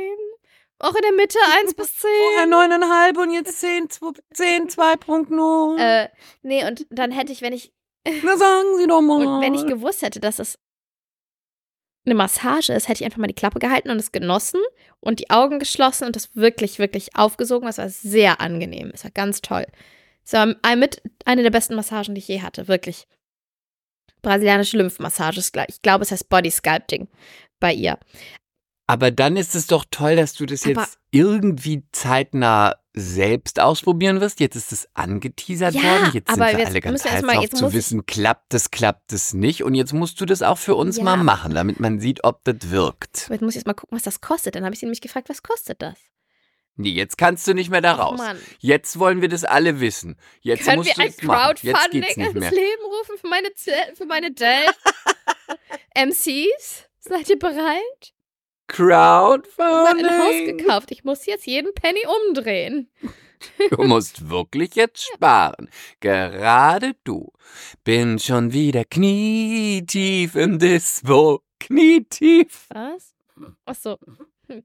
Auch 0.80 0.94
in 0.94 1.02
der 1.02 1.14
Mitte 1.14 1.40
1 1.62 1.74
bis 1.74 1.96
10. 1.96 2.10
Vorher 2.32 2.46
neuneinhalb 2.46 3.18
und 3.18 3.32
jetzt 3.32 3.60
10, 3.60 3.90
10 4.34 4.70
2.0. 4.70 5.78
Äh, 5.80 6.10
nee, 6.44 6.66
und 6.68 6.86
dann 6.92 7.12
hätte 7.12 7.32
ich, 7.32 7.42
wenn 7.42 7.54
ich, 7.54 7.74
Na 8.24 8.38
sagen 8.38 8.78
Sie 8.78 8.86
doch 8.86 9.02
mal. 9.02 9.26
und 9.26 9.42
wenn 9.42 9.56
ich 9.56 9.66
gewusst 9.66 10.04
hätte, 10.04 10.20
dass 10.20 10.38
es 10.38 10.60
eine 12.08 12.16
Massage 12.16 12.74
ist, 12.74 12.88
hätte 12.88 13.02
ich 13.02 13.06
einfach 13.06 13.20
mal 13.20 13.28
die 13.28 13.34
Klappe 13.36 13.60
gehalten 13.60 13.90
und 13.92 13.98
es 14.00 14.12
genossen 14.12 14.60
und 15.00 15.20
die 15.20 15.30
Augen 15.30 15.60
geschlossen 15.60 16.06
und 16.06 16.16
das 16.16 16.36
wirklich, 16.36 16.80
wirklich 16.80 17.16
aufgesogen. 17.16 17.68
Es 17.68 17.78
war 17.78 17.90
sehr 17.90 18.42
angenehm. 18.42 18.92
Es 18.94 19.04
war 19.04 19.12
ganz 19.12 19.42
toll. 19.42 19.66
Es 20.26 20.34
war 20.34 20.48
mit 20.76 21.02
eine 21.26 21.44
der 21.44 21.52
besten 21.52 21.76
Massagen, 21.76 22.16
die 22.16 22.20
ich 22.20 22.28
je 22.28 22.42
hatte, 22.42 22.68
wirklich. 22.68 23.08
Brasilianische 24.22 24.78
Lymphmassage. 24.78 25.40
ist 25.40 25.54
gleich- 25.54 25.70
Ich 25.70 25.82
glaube, 25.82 26.04
es 26.04 26.12
heißt 26.12 26.28
Body 26.30 26.50
Sculpting 26.52 27.08
bei 27.60 27.74
ihr. 27.74 27.98
Aber 28.88 29.12
dann 29.12 29.38
ist 29.38 29.54
es 29.56 29.68
doch 29.68 29.86
toll, 29.92 30.16
dass 30.16 30.34
du 30.34 30.46
das 30.46 30.64
Aber- 30.66 30.82
jetzt 30.82 30.98
irgendwie 31.12 31.84
zeitnah 31.92 32.76
selbst 32.98 33.60
ausprobieren 33.60 34.20
wirst. 34.22 34.40
Jetzt 34.40 34.56
ist 34.56 34.72
es 34.72 34.88
angeteasert 34.94 35.76
Ja, 35.76 35.84
worden. 35.84 36.12
Jetzt 36.14 36.30
sind 36.30 36.40
wir 36.40 36.52
jetzt 36.52 36.68
alle 36.68 36.82
ganz 36.82 36.92
müssen 36.94 37.06
wir 37.06 37.12
heiß 37.12 37.22
drauf 37.36 37.42
jetzt 37.44 37.58
zu 37.58 37.74
wissen, 37.74 38.06
klappt 38.06 38.54
es, 38.54 38.72
klappt 38.72 39.14
es 39.14 39.34
nicht. 39.34 39.64
Und 39.64 39.76
jetzt 39.76 39.94
musst 39.94 40.20
du 40.20 40.26
das 40.26 40.42
auch 40.42 40.58
für 40.58 40.76
uns 40.76 40.98
Ja. 40.98 41.04
mal 41.04 41.18
machen, 41.18 41.54
damit 41.54 41.80
man 41.80 42.00
sieht, 42.00 42.24
ob 42.24 42.44
das 42.44 42.58
wirkt. 42.70 43.28
Jetzt 43.30 43.42
muss 43.42 43.52
ich 43.52 43.58
erst 43.58 43.68
mal 43.68 43.74
gucken, 43.74 43.96
was 43.96 44.04
das 44.04 44.22
kostet. 44.22 44.56
Dann 44.56 44.64
habe 44.66 44.74
ich 44.74 44.80
sie 44.80 44.86
nämlich 44.86 45.02
gefragt, 45.02 45.30
was 45.30 45.44
kostet 45.44 45.82
das? 45.82 45.98
Nee, 46.80 46.90
jetzt 46.92 47.18
kannst 47.18 47.48
du 47.48 47.54
nicht 47.56 47.72
mehr 47.72 47.82
da 47.82 47.94
raus. 47.94 48.20
Mann. 48.20 48.38
Jetzt 48.60 49.00
wollen 49.00 49.22
wir 49.22 49.30
das 49.30 49.44
alle 49.44 49.80
wissen. 49.80 50.16
Jetzt 50.42 50.66
Können 50.66 50.78
musst 50.78 50.96
wir 50.96 51.04
ein. 51.04 51.08
Jetzt 51.08 51.22
Crowdfunding 51.22 52.02
nicht 52.02 52.18
ins. 52.18 52.52
Leben 52.52 52.84
rufen 53.00 53.18
für 53.20 53.28
meine, 53.28 53.52
Zell- 53.56 53.96
für 53.96 54.06
meine 54.06 54.32
Dell 54.32 54.66
MCs? 55.96 56.86
Seid 57.00 57.30
ihr 57.30 57.40
bereit? 57.40 58.14
Ich 58.72 58.80
habe 58.80 58.92
ein 58.92 58.98
Haus 59.30 59.40
Crowdfunding. 59.56 60.58
gekauft. 60.58 60.92
Ich 60.92 61.04
muss 61.04 61.26
jetzt 61.26 61.46
jeden 61.46 61.74
Penny 61.74 62.02
umdrehen. 62.28 62.90
Du 63.70 63.84
musst 63.84 64.30
wirklich 64.32 64.74
jetzt 64.74 65.10
sparen. 65.14 65.70
Gerade 66.00 66.96
du. 67.04 67.32
Bin 67.84 68.18
schon 68.18 68.52
wieder 68.52 68.84
knietief 68.84 70.36
im 70.36 70.58
Dispo. 70.58 71.44
Knietief. 71.60 72.66
Was? 72.70 73.14
Ach 73.66 73.76
so. 73.76 74.00
Hm. 74.48 74.64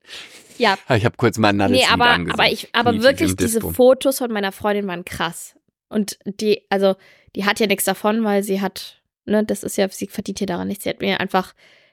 Ja, 0.56 0.78
Ah, 0.88 0.97
Ich 0.97 1.04
habe 1.04 1.16
kurz 1.18 1.37
mal 1.37 1.49
ein 1.50 1.61
anderes 1.61 1.85
nee, 1.87 1.92
aber, 1.92 2.12
aber, 2.32 2.50
ich, 2.50 2.71
aber 2.73 2.92
Knietief 2.92 3.04
wirklich, 3.09 3.37
diese. 3.37 3.61
Fotos 3.61 4.18
von 4.18 4.32
meiner 4.32 4.52
Freundin 4.52 4.87
waren 4.87 5.04
krass. 5.04 5.54
Und 5.90 6.18
die, 6.25 6.62
also, 6.71 6.97
die 7.37 7.44
hat 7.44 7.61
ja 7.61 7.66
nichts 7.66 7.85
davon, 7.85 8.25
weil 8.25 8.42
sie 8.42 8.62
hat, 8.62 9.02
ne, 9.26 9.44
das 9.44 9.64
ist 9.64 9.76
ja, 9.76 9.87
sie 9.90 10.06
verdient 10.06 10.38
hier 10.38 10.47
daran 10.47 10.68
nichts. 10.68 10.85
Sie 10.85 10.90
hat 10.90 11.02
mir 11.02 11.21
einfach, 11.21 11.52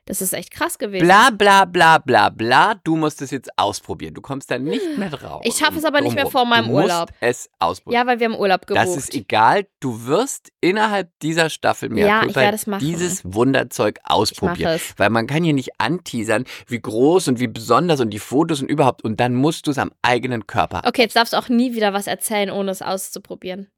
das 0.10 0.24
ist 0.24 0.34
echt 0.34 0.50
krass 0.50 0.80
gewesen. 0.80 1.06
Bla 1.06 1.30
bla 1.30 1.66
bla 1.66 2.00
bla 2.00 2.30
bla. 2.30 2.74
Du 2.84 2.96
musst 2.96 3.22
es 3.22 3.30
jetzt 3.30 3.51
ausprobieren. 3.60 4.16
Du 4.16 4.22
kommst 4.22 4.50
da 4.50 4.58
nicht 4.58 4.82
mehr 4.98 5.12
drauf. 5.12 5.44
Ich 5.46 5.56
schaffe 5.58 5.78
es 5.78 5.86
aber 5.86 6.01
nicht 6.01 6.16
mehr 6.16 6.25
vor 6.25 6.46
meinem 6.46 6.66
du 6.66 6.72
musst 6.72 6.86
Urlaub. 6.86 7.12
es 7.20 7.48
ausprobieren. 7.60 8.01
Ja, 8.01 8.08
weil 8.08 8.20
wir 8.20 8.25
im 8.25 8.36
Urlaub 8.36 8.66
gebucht. 8.66 8.84
Das 8.84 8.98
ist 8.98 9.13
egal. 9.13 9.68
Du 9.80 10.08
wirst 10.08 10.51
innerhalb 10.62 11.12
dieser 11.20 11.51
Staffel 11.51 11.89
mehr 11.89 12.08
Ja, 12.08 12.24
ich 12.25 12.66
machen. 12.66 12.80
dieses 12.80 13.22
Wunderzeug 13.24 14.00
ausprobieren. 14.04 14.80
Weil 14.98 15.12
man 15.12 15.28
kann 15.28 15.44
hier 15.44 15.54
nicht 15.54 15.80
anteasern, 15.80 16.46
wie 16.66 16.82
groß 16.82 17.28
und 17.28 17.39
wie 17.39 17.48
besonders 17.48 18.00
und 18.00 18.10
die 18.10 18.18
Fotos 18.18 18.63
und 18.63 18.68
überhaupt. 18.70 19.04
Und 19.04 19.20
dann 19.20 19.36
musst 19.36 19.68
du 19.68 19.72
es 19.72 19.78
am 19.78 19.92
eigenen 20.01 20.48
Körper. 20.48 20.82
Okay, 20.88 21.04
jetzt 21.04 21.16
darfst 21.16 21.34
du 21.34 21.38
auch 21.38 21.50
nie 21.50 21.75
wieder 21.75 21.94
was 21.94 22.08
erzählen, 22.08 22.50
ohne 22.50 22.72
es 22.72 22.82
auszuprobieren. 22.82 23.70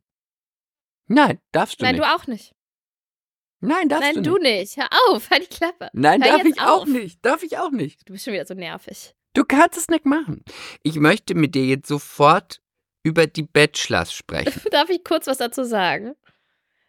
Nein, 1.08 1.40
darfst 1.52 1.82
du 1.82 1.84
Nein, 1.84 1.96
nicht. 1.96 2.06
du 2.06 2.10
auch 2.16 2.26
nicht. 2.28 2.54
Nein, 3.62 3.90
darfst 3.90 4.16
Nein, 4.16 4.24
du 4.24 4.32
du 4.32 4.38
nicht. 4.40 4.76
nicht. 4.76 4.78
Hör 4.78 4.88
auf, 5.10 5.30
halt 5.30 5.44
die 5.52 5.56
Klappe. 5.56 5.90
Nein, 5.94 6.24
Hör 6.24 6.38
darf 6.38 6.46
ich 6.46 6.60
auch 6.62 6.82
auf. 6.82 6.88
nicht. 6.88 7.24
Darf 7.26 7.44
ich 7.44 7.58
auch 7.58 7.72
nicht. 7.72 8.08
Du 8.10 8.14
bist 8.14 8.26
schon 8.26 8.34
wieder 8.34 8.46
so 8.46 8.54
nervig. 8.56 9.14
Du 9.34 9.44
kannst 9.46 9.78
es 9.78 9.88
nicht 9.88 10.06
machen. 10.06 10.44
Ich 10.84 10.96
möchte 10.96 11.36
mit 11.36 11.54
dir 11.56 11.66
jetzt 11.66 11.88
sofort 11.88 12.62
über 13.04 13.28
die 13.28 13.44
Bachelors 13.44 14.12
sprechen. 14.14 14.62
Darf 14.72 14.90
ich 14.90 15.04
kurz 15.04 15.28
was 15.28 15.38
dazu 15.38 15.64
sagen? 15.64 16.16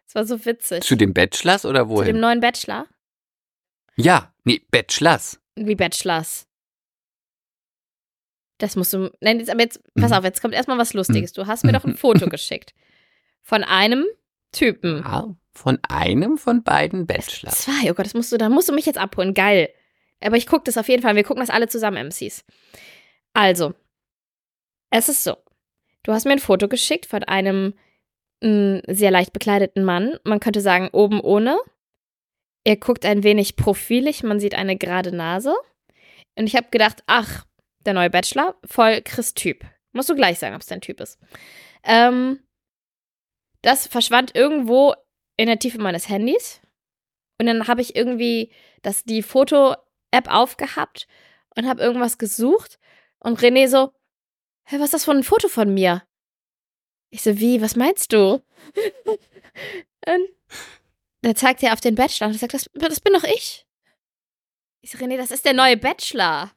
Es 0.07 0.15
war 0.15 0.25
so 0.25 0.43
witzig. 0.45 0.83
Zu 0.83 0.95
den 0.95 1.13
Bachelors 1.13 1.65
oder 1.65 1.83
Zu 1.83 1.89
wohin? 1.89 2.07
dem 2.07 2.19
neuen 2.19 2.39
Bachelor? 2.41 2.87
ja, 3.95 4.33
nee, 4.43 4.61
Bachelors. 4.71 5.39
Wie 5.55 5.75
Bachelors. 5.75 6.47
Das 8.57 8.75
musst 8.75 8.93
du. 8.93 9.11
Nein, 9.21 9.39
jetzt, 9.39 9.49
aber 9.49 9.61
jetzt, 9.61 9.81
pass 9.95 10.11
Mhm. 10.11 10.17
auf, 10.17 10.23
jetzt 10.23 10.41
kommt 10.41 10.53
erstmal 10.53 10.77
was 10.77 10.93
Lustiges. 10.93 11.33
Du 11.33 11.47
hast 11.47 11.63
mir 11.63 11.71
doch 11.73 11.83
ein 11.85 11.97
Foto 11.97 12.27
geschickt. 12.29 12.73
Von 13.41 13.63
einem 13.63 14.05
Typen. 14.51 14.99
Ja, 14.99 15.35
von 15.53 15.79
einem 15.87 16.37
von 16.37 16.63
beiden 16.63 17.05
Bachelors. 17.05 17.61
Zwei, 17.61 17.91
oh 17.91 17.93
Gott, 17.93 18.05
das 18.05 18.13
musst 18.13 18.31
du, 18.31 18.37
da 18.37 18.49
musst 18.49 18.69
du 18.69 18.73
mich 18.73 18.85
jetzt 18.85 18.97
abholen. 18.97 19.33
Geil. 19.33 19.69
Aber 20.21 20.37
ich 20.37 20.47
gucke 20.47 20.63
das 20.63 20.77
auf 20.77 20.87
jeden 20.87 21.03
Fall. 21.03 21.15
Wir 21.15 21.23
gucken 21.23 21.41
das 21.41 21.49
alle 21.49 21.67
zusammen, 21.67 22.07
MCs. 22.07 22.43
Also, 23.33 23.73
es 24.89 25.09
ist 25.09 25.23
so. 25.23 25.37
Du 26.03 26.11
hast 26.11 26.25
mir 26.25 26.31
ein 26.31 26.39
Foto 26.39 26.67
geschickt 26.67 27.05
von 27.05 27.23
einem 27.23 27.73
mh, 28.41 28.81
sehr 28.87 29.11
leicht 29.11 29.33
bekleideten 29.33 29.83
Mann. 29.83 30.17
Man 30.23 30.39
könnte 30.39 30.61
sagen, 30.61 30.89
oben 30.91 31.21
ohne. 31.21 31.57
Er 32.63 32.77
guckt 32.77 33.05
ein 33.05 33.23
wenig 33.23 33.55
profilig, 33.55 34.23
man 34.23 34.39
sieht 34.39 34.55
eine 34.55 34.77
gerade 34.77 35.13
Nase. 35.13 35.53
Und 36.35 36.47
ich 36.47 36.55
habe 36.55 36.67
gedacht, 36.71 37.03
ach, 37.07 37.45
der 37.85 37.93
neue 37.93 38.09
Bachelor, 38.09 38.55
voll 38.65 39.01
Chris-Typ. 39.01 39.65
Musst 39.91 40.09
du 40.09 40.15
gleich 40.15 40.39
sagen, 40.39 40.55
ob 40.55 40.61
es 40.61 40.67
dein 40.67 40.81
Typ 40.81 40.99
ist. 41.01 41.19
Ähm, 41.83 42.39
das 43.61 43.87
verschwand 43.87 44.35
irgendwo 44.35 44.93
in 45.37 45.47
der 45.47 45.59
Tiefe 45.59 45.79
meines 45.79 46.09
Handys. 46.09 46.61
Und 47.39 47.47
dann 47.47 47.67
habe 47.67 47.81
ich 47.81 47.95
irgendwie 47.95 48.51
das, 48.81 49.03
die 49.03 49.23
Foto-App 49.23 50.27
aufgehabt 50.27 51.07
und 51.55 51.67
habe 51.67 51.81
irgendwas 51.81 52.17
gesucht. 52.17 52.79
Und 53.19 53.39
René 53.39 53.67
so, 53.67 53.93
hä, 54.65 54.77
was 54.77 54.85
ist 54.85 54.93
das 54.93 55.05
für 55.05 55.11
ein 55.11 55.23
Foto 55.23 55.47
von 55.47 55.73
mir? 55.73 56.03
Ich 57.09 57.21
so, 57.21 57.39
wie, 57.39 57.61
was 57.61 57.75
meinst 57.75 58.13
du? 58.13 58.43
und 60.05 60.29
da 61.21 61.35
zeigt 61.35 61.63
er 61.63 61.73
auf 61.73 61.81
den 61.81 61.95
Bachelor 61.95 62.27
und 62.27 62.33
sagt, 62.33 62.53
das, 62.53 62.69
das 62.73 62.99
bin 62.99 63.13
doch 63.13 63.23
ich. 63.23 63.65
Ich 64.81 64.91
so, 64.91 64.97
René, 64.97 65.17
das 65.17 65.31
ist 65.31 65.45
der 65.45 65.53
neue 65.53 65.77
Bachelor. 65.77 66.51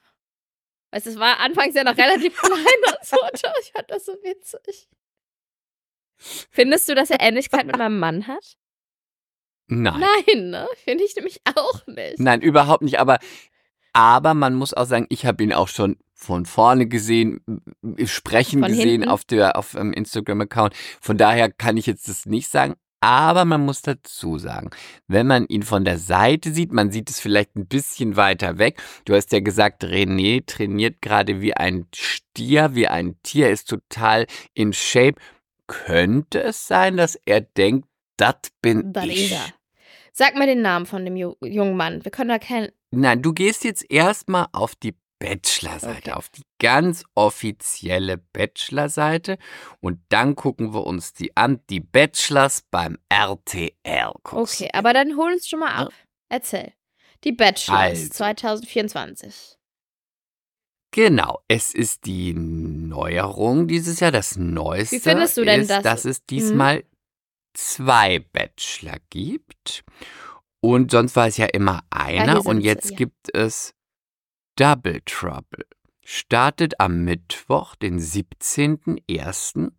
Weißt 0.91 1.07
du, 1.07 1.11
es 1.11 1.19
war 1.19 1.39
anfangs 1.41 1.75
ja 1.75 1.85
noch 1.85 1.97
relativ 1.97 2.37
klein, 2.41 2.83
das 2.85 3.11
Foto. 3.11 3.49
Ich 3.61 3.73
fand 3.73 3.91
das 3.91 4.07
so 4.07 4.13
witzig. 4.23 4.89
Findest 6.51 6.89
du, 6.89 6.95
dass 6.95 7.11
er 7.11 7.21
Ähnlichkeit 7.21 7.67
mit 7.67 7.77
meinem 7.77 7.99
Mann 7.99 8.27
hat? 8.27 8.57
Nein. 9.69 10.01
Nein, 10.01 10.51
ne? 10.51 10.69
Finde 10.85 11.05
ich 11.05 11.15
nämlich 11.17 11.41
auch 11.57 11.87
nicht. 11.87 12.19
Nein, 12.19 12.41
überhaupt 12.41 12.83
nicht. 12.83 12.99
Aber, 13.01 13.19
aber 13.93 14.35
man 14.35 14.55
muss 14.55 14.75
auch 14.75 14.87
sagen, 14.87 15.07
ich 15.09 15.27
habe 15.27 15.43
ihn 15.43 15.53
auch 15.53 15.69
schon 15.69 15.97
von 16.15 16.47
vorne 16.47 16.87
gesehen, 16.87 17.41
m- 17.47 17.61
m- 17.83 18.07
sprechen 18.07 18.61
Von 18.61 18.69
gesehen 18.71 18.89
hinten? 18.89 19.09
auf 19.09 19.25
der 19.25 19.57
auf 19.57 19.73
dem 19.73 19.93
Instagram-Account. 19.93 20.75
Von 21.01 21.19
daher 21.19 21.51
kann 21.51 21.77
ich 21.77 21.87
jetzt 21.87 22.09
das 22.09 22.27
nicht 22.27 22.49
sagen. 22.49 22.75
Aber 23.01 23.45
man 23.45 23.65
muss 23.65 23.83
dazu 23.83 24.39
sagen, 24.39 24.71
wenn 25.07 25.27
man 25.27 25.47
ihn 25.47 25.63
von 25.63 25.85
der 25.85 25.99
Seite 25.99 26.51
sieht, 26.53 26.73
man 26.73 26.91
sieht 26.91 27.11
es 27.11 27.21
vielleicht 27.21 27.55
ein 27.55 27.67
bisschen 27.67 28.17
weiter 28.17 28.57
weg. 28.59 28.81
Du 29.05 29.15
hast 29.15 29.31
ja 29.33 29.41
gesagt, 29.41 29.85
René 29.85 30.45
trainiert 30.47 31.03
gerade 31.03 31.41
wie 31.43 31.55
ein 31.55 31.87
Stier, 31.95 32.75
wie 32.75 32.89
ein 32.89 33.17
Tier, 33.23 33.51
ist 33.51 33.69
total 33.69 34.27
in 34.55 34.73
Shape. 34.73 35.17
Könnte 35.67 36.43
es 36.43 36.67
sein, 36.67 36.97
dass 36.97 37.19
er 37.27 37.43
denkt, 37.43 37.87
das 38.17 38.37
bin 38.63 38.93
Da 38.93 39.05
ich? 39.05 39.27
ist 39.27 39.33
er. 39.33 39.45
Sag 40.13 40.35
mir 40.37 40.47
den 40.47 40.63
Namen 40.63 40.87
von 40.87 41.05
dem 41.05 41.17
ju 41.17 41.35
jungen 41.43 41.77
Mann. 41.77 42.05
Wir 42.05 42.11
können 42.11 42.31
da 42.31 42.39
keinen. 42.39 42.71
Nein, 42.91 43.21
du 43.23 43.33
gehst 43.33 43.65
jetzt 43.65 43.85
erstmal 43.91 44.47
auf 44.53 44.75
die 44.75 44.95
Bachelor-Seite, 45.19 46.11
Okay. 46.11 46.13
auf 46.13 46.29
die 46.31 46.43
ganz 46.59 47.05
offizielle 47.15 48.19
Bachelor-Seite 48.19 49.39
und 49.81 49.99
dann 50.11 50.37
gucken 50.37 50.73
wir 50.75 50.87
uns 50.87 51.13
die 51.15 51.37
an, 51.37 51.61
die 51.71 51.81
Bachelors 51.81 52.63
beim 52.71 52.99
RTL-Kurs. 53.09 54.61
Okay, 54.61 54.71
aber 54.73 54.93
dann 54.93 55.17
hol 55.17 55.33
uns 55.33 55.49
schon 55.49 55.61
mal 55.61 55.73
ab. 55.73 55.93
Erzähl. 56.29 56.73
Die 57.25 57.33
Bachelors 57.33 57.81
Also. 57.81 58.09
2024. 58.11 59.57
Genau, 60.93 61.41
es 61.49 61.75
ist 61.75 62.07
die 62.07 62.33
Neuerung 62.35 63.69
dieses 63.69 64.01
Jahr, 64.01 64.13
das 64.13 64.37
Neueste 64.37 64.97
Wie 64.97 65.01
findest 65.01 65.37
du 65.37 65.45
denn 65.45 65.63
ist, 65.63 65.71
das? 65.71 65.83
dass 65.83 66.05
es 66.05 66.25
diesmal 66.25 66.85
zwei 67.57 68.21
Bachelor 68.33 68.97
gibt 69.11 69.85
und 70.61 70.91
sonst 70.91 71.17
war 71.17 71.27
es 71.27 71.37
ja 71.37 71.47
immer 71.47 71.83
einer 71.91 72.41
hier 72.41 72.47
und 72.47 72.61
sie, 72.61 72.67
jetzt 72.67 72.91
ja. 72.91 72.97
gibt 72.97 73.35
es 73.35 73.75
Double 74.57 75.01
Trouble. 75.05 75.67
Startet 76.03 76.81
am 76.81 77.05
Mittwoch, 77.05 77.75
den 77.77 78.01
17.01. 78.01 79.73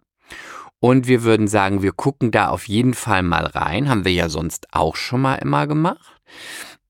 Und 0.80 1.08
wir 1.08 1.24
würden 1.24 1.48
sagen, 1.48 1.82
wir 1.82 1.94
gucken 1.94 2.32
da 2.32 2.50
auf 2.50 2.68
jeden 2.68 2.94
Fall 2.94 3.24
mal 3.24 3.46
rein. 3.46 3.90
Haben 3.90 4.06
wir 4.06 4.12
ja 4.12 4.30
sonst 4.30 4.68
auch 4.74 4.96
schon 4.96 5.22
mal 5.22 5.36
immer 5.36 5.68
gemacht. 5.68 6.22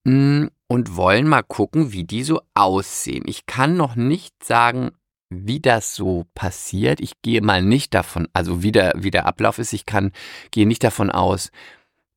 Mm, 0.04 0.48
Und 0.68 0.96
wollen 0.96 1.28
mal 1.28 1.44
gucken, 1.44 1.94
wie 1.94 2.04
die 2.04 2.24
so 2.24 2.42
aussehen. 2.54 3.24
Ich 3.26 3.46
kann 3.46 3.78
noch 3.78 3.96
nicht 3.96 4.44
sagen, 4.44 4.92
wie 5.30 5.60
das 5.60 5.96
so 5.96 6.26
passiert. 6.34 7.00
Ich 7.02 7.22
gehe 7.22 7.42
mal 7.42 7.62
nicht 7.62 7.94
davon, 7.94 8.28
also 8.34 8.64
wie 8.64 8.72
der, 8.72 8.94
wie 8.98 9.12
der 9.12 9.26
Ablauf 9.26 9.60
ist. 9.60 9.74
Ich 9.74 9.86
kann, 9.86 10.12
gehe 10.52 10.68
nicht 10.68 10.84
davon 10.84 11.12
aus, 11.12 11.52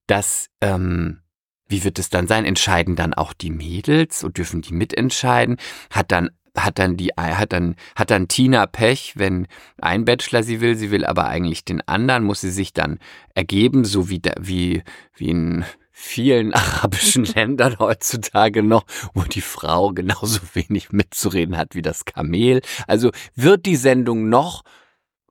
dass, 0.06 0.48
ähm, 0.60 1.20
wie 1.68 1.84
wird 1.84 1.98
es 1.98 2.10
dann 2.10 2.26
sein? 2.26 2.44
Entscheiden 2.44 2.96
dann 2.96 3.14
auch 3.14 3.32
die 3.32 3.50
Mädels 3.50 4.24
und 4.24 4.38
dürfen 4.38 4.62
die 4.62 4.74
mitentscheiden? 4.74 5.56
Hat 5.90 6.12
dann, 6.12 6.30
hat 6.56 6.78
dann 6.78 6.96
die, 6.96 7.10
hat 7.16 7.52
dann, 7.52 7.76
hat 7.94 8.10
dann 8.10 8.28
Tina 8.28 8.66
Pech, 8.66 9.14
wenn 9.16 9.46
ein 9.80 10.04
Bachelor 10.04 10.42
sie 10.42 10.60
will, 10.60 10.76
sie 10.76 10.90
will 10.90 11.04
aber 11.04 11.26
eigentlich 11.26 11.64
den 11.64 11.80
anderen, 11.86 12.24
muss 12.24 12.40
sie 12.40 12.50
sich 12.50 12.72
dann 12.72 12.98
ergeben, 13.34 13.84
so 13.84 14.08
wie, 14.08 14.20
da, 14.20 14.32
wie, 14.40 14.82
wie 15.14 15.30
in 15.30 15.64
vielen 16.02 16.52
arabischen 16.54 17.24
Ländern 17.34 17.78
heutzutage 17.78 18.62
noch, 18.62 18.84
wo 19.14 19.22
die 19.22 19.40
Frau 19.42 19.90
genauso 19.92 20.40
wenig 20.54 20.90
mitzureden 20.92 21.56
hat 21.56 21.74
wie 21.74 21.82
das 21.82 22.04
Kamel. 22.04 22.62
Also 22.86 23.10
wird 23.34 23.66
die 23.66 23.76
Sendung 23.76 24.28
noch 24.28 24.62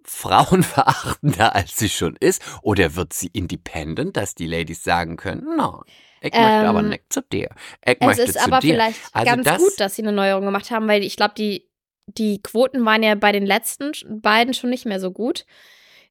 frauenverachtender, 0.04 1.56
als 1.56 1.78
sie 1.78 1.90
schon 1.90 2.16
ist? 2.20 2.42
Oder 2.62 2.96
wird 2.96 3.14
sie 3.14 3.28
independent, 3.34 4.18
dass 4.18 4.36
die 4.36 4.48
Ladies 4.48 4.84
sagen 4.84 5.18
können, 5.18 5.44
no, 5.58 5.84
ich 6.22 6.34
möchte 6.34 6.38
Ähm, 6.40 6.66
aber 6.66 6.82
nicht 6.82 7.04
zu 7.10 7.22
dir. 7.22 7.50
Ich 7.86 7.98
Es 8.00 8.06
möchte 8.08 8.22
ist 8.24 8.34
zu 8.40 8.46
aber 8.46 8.60
dir. 8.60 8.74
vielleicht 8.74 9.00
Also 9.14 9.32
ganz 9.36 9.46
das- 9.46 9.58
gut, 9.60 9.74
dass 9.80 9.96
sie 9.96 10.02
eine 10.04 10.12
Neuerung 10.12 10.46
gemacht 10.46 10.72
haben, 10.72 10.88
weil 10.88 11.04
ich 11.04 11.16
glaube, 11.16 11.34
die, 11.38 11.68
die 12.08 12.42
Quoten 12.42 12.84
waren 12.86 13.04
ja 13.04 13.16
bei 13.16 13.32
den 13.32 13.46
letzten 13.46 13.92
beiden 14.22 14.54
schon 14.54 14.70
nicht 14.70 14.86
mehr 14.86 15.00
so 15.00 15.12
gut. 15.12 15.46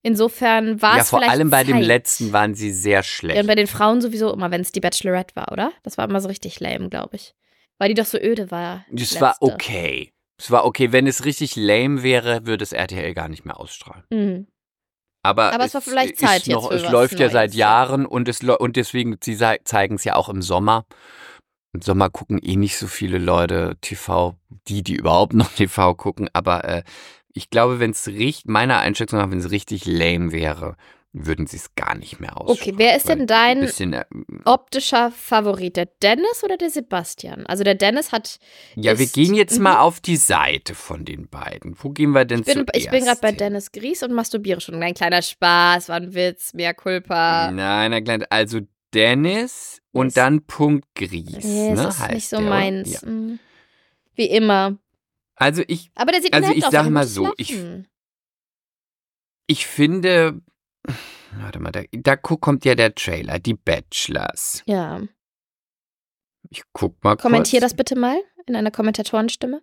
Insofern 0.02 0.80
war 0.80 0.96
ja, 0.96 1.02
es 1.02 1.10
vor 1.10 1.18
vielleicht 1.18 1.32
allem 1.32 1.50
bei 1.50 1.64
dem 1.64 1.78
Zeit. 1.78 1.84
letzten 1.84 2.32
waren 2.32 2.54
sie 2.54 2.72
sehr 2.72 2.98
Ja, 2.98 3.02
schlecht. 3.02 3.40
und 3.40 3.46
bei 3.46 3.54
den 3.54 3.66
Frauen 3.66 4.00
sowieso 4.00 4.32
immer, 4.32 4.50
wenn 4.50 4.60
es 4.60 4.72
die 4.72 4.80
Bachelorette 4.80 5.34
war, 5.36 5.52
oder? 5.52 5.72
Das 5.82 5.98
war 5.98 6.08
immer 6.08 6.20
so 6.20 6.28
richtig 6.28 6.60
lame, 6.60 6.88
glaube 6.88 7.16
ich. 7.16 7.34
Weil 7.78 7.88
die 7.88 7.94
doch 7.94 8.06
so 8.06 8.18
öde 8.18 8.50
war. 8.50 8.84
Das 8.90 9.20
war 9.20 9.36
okay. 9.40 10.12
Es 10.40 10.50
war 10.50 10.64
okay. 10.64 10.92
Wenn 10.92 11.06
es 11.06 11.24
richtig 11.24 11.56
lame 11.56 12.02
wäre, 12.02 12.46
würde 12.46 12.62
es 12.62 12.72
RTL 12.72 13.12
gar 13.14 13.28
nicht 13.28 13.44
mehr 13.44 13.58
ausstrahlen. 13.58 14.04
Mhm. 14.10 14.46
Aber, 15.24 15.52
Aber 15.52 15.64
es 15.64 15.74
war 15.74 15.80
vielleicht 15.80 16.18
Zeit 16.18 16.46
jetzt 16.46 16.54
noch, 16.54 16.70
Es 16.70 16.88
läuft 16.90 17.14
ja 17.14 17.26
Neues, 17.26 17.32
seit 17.32 17.54
ja. 17.54 17.68
Jahren 17.68 18.06
und, 18.06 18.28
es, 18.28 18.42
und 18.42 18.76
deswegen, 18.76 19.16
sie 19.22 19.36
zeigen 19.64 19.96
es 19.96 20.04
ja 20.04 20.14
auch 20.14 20.28
im 20.28 20.42
Sommer. 20.42 20.86
Im 21.74 21.82
Sommer 21.82 22.08
gucken 22.08 22.38
eh 22.42 22.56
nicht 22.56 22.78
so 22.78 22.86
viele 22.86 23.18
Leute 23.18 23.76
TV, 23.80 24.36
die, 24.68 24.82
die 24.82 24.94
überhaupt 24.94 25.34
noch 25.34 25.50
TV 25.52 25.94
gucken. 25.94 26.30
Aber 26.32 26.64
äh, 26.64 26.82
ich 27.38 27.50
glaube, 27.50 27.80
wenn 27.80 27.92
es 27.92 28.06
richtig, 28.08 28.44
meiner 28.46 28.78
Einschätzung 28.78 29.18
nach, 29.18 29.30
wenn 29.30 29.38
es 29.38 29.50
richtig 29.50 29.86
lame 29.86 30.32
wäre, 30.32 30.76
würden 31.14 31.46
sie 31.46 31.56
es 31.56 31.74
gar 31.74 31.96
nicht 31.96 32.20
mehr 32.20 32.36
ausstrahlen. 32.36 32.60
Okay, 32.60 32.74
wer 32.76 32.94
ist 32.96 33.08
denn 33.08 33.26
dein 33.26 33.58
ein 33.60 33.64
bisschen, 33.64 33.94
äh, 33.94 34.04
optischer 34.44 35.10
Favorit? 35.10 35.76
Der 35.76 35.86
Dennis 36.02 36.44
oder 36.44 36.58
der 36.58 36.68
Sebastian? 36.68 37.46
Also 37.46 37.64
der 37.64 37.74
Dennis 37.76 38.12
hat. 38.12 38.38
Ja, 38.74 38.98
wir 38.98 39.06
ist- 39.06 39.14
gehen 39.14 39.32
jetzt 39.34 39.56
Mhm. 39.56 39.62
mal 39.64 39.78
auf 39.78 40.00
die 40.00 40.16
Seite 40.16 40.74
von 40.74 41.06
den 41.06 41.28
beiden. 41.28 41.74
Wo 41.82 41.88
gehen 41.90 42.10
wir 42.10 42.26
denn 42.26 42.40
Ich 42.40 42.46
bin, 42.46 42.54
zuerst 42.66 42.74
ich 42.76 42.90
bin 42.90 43.04
gerade 43.06 43.20
bei? 43.22 43.32
Dennis 43.32 43.72
Gries 43.72 44.02
und 44.02 44.12
masturbiere 44.12 44.60
schon. 44.60 44.82
Ein 44.82 44.92
kleiner 44.94 45.22
Spaß, 45.22 45.88
war 45.88 45.96
ein 45.96 46.14
Witz, 46.14 46.52
mehr 46.52 46.74
Culpa. 46.74 47.50
Nein, 47.52 48.04
klar. 48.04 48.18
Also 48.28 48.60
Dennis 48.92 49.80
und 49.92 50.08
Ist- 50.08 50.16
dann 50.18 50.42
Punkt 50.46 50.86
Gries. 50.94 51.42
Nee, 51.44 51.70
ne, 51.70 51.76
das 51.76 51.98
ist 52.00 52.10
nicht 52.12 52.28
so 52.28 52.36
der, 52.38 52.48
meins. 52.50 53.00
Ja. 53.02 53.08
Mhm. 53.08 53.38
Wie 54.14 54.26
immer. 54.26 54.76
Also 55.38 55.62
ich, 55.68 55.90
Aber 55.94 56.12
der 56.12 56.20
sieht 56.22 56.34
Also 56.34 56.52
ich 56.52 56.64
aus. 56.64 56.72
sag 56.72 56.82
der 56.82 56.90
mal 56.90 57.06
so, 57.06 57.32
ich- 57.36 57.56
ich 59.46 59.66
finde, 59.66 60.42
warte 61.32 61.58
mal, 61.60 61.70
da, 61.72 61.82
da 61.92 62.16
kommt 62.16 62.64
ja 62.64 62.74
der 62.74 62.94
Trailer, 62.94 63.38
die 63.38 63.54
Bachelors. 63.54 64.62
Ja. 64.66 65.02
Ich 66.50 66.62
guck 66.72 67.02
mal 67.04 67.16
Kommentier 67.16 67.60
kurz. 67.60 67.70
das 67.70 67.76
bitte 67.76 67.96
mal 67.96 68.20
in 68.46 68.56
einer 68.56 68.70
Kommentatorenstimme. 68.70 69.62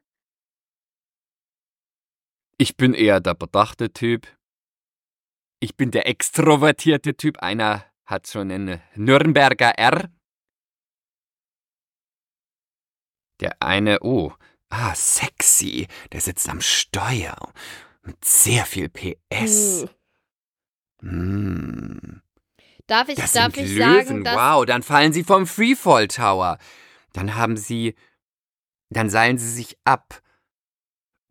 Ich 2.57 2.77
bin 2.77 2.93
eher 2.93 3.19
der 3.19 3.33
bedachte 3.35 3.91
Typ. 3.91 4.27
Ich 5.59 5.75
bin 5.75 5.91
der 5.91 6.07
extrovertierte 6.07 7.15
Typ. 7.17 7.39
Einer 7.39 7.85
hat 8.05 8.27
schon 8.27 8.51
einen 8.51 8.81
Nürnberger 8.95 9.77
R. 9.77 10.09
Der 13.41 13.61
eine, 13.61 13.99
oh, 14.01 14.33
ah, 14.69 14.93
sexy. 14.95 15.87
Der 16.11 16.21
sitzt 16.21 16.49
am 16.49 16.61
Steuer. 16.61 17.35
Mit 18.03 18.23
sehr 18.23 18.65
viel 18.65 18.89
PS. 18.89 19.85
Uh. 21.01 21.05
Mm. 21.07 22.21
Darf 22.87 23.09
ich, 23.09 23.15
Das 23.15 23.31
darf 23.33 23.55
sind 23.55 23.65
ich 23.65 23.75
Löwen. 23.75 24.05
sagen, 24.05 24.23
dass. 24.23 24.35
wow, 24.35 24.65
dann 24.65 24.83
fallen 24.83 25.11
sie 25.11 25.23
vom 25.23 25.47
Freefall 25.47 26.07
Tower. 26.07 26.57
Dann 27.13 27.35
haben 27.35 27.57
sie, 27.57 27.95
dann 28.89 29.09
seilen 29.09 29.37
sie 29.37 29.49
sich 29.49 29.77
ab. 29.83 30.21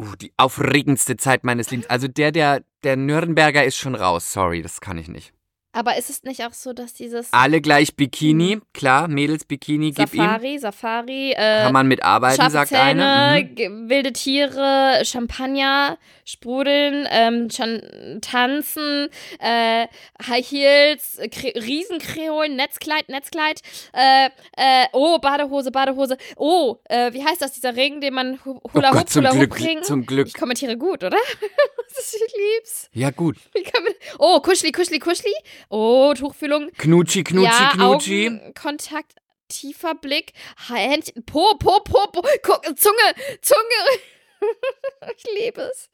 Uh, 0.03 0.17
die 0.17 0.33
aufregendste 0.37 1.17
Zeit 1.17 1.45
meines 1.45 1.71
Lebens. 1.71 1.89
Also 1.89 2.09
der, 2.09 2.33
der, 2.33 2.65
der 2.83 2.97
Nürnberger 2.97 3.65
ist 3.65 3.77
schon 3.77 3.95
raus. 3.95 4.33
Sorry, 4.33 4.61
das 4.61 4.81
kann 4.81 4.99
ich 4.99 5.07
nicht. 5.09 5.33
Aber 5.75 5.99
ist 5.99 6.09
es 6.09 6.23
nicht 6.23 6.45
auch 6.45 6.53
so, 6.53 6.73
dass 6.73 6.95
dieses 6.95 7.33
Alle 7.33 7.61
gleich 7.61 7.97
Bikini, 7.97 8.61
klar, 8.73 9.09
Mädels 9.09 9.45
Bikini, 9.45 9.91
gib 9.91 10.15
ihm. 10.15 10.23
Safari, 10.23 10.59
Safari, 10.59 11.33
äh, 11.33 11.63
Kann 11.65 11.73
man 11.73 11.89
mitarbeiten, 11.89 12.49
sagt 12.49 12.73
einer. 12.73 13.41
Mhm. 13.41 13.89
wilde 13.89 14.13
Tiere, 14.13 15.03
Champagner, 15.05 15.99
Sprudeln, 16.25 17.09
ähm, 17.11 17.49
Chan 17.49 18.21
tanzen, 18.23 19.09
äh, 19.41 19.89
High 20.25 20.49
Heels, 20.49 21.19
Kre 21.33 21.53
Riesenkreolen, 21.57 22.55
Netzkleid, 22.55 23.09
Netzkleid, 23.09 23.61
äh, 23.93 24.27
äh, 24.57 24.87
oh, 24.93 25.19
Badehose, 25.19 25.73
Badehose, 25.73 26.17
oh, 26.37 26.77
äh, 26.85 27.13
wie 27.13 27.25
heißt 27.25 27.43
das, 27.43 27.53
dieser 27.53 27.75
Ring, 27.75 28.01
den 28.01 28.15
man 28.15 28.39
Oh 28.45 28.61
Hula 28.73 28.95
Hoop, 28.95 29.13
Hula 29.13 29.35
Hoop 29.35 29.59
Ring? 29.59 29.83
zum 29.83 30.07
Glück. 30.07 30.29
Ich 30.29 30.35
kommentiere 30.35 30.77
gut, 30.77 31.03
oder? 31.03 31.19
das 31.89 31.99
ist, 31.99 32.15
ich 32.15 32.35
lieb's. 32.37 32.91
Ja 32.93 33.11
gut. 33.11 33.37
Wie 33.53 33.63
kann 33.65 33.83
man, 33.83 33.93
oh, 34.19 34.39
Kuschli, 34.41 34.71
Kuschli, 34.71 35.01
Kuschli. 35.01 35.33
Oh, 35.69 36.15
Tuchfühlung. 36.15 36.71
Knutschi, 36.77 37.25
Knutschi, 37.25 37.63
ja, 37.63 37.71
Knutschi. 37.73 38.29
Augenkontakt, 38.29 39.15
tiefer 39.49 39.95
Blick, 39.95 40.33
Händchen, 40.69 41.25
Po, 41.25 41.57
Po, 41.59 41.81
Po, 41.81 42.07
Po, 42.13 42.23
guck, 42.43 42.63
Zunge, 42.79 43.15
Zunge. 43.41 44.01
ich 45.17 45.25
liebe 45.43 45.63
es. 45.63 45.91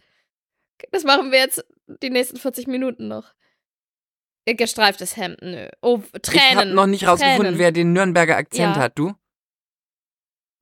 Das 0.92 1.04
machen 1.04 1.30
wir 1.30 1.38
jetzt 1.38 1.64
die 2.02 2.10
nächsten 2.10 2.38
40 2.38 2.66
Minuten 2.66 3.08
noch. 3.08 3.34
Gestreiftes 4.46 5.16
Hemd, 5.16 5.42
nö. 5.42 5.68
Oh, 5.80 5.98
Tränen. 6.22 6.48
Ich 6.48 6.56
habe 6.56 6.66
noch 6.70 6.86
nicht 6.86 7.06
rausgefunden, 7.06 7.42
Tränen. 7.44 7.58
wer 7.58 7.70
den 7.72 7.92
Nürnberger 7.92 8.36
Akzent 8.36 8.76
Ja. 8.76 8.82
hat, 8.82 8.98
du? 8.98 9.14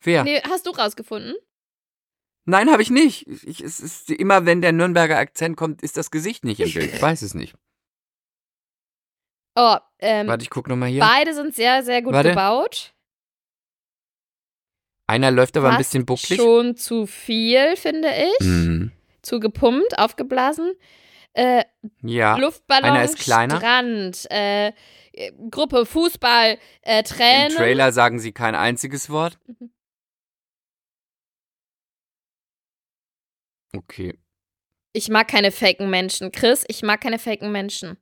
Wer? 0.02 0.24
Nee, 0.24 0.42
hast 0.42 0.66
du 0.66 0.70
rausgefunden? 0.70 1.34
Nein, 2.44 2.70
habe 2.70 2.82
ich 2.82 2.90
nicht. 2.90 3.26
Ich, 3.44 3.60
es 3.62 3.80
ist 3.80 4.10
immer, 4.10 4.44
wenn 4.46 4.60
der 4.60 4.72
Nürnberger 4.72 5.16
Akzent 5.18 5.56
kommt, 5.56 5.82
ist 5.82 5.96
das 5.96 6.10
Gesicht 6.10 6.44
nicht 6.44 6.60
im 6.60 6.72
Bild. 6.72 6.94
Ich 6.94 7.00
weiß 7.00 7.22
es 7.22 7.34
nicht. 7.34 7.54
Oh, 9.60 9.76
ähm, 9.98 10.28
Warte, 10.28 10.44
ich 10.44 10.50
guck 10.50 10.68
noch 10.68 10.76
mal 10.76 10.88
hier. 10.88 11.00
beide 11.00 11.34
sind 11.34 11.52
sehr, 11.54 11.82
sehr 11.82 12.00
gut 12.00 12.12
Warte. 12.12 12.28
gebaut. 12.30 12.94
Einer 15.08 15.30
läuft 15.32 15.56
aber 15.56 15.68
ein 15.70 15.76
Fast 15.76 15.90
bisschen 15.90 16.06
bucklig. 16.06 16.38
Schon 16.38 16.76
zu 16.76 17.06
viel, 17.06 17.74
finde 17.76 18.08
ich. 18.38 18.46
Mhm. 18.46 18.92
Zu 19.22 19.40
gepumpt, 19.40 19.98
aufgeblasen. 19.98 20.74
Äh, 21.32 21.64
Ja. 22.02 22.36
Luftballon, 22.36 22.90
einer 22.90 23.04
ist 23.04 23.18
kleiner. 23.18 23.56
Strand, 23.56 24.30
äh, 24.30 24.72
Gruppe, 25.50 25.86
Fußball, 25.86 26.58
äh, 26.82 26.98
Im 27.00 27.04
Tränen. 27.04 27.56
Trailer 27.56 27.90
sagen 27.90 28.20
sie 28.20 28.30
kein 28.32 28.54
einziges 28.54 29.10
Wort. 29.10 29.38
Mhm. 29.46 29.70
Okay. 33.74 34.18
Ich 34.92 35.08
mag 35.08 35.28
keine 35.28 35.50
faken 35.50 35.90
Menschen. 35.90 36.32
Chris, 36.32 36.64
ich 36.68 36.82
mag 36.82 37.00
keine 37.00 37.18
faken 37.18 37.50
Menschen. 37.52 37.96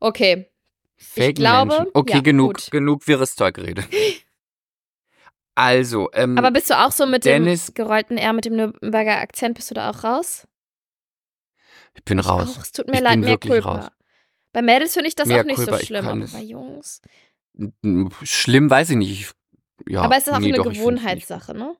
Okay. 0.00 0.50
Fake 0.96 1.36
glaube, 1.36 1.70
Menschen. 1.74 1.90
Okay, 1.94 2.14
ja, 2.16 2.20
genug, 2.20 2.54
gut. 2.54 2.70
genug 2.70 3.06
wirres 3.06 3.34
Zeug 3.36 3.54
geredet. 3.54 3.86
Also, 5.54 6.08
ähm, 6.12 6.38
Aber 6.38 6.52
bist 6.52 6.70
du 6.70 6.78
auch 6.78 6.92
so 6.92 7.04
mit 7.04 7.24
Dennis- 7.24 7.66
dem 7.66 7.74
gerollten 7.74 8.16
R, 8.16 8.32
mit 8.32 8.44
dem 8.44 8.54
Nürnberger 8.54 9.18
Akzent, 9.18 9.56
bist 9.56 9.68
du 9.70 9.74
da 9.74 9.90
auch 9.90 10.04
raus? 10.04 10.46
ich 11.96 12.04
bin 12.04 12.20
raus. 12.20 12.56
Auch, 12.56 12.62
es 12.62 12.70
tut 12.70 12.86
mir 12.86 12.94
Ich 12.94 13.00
leid, 13.00 13.12
bin 13.14 13.20
mehr 13.22 13.38
Culpa. 13.38 13.74
raus. 13.74 13.88
Bei 14.52 14.62
Mädels 14.62 14.92
finde 14.94 15.08
ich 15.08 15.16
das 15.16 15.26
Mehr 15.26 15.40
auch 15.40 15.44
nicht 15.44 15.56
Culpa, 15.56 15.72
so 15.72 15.80
ich 15.80 15.88
schlimm, 15.88 16.06
aber 16.06 16.26
bei 16.26 16.42
Jungs. 16.42 17.02
Schlimm 18.22 18.70
weiß 18.70 18.90
ich 18.90 18.96
nicht. 18.96 19.10
Ich, 19.10 19.32
ja, 19.92 20.02
aber 20.02 20.16
es 20.16 20.28
ist 20.28 20.32
auch 20.32 20.38
nee, 20.38 20.48
eine 20.54 20.58
doch, 20.58 20.70
ich. 20.70 20.78
Gewohnheitssache, 20.78 21.54
ne? 21.54 21.74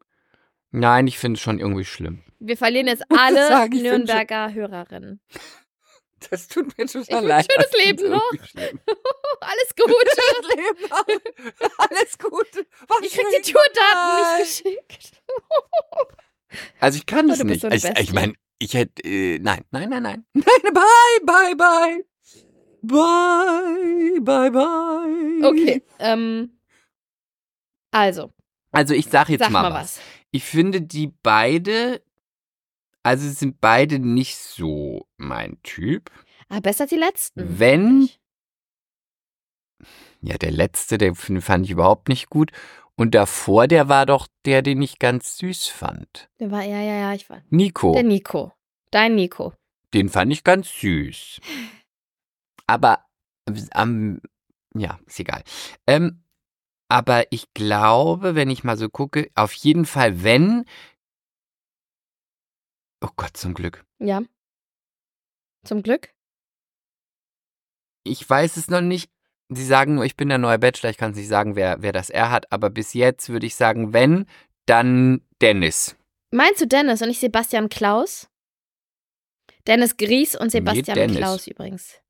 Nein, 0.72 1.06
ich 1.06 1.16
finde 1.18 1.36
es 1.36 1.40
schon 1.40 1.60
irgendwie 1.60 1.84
schlimm. 1.84 2.24
Wir 2.40 2.56
verlieren 2.56 2.88
jetzt 2.88 3.04
alle 3.16 3.68
ich 3.72 3.80
Nürnberger 3.80 4.52
Hörerinnen. 4.54 5.20
Das 6.30 6.48
tut 6.48 6.76
mir 6.76 6.86
total 6.86 7.22
Ich 7.22 7.28
leid. 7.28 7.46
schönes 7.50 7.70
Das 7.70 7.84
Leben 7.84 8.10
noch. 8.10 8.30
Alles 9.40 9.74
gut. 9.76 9.94
Schönes 10.14 10.56
Leben 10.56 10.88
noch. 10.90 11.06
Alles 11.78 12.18
Gute. 12.18 12.66
Was 12.88 12.98
Ich 13.02 13.12
krieg 13.12 13.26
die 13.44 13.52
Tourdaten 13.52 14.38
nicht 14.38 14.62
geschickt. 14.64 15.12
Also 16.80 16.96
ich 16.96 17.04
kann 17.04 17.26
Oh, 17.26 17.28
bist 17.28 17.44
nicht. 17.44 17.60
so 17.60 17.66
eine 17.66 17.76
ich 17.76 17.84
ich 17.84 18.12
meine, 18.14 18.32
ich 18.58 18.72
hätte, 18.72 19.02
äh, 19.04 19.38
nein, 19.38 19.66
nein, 19.70 19.90
nein, 19.90 20.02
nein. 20.02 20.24
Nein, 20.32 20.72
bye, 20.72 21.20
bye, 21.26 21.54
bye. 21.54 22.04
Bye, 22.80 24.20
bye, 24.22 24.50
bye. 24.50 25.46
Okay, 25.46 25.82
ähm, 25.98 26.58
also, 27.90 28.32
Also 28.72 28.94
ich 28.94 29.06
sag 29.10 29.28
jetzt 29.28 29.40
sag 29.42 29.50
mal, 29.50 29.62
mal 29.62 29.72
was. 29.74 29.98
was. 29.98 30.00
Ich 30.30 30.42
finde 30.44 30.80
die 30.80 31.08
beide, 31.22 32.02
also 33.08 33.28
sind 33.30 33.60
beide 33.60 33.98
nicht 33.98 34.36
so 34.36 35.06
mein 35.16 35.58
Typ. 35.62 36.10
Ah, 36.48 36.60
besser 36.60 36.82
als 36.84 36.90
die 36.90 36.96
letzten. 36.96 37.58
Wenn- 37.58 38.08
Ja, 40.20 40.36
der 40.36 40.50
letzte, 40.50 40.98
der 40.98 41.10
f- 41.12 41.30
fand 41.40 41.64
ich 41.64 41.70
überhaupt 41.70 42.08
nicht 42.08 42.28
gut. 42.30 42.50
Und 42.96 43.14
davor, 43.14 43.68
der 43.68 43.88
war 43.88 44.06
doch 44.06 44.26
der, 44.44 44.62
den 44.62 44.82
ich 44.82 44.98
ganz 44.98 45.38
süß 45.38 45.68
fand. 45.68 46.28
Der 46.40 46.50
war, 46.50 46.62
ja, 46.64 46.80
ja, 46.80 46.94
ja, 46.94 47.14
ich 47.14 47.30
war. 47.30 47.42
Nico. 47.50 47.92
Der 47.92 48.02
Nico. 48.02 48.52
Dein 48.90 49.14
Nico. 49.14 49.52
Den 49.94 50.08
fand 50.08 50.32
ich 50.32 50.42
ganz 50.42 50.68
süß. 50.80 51.40
Aber 52.66 53.04
am, 53.70 54.20
ja, 54.74 54.98
ist 55.06 55.20
egal. 55.20 55.42
Ähm, 55.86 56.24
aber 56.88 57.30
ich 57.30 57.54
glaube, 57.54 58.34
wenn 58.34 58.50
ich 58.50 58.64
mal 58.64 58.76
so 58.76 58.88
gucke, 58.88 59.30
auf 59.34 59.52
jeden 59.52 59.84
Fall, 59.86 60.22
wenn. 60.24 60.64
Oh 63.00 63.10
Gott, 63.16 63.36
zum 63.36 63.54
Glück. 63.54 63.84
Ja. 63.98 64.22
Zum 65.64 65.82
Glück. 65.82 66.10
Ich 68.04 68.28
weiß 68.28 68.56
es 68.56 68.68
noch 68.68 68.80
nicht. 68.80 69.10
Sie 69.50 69.64
sagen 69.64 69.94
nur, 69.94 70.04
ich 70.04 70.16
bin 70.16 70.28
der 70.28 70.38
neue 70.38 70.58
Bachelor. 70.58 70.90
Ich 70.90 70.98
kann 70.98 71.12
es 71.12 71.16
nicht 71.16 71.28
sagen, 71.28 71.56
wer, 71.56 71.80
wer 71.80 71.92
das 71.92 72.10
R 72.10 72.30
hat. 72.30 72.50
Aber 72.52 72.70
bis 72.70 72.92
jetzt 72.92 73.28
würde 73.28 73.46
ich 73.46 73.54
sagen, 73.54 73.92
wenn, 73.92 74.26
dann 74.66 75.22
Dennis. 75.40 75.96
Meinst 76.30 76.60
du 76.60 76.66
Dennis 76.66 77.00
und 77.00 77.08
nicht 77.08 77.20
Sebastian 77.20 77.68
Klaus? 77.68 78.28
Dennis 79.66 79.96
Gries 79.96 80.34
und 80.34 80.50
Sebastian 80.50 80.94
Dennis. 80.96 81.16
Klaus 81.16 81.46
übrigens. 81.46 82.00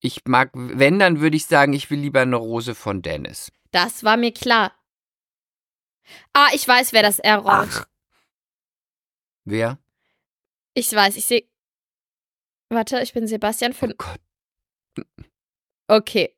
Ich 0.00 0.24
mag, 0.26 0.50
wenn, 0.54 0.98
dann 0.98 1.20
würde 1.20 1.36
ich 1.36 1.46
sagen, 1.46 1.72
ich 1.72 1.90
will 1.90 1.98
lieber 1.98 2.20
eine 2.20 2.36
Rose 2.36 2.74
von 2.74 3.02
Dennis. 3.02 3.52
Das 3.70 4.04
war 4.04 4.16
mir 4.16 4.32
klar. 4.32 4.72
Ah, 6.32 6.48
ich 6.52 6.66
weiß, 6.66 6.92
wer 6.92 7.02
das 7.02 7.18
R 7.18 7.38
rollt. 7.38 7.70
Ach. 7.72 7.86
Wer? 9.44 9.78
Ich 10.74 10.92
weiß, 10.92 11.16
ich 11.16 11.24
sehe. 11.26 11.48
Warte, 12.70 13.00
ich 13.00 13.12
bin 13.12 13.26
Sebastian 13.26 13.72
Oh 13.72 13.74
für. 13.74 13.94
Gott. 13.94 14.20
Okay. 15.88 16.36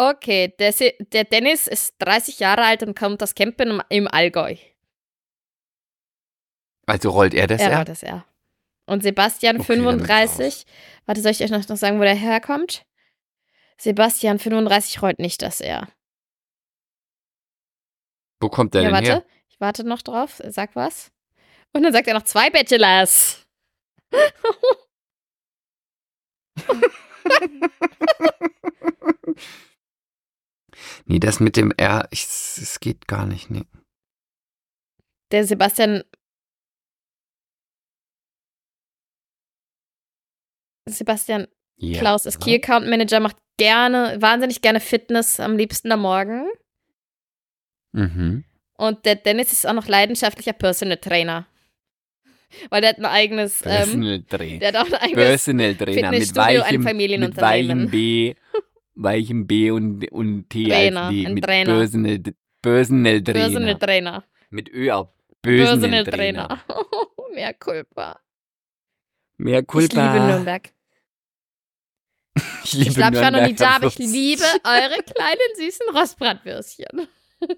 Okay, 0.00 0.54
der, 0.58 0.72
Se 0.72 0.94
der 1.12 1.24
Dennis 1.24 1.66
ist 1.66 1.96
30 1.98 2.38
Jahre 2.38 2.62
alt 2.64 2.84
und 2.84 2.96
kommt 2.96 3.20
aus 3.22 3.34
Kempen 3.34 3.70
im, 3.70 3.82
im 3.88 4.08
Allgäu. 4.08 4.54
Also 6.86 7.10
rollt 7.10 7.34
er 7.34 7.48
das 7.48 7.60
er 7.60 7.76
rollt 7.76 7.88
das 7.88 8.02
R. 8.04 8.24
Und 8.86 9.02
Sebastian 9.02 9.60
Okay, 9.60 9.66
dann 9.76 9.76
bin 9.84 10.00
ich 10.00 10.06
35. 10.06 10.66
Warte, 11.04 11.20
soll 11.20 11.32
ich 11.32 11.42
euch 11.42 11.50
noch, 11.50 11.68
noch 11.68 11.76
sagen, 11.76 11.98
wo 11.98 12.02
der 12.04 12.14
herkommt? 12.14 12.86
Sebastian 13.76 14.38
35 14.38 15.02
rollt 15.02 15.18
nicht 15.18 15.42
das 15.42 15.60
R. 15.60 15.88
Wo 18.40 18.48
kommt 18.48 18.74
der 18.74 18.82
Ja, 18.82 18.88
denn 18.88 18.94
warte. 18.94 19.06
her? 19.08 19.24
Ich 19.48 19.60
warte 19.60 19.84
noch 19.84 20.02
drauf. 20.02 20.40
Sag 20.46 20.76
was. 20.76 21.10
Und 21.74 21.82
dann 21.82 21.92
sagt 21.92 22.08
er 22.08 22.14
noch 22.14 22.24
zwei 22.24 22.50
Bachelors. 22.50 23.44
Nee, 31.06 31.18
das 31.18 31.40
mit 31.40 31.56
dem 31.56 31.72
R, 31.72 32.08
es 32.10 32.78
geht 32.80 33.08
gar 33.08 33.26
nicht. 33.26 33.50
Nee. 33.50 33.64
Der 35.32 35.46
Sebastian. 35.46 36.04
Sebastian 40.86 41.48
Ja. 41.76 42.00
Klaus 42.00 42.26
ist 42.26 42.40
Key 42.40 42.56
Account 42.56 42.88
Manager, 42.88 43.20
macht 43.20 43.36
gerne, 43.58 44.20
wahnsinnig 44.20 44.62
gerne 44.62 44.80
Fitness, 44.80 45.38
am 45.38 45.56
liebsten 45.56 45.92
am 45.92 46.00
Morgen. 46.00 46.48
Mhm. 47.92 48.44
Und 48.76 49.04
der 49.04 49.16
Dennis 49.16 49.52
ist 49.52 49.66
auch 49.66 49.72
noch 49.72 49.88
leidenschaftlicher 49.88 50.52
Personal 50.52 50.98
Trainer. 50.98 51.46
Weil 52.70 52.80
der 52.80 52.90
hat 52.90 52.98
ein 52.98 53.04
eigenes, 53.04 53.60
ähm, 53.62 53.68
Personal 53.68 54.22
Trainer. 54.22 54.58
der 54.58 54.68
hat 54.68 54.76
auch 54.76 54.86
ein 54.86 54.94
eigenes 54.94 55.24
Personal 55.44 55.74
Trainer 55.74 56.10
mit 56.10 56.36
weichem, 56.36 56.80
mit 57.20 57.36
weichem 57.36 57.90
B, 57.90 58.34
weichem 58.94 59.46
B 59.46 59.70
und, 59.70 60.10
und 60.10 60.48
T 60.50 60.64
Trainer, 60.64 61.02
als 61.02 61.14
D. 61.14 61.26
ein 61.26 61.34
Mit 61.34 61.44
Trainer. 61.44 61.74
Personal, 61.74 62.18
Personal 62.62 63.22
Trainer. 63.22 63.40
Personal 63.40 63.78
Trainer. 63.78 64.24
Mit 64.50 64.68
Ö 64.72 64.90
auch. 64.92 65.08
Personal, 65.42 65.78
Personal 65.78 66.04
Trainer. 66.04 66.48
Trainer. 66.48 66.64
Mehr 67.34 67.54
Culpa. 67.54 68.20
Mehr 69.36 69.60
Ich 69.60 69.66
Culpa. 69.66 70.12
liebe 70.14 70.26
Nürnberg. 70.26 70.68
Ich, 72.64 72.72
liebe 72.74 72.90
Ich 72.90 72.94
glaube, 72.96 73.16
ich 73.16 73.22
war 73.22 73.30
noch 73.30 73.46
nie 73.46 73.54
da, 73.54 73.76
aber 73.76 73.86
ich 73.88 73.98
liebe 73.98 74.42
eure 74.62 75.02
kleinen 75.02 75.56
süßen 75.56 75.86
Rostbratwürstchen. 75.94 77.08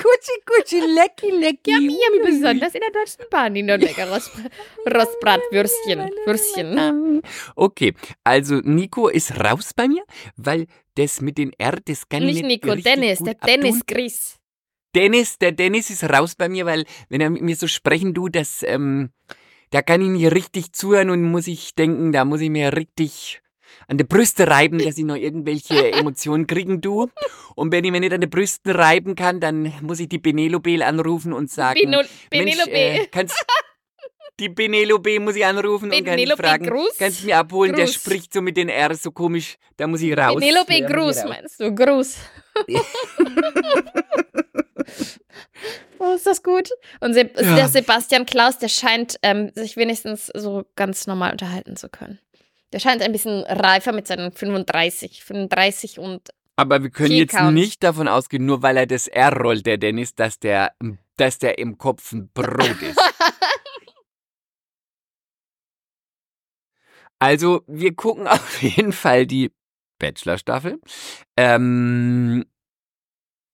Kutschi, 0.00 0.32
kutschi, 0.46 0.80
lecki, 0.80 1.30
lecki. 1.30 1.70
Yummy, 1.70 1.94
yummy, 1.94 2.30
besonders 2.30 2.74
in 2.74 2.80
der 2.80 2.90
Deutschen 2.90 3.24
Bahn, 3.30 3.54
die 3.54 3.62
Nürnberger 3.62 4.08
Rostbrat 4.10 4.50
Rostbratwürstchen. 4.94 6.10
Würstchen. 6.26 7.22
Okay, 7.56 7.94
also 8.24 8.56
Nico 8.64 9.08
ist 9.08 9.38
raus 9.40 9.72
bei 9.74 9.88
mir, 9.88 10.02
weil 10.36 10.66
das 10.96 11.20
mit 11.20 11.38
den 11.38 11.52
R, 11.58 11.78
das 11.84 12.08
kann 12.08 12.22
ich 12.22 12.36
Nicht 12.36 12.46
nicht 12.46 12.64
Nico, 12.64 12.74
richtig 12.74 12.92
Dennis, 12.94 13.18
gut 13.18 13.26
der 13.28 13.34
abtun. 13.34 13.60
Dennis 13.60 13.86
Gries. 13.86 14.36
Dennis, 14.94 15.38
der 15.38 15.52
Dennis 15.52 15.90
ist 15.90 16.04
raus 16.04 16.34
bei 16.36 16.48
mir, 16.48 16.66
weil 16.66 16.84
wenn 17.08 17.20
er 17.20 17.30
mit 17.30 17.42
mir 17.42 17.56
so 17.56 17.66
sprechen 17.66 18.14
tut, 18.14 18.36
das, 18.36 18.62
ähm, 18.62 19.10
da 19.70 19.82
kann 19.82 20.00
ich 20.00 20.08
nicht 20.08 20.32
richtig 20.32 20.72
zuhören 20.72 21.10
und 21.10 21.22
muss 21.22 21.46
ich 21.48 21.74
denken, 21.74 22.12
da 22.12 22.24
muss 22.24 22.40
ich 22.40 22.50
mir 22.50 22.76
richtig 22.76 23.42
an 23.88 23.98
die 23.98 24.04
Brüste 24.04 24.46
reiben, 24.48 24.78
dass 24.78 24.96
ich 24.98 25.04
noch 25.04 25.16
irgendwelche 25.16 25.92
Emotionen 25.92 26.46
kriegen 26.46 26.80
tu. 26.82 27.08
Und 27.54 27.72
wenn 27.72 27.84
ich 27.84 27.90
mir 27.90 28.00
nicht 28.00 28.12
an 28.12 28.20
die 28.20 28.26
Brüste 28.26 28.74
reiben 28.74 29.14
kann, 29.14 29.40
dann 29.40 29.72
muss 29.82 30.00
ich 30.00 30.08
die 30.08 30.18
Penelope 30.18 30.84
anrufen 30.84 31.32
und 31.32 31.50
sagen, 31.50 31.78
Beno 31.80 31.98
Mensch, 31.98 32.08
Penelope. 32.30 32.70
äh, 32.72 33.06
kannst, 33.10 33.34
die 34.40 34.48
Penelope 34.48 35.20
muss 35.20 35.36
ich 35.36 35.44
anrufen 35.46 35.84
und 35.86 35.90
kann 35.92 35.98
ich 36.00 36.04
Penelope 36.24 36.42
fragen, 36.42 36.66
Gruß? 36.66 36.96
kannst 36.98 37.22
du 37.22 37.26
mir 37.26 37.38
abholen, 37.38 37.74
der 37.74 37.84
Gruß. 37.84 37.94
spricht 37.94 38.32
so 38.32 38.42
mit 38.42 38.56
den 38.56 38.68
R 38.68 38.94
so 38.96 39.10
komisch, 39.12 39.56
da 39.76 39.86
muss 39.86 40.00
ich 40.00 40.16
raus. 40.16 40.40
Penelope 40.40 40.74
ich 40.74 40.86
Gruß, 40.86 41.18
raus. 41.18 41.24
meinst 41.28 41.60
du? 41.60 41.74
Gruß. 41.74 42.16
oh, 45.98 46.14
ist 46.14 46.26
das 46.26 46.42
gut? 46.42 46.70
Und 47.00 47.14
Se 47.14 47.30
Ja. 47.40 47.54
der 47.56 47.68
Sebastian 47.68 48.26
Klaus, 48.26 48.58
der 48.58 48.68
scheint 48.68 49.16
ähm, 49.22 49.50
sich 49.54 49.76
wenigstens 49.76 50.30
so 50.34 50.64
ganz 50.76 51.06
normal 51.06 51.32
unterhalten 51.32 51.76
zu 51.76 51.88
können. 51.88 52.18
Der 52.74 52.80
scheint 52.80 53.02
ein 53.02 53.12
bisschen 53.12 53.44
reifer 53.44 53.92
mit 53.92 54.08
seinen 54.08 54.32
35, 54.32 55.22
35 55.22 56.00
und 56.00 56.30
Aber 56.56 56.82
wir 56.82 56.90
können 56.90 57.12
jetzt 57.12 57.40
nicht 57.40 57.84
davon 57.84 58.08
ausgehen, 58.08 58.46
nur 58.46 58.62
weil 58.62 58.76
er 58.76 58.88
das 58.88 59.06
R 59.06 59.32
rollt, 59.32 59.64
der 59.64 59.78
Dennis, 59.78 60.16
dass 60.16 60.40
der, 60.40 60.72
dass 61.16 61.38
der 61.38 61.58
im 61.58 61.78
Kopf 61.78 62.10
ein 62.10 62.30
Brot 62.34 62.82
ist. 62.82 62.98
also, 67.20 67.62
wir 67.68 67.94
gucken 67.94 68.26
auf 68.26 68.60
jeden 68.60 68.90
Fall 68.90 69.28
die 69.28 69.52
Bachelor-Staffel. 70.00 70.80
Ähm, 71.36 72.44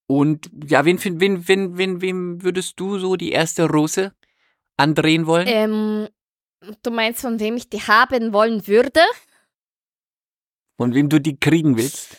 und 0.06 0.50
ja, 0.66 0.86
wen, 0.86 0.98
wen, 1.04 1.46
wen, 1.46 1.76
wen, 1.76 2.00
wen, 2.00 2.42
würdest 2.42 2.80
du 2.80 2.98
so 2.98 3.16
die 3.16 3.32
erste 3.32 3.68
Rose 3.68 4.14
andrehen 4.78 5.26
wollen? 5.26 5.46
ähm, 5.46 6.08
du 6.82 6.90
meinst, 6.90 7.20
von 7.20 7.38
wem 7.40 7.56
ich 7.56 7.68
die 7.70 7.80
haben 7.82 8.32
wollen 8.32 8.66
würde? 8.66 9.00
Und 10.76 10.94
wem 10.94 11.08
du 11.08 11.20
die 11.20 11.38
kriegen 11.38 11.76
willst? 11.76 12.16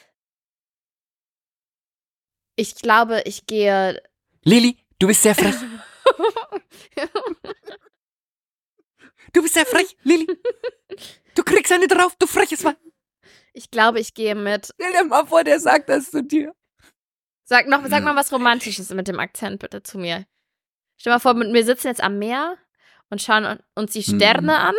Ich 2.55 2.75
glaube, 2.75 3.21
ich 3.25 3.45
gehe. 3.47 4.01
Lilly, 4.43 4.77
du 4.99 5.07
bist 5.07 5.23
sehr 5.23 5.35
frech. 5.35 5.55
Du 9.33 9.41
bist 9.41 9.53
sehr 9.53 9.65
frech, 9.65 9.95
Lilly. 10.03 10.27
Du 11.35 11.43
kriegst 11.43 11.71
eine 11.71 11.87
drauf, 11.87 12.15
du 12.19 12.27
freches 12.27 12.63
Mal. 12.63 12.75
ich 13.53 13.71
glaube, 13.71 13.99
ich 14.01 14.13
gehe 14.13 14.35
mit. 14.35 14.71
Stell 14.75 14.91
dir 14.91 15.05
mal 15.05 15.25
vor, 15.25 15.43
der 15.45 15.59
sagt 15.59 15.87
das 15.87 16.11
zu 16.11 16.21
dir. 16.21 16.53
Sag 17.45 17.67
noch, 17.67 17.85
sag 17.87 18.03
mal 18.03 18.15
was 18.15 18.31
Romantisches 18.33 18.89
mit 18.89 19.07
dem 19.07 19.19
Akzent 19.19 19.59
bitte 19.61 19.83
zu 19.83 19.97
mir. 19.99 20.25
Stell 20.97 21.13
mal 21.13 21.19
vor, 21.19 21.33
mit- 21.33 21.53
wir 21.53 21.63
sitzen 21.65 21.87
jetzt 21.87 22.01
am 22.03 22.19
Meer 22.19 22.57
und 23.11 23.21
schauen 23.21 23.59
uns 23.75 23.91
die 23.93 24.03
Sterne 24.03 24.41
Mhm. 24.43 24.49
an. 24.49 24.75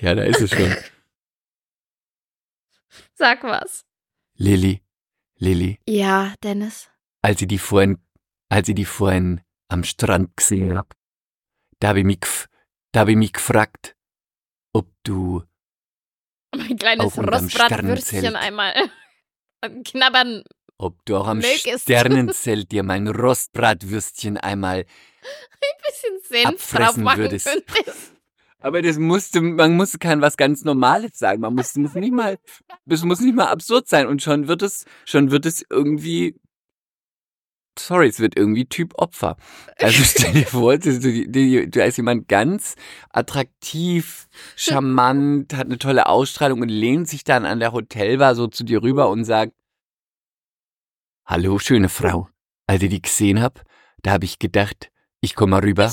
Ja, 0.00 0.14
da 0.14 0.24
ist 0.24 0.40
es 0.40 0.50
schon. 0.50 0.74
Sag 3.14 3.42
was. 3.44 3.84
Lilly, 4.34 4.82
Lilly, 5.36 5.78
Ja, 5.86 6.34
Dennis. 6.42 6.90
als 7.22 7.40
ich 7.42 7.48
die 7.48 7.58
vorhin, 7.58 7.98
als 8.48 8.68
ich 8.68 8.74
die 8.74 8.86
vorhin 8.86 9.42
am 9.68 9.84
Strand 9.84 10.36
gesehen 10.36 10.76
hab, 10.76 10.94
da 11.78 11.88
habe 11.88 12.00
ich 12.00 12.06
mich, 12.06 12.20
da 12.92 13.06
ich 13.06 13.16
mich 13.16 13.32
gefragt, 13.34 13.94
ob 14.72 14.90
du, 15.04 15.44
Mein 16.56 16.76
kleines 16.78 17.16
Rostbratwürstchen 17.16 18.20
Sternenzelt. 18.20 18.36
einmal 18.36 18.74
knabbern. 19.84 20.42
Ob 20.80 21.04
du 21.04 21.16
auch 21.16 21.28
am 21.28 21.38
Mögest. 21.38 21.82
Sternenzelt 21.82 22.72
dir 22.72 22.82
mein 22.82 23.06
Rostbratwürstchen 23.06 24.38
einmal 24.38 24.78
Ein 24.78 25.82
bisschen 25.86 26.18
Senf 26.24 26.74
Abfressen 26.74 27.04
würdest. 27.04 27.46
könntest. 27.46 28.12
Aber 28.60 28.82
das 28.82 28.98
musste, 28.98 29.40
man 29.40 29.76
muss 29.76 29.98
kann 29.98 30.20
was 30.20 30.36
ganz 30.36 30.64
Normales 30.64 31.18
sagen. 31.18 31.40
Man 31.40 31.54
muss, 31.54 31.74
muss 31.76 31.94
nicht 31.94 32.12
mal, 32.12 32.38
das 32.86 33.04
muss 33.04 33.20
nicht 33.20 33.34
mal 33.34 33.48
absurd 33.48 33.88
sein. 33.88 34.06
Und 34.06 34.22
schon 34.22 34.48
wird 34.48 34.62
es, 34.62 34.84
schon 35.04 35.30
wird 35.30 35.46
es 35.46 35.64
irgendwie, 35.70 36.38
sorry, 37.78 38.08
es 38.08 38.20
wird 38.20 38.36
irgendwie 38.36 38.66
Typ 38.66 38.94
Opfer. 38.96 39.36
Also 39.78 40.02
stell 40.04 40.32
dir 40.32 40.46
vor, 40.46 40.76
du, 40.78 40.98
du, 40.98 41.68
da 41.68 41.84
ist 41.84 41.96
jemand 41.96 42.28
ganz 42.28 42.74
attraktiv, 43.10 44.28
charmant, 44.56 45.54
hat 45.54 45.66
eine 45.66 45.78
tolle 45.78 46.06
Ausstrahlung 46.06 46.60
und 46.60 46.68
lehnt 46.68 47.08
sich 47.08 47.24
dann 47.24 47.46
an 47.46 47.60
der 47.60 47.72
Hotelbar 47.72 48.34
so 48.34 48.46
zu 48.46 48.64
dir 48.64 48.82
rüber 48.82 49.08
und 49.08 49.24
sagt, 49.24 49.52
Hallo, 51.30 51.60
schöne 51.60 51.88
Frau. 51.88 52.28
Als 52.66 52.82
ich 52.82 52.90
die 52.90 53.00
gesehen 53.02 53.40
hab, 53.40 53.62
da 54.02 54.10
hab 54.14 54.24
ich 54.24 54.40
gedacht, 54.40 54.90
ich 55.20 55.36
komm 55.36 55.50
mal 55.50 55.60
rüber 55.60 55.92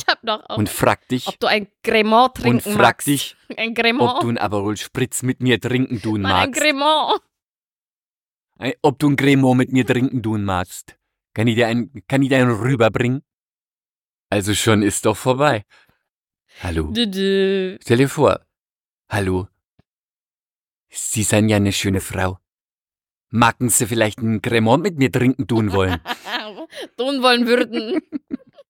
und 0.55 0.67
frag 0.67 1.07
dich, 1.09 1.27
ob 1.27 1.39
du 1.39 1.45
ein 1.45 1.67
Cremant 1.83 2.29
und 2.39 2.41
trinken 2.41 2.71
frag 2.71 2.77
magst. 2.97 3.07
dich, 3.07 3.35
ein 3.55 3.75
ob 3.99 4.21
du 4.21 4.29
ein 4.29 4.39
Aperol 4.39 4.77
Spritz 4.77 5.21
mit 5.21 5.39
mir 5.39 5.61
trinken 5.61 6.01
tun 6.01 6.21
Mann, 6.21 6.31
ein 6.31 6.49
magst. 6.49 6.59
Cremant. 6.59 7.21
Ein- 8.57 8.73
Ob 8.81 8.97
du 8.97 9.09
ein 9.11 9.15
Cremant 9.15 9.57
mit 9.57 9.71
mir 9.71 9.85
trinken 9.85 10.23
tun 10.23 10.43
magst. 10.43 10.97
Kann 11.35 11.45
ich 11.45 11.53
dir 11.53 11.67
einen, 11.67 11.91
kann 12.07 12.23
ich 12.23 12.29
dir 12.29 12.37
einen 12.37 12.49
rüberbringen? 12.59 13.21
Also 14.31 14.55
schon 14.55 14.81
ist 14.81 15.05
doch 15.05 15.15
vorbei. 15.17 15.65
Hallo. 16.63 16.91
Stell 16.95 17.77
dir 17.97 18.09
vor. 18.09 18.43
Hallo. 19.07 19.47
Sie 20.89 21.21
sind 21.21 21.49
ja 21.49 21.57
eine 21.57 21.71
schöne 21.71 22.01
Frau. 22.01 22.39
Magten 23.29 23.69
Sie 23.69 23.85
vielleicht 23.85 24.19
ein 24.19 24.41
Cremant 24.41 24.83
mit 24.83 24.97
mir 24.97 25.11
trinken 25.11 25.47
tun 25.47 25.73
wollen? 25.73 25.99
Tun 26.97 27.21
wollen 27.21 27.47
würden. 27.47 28.01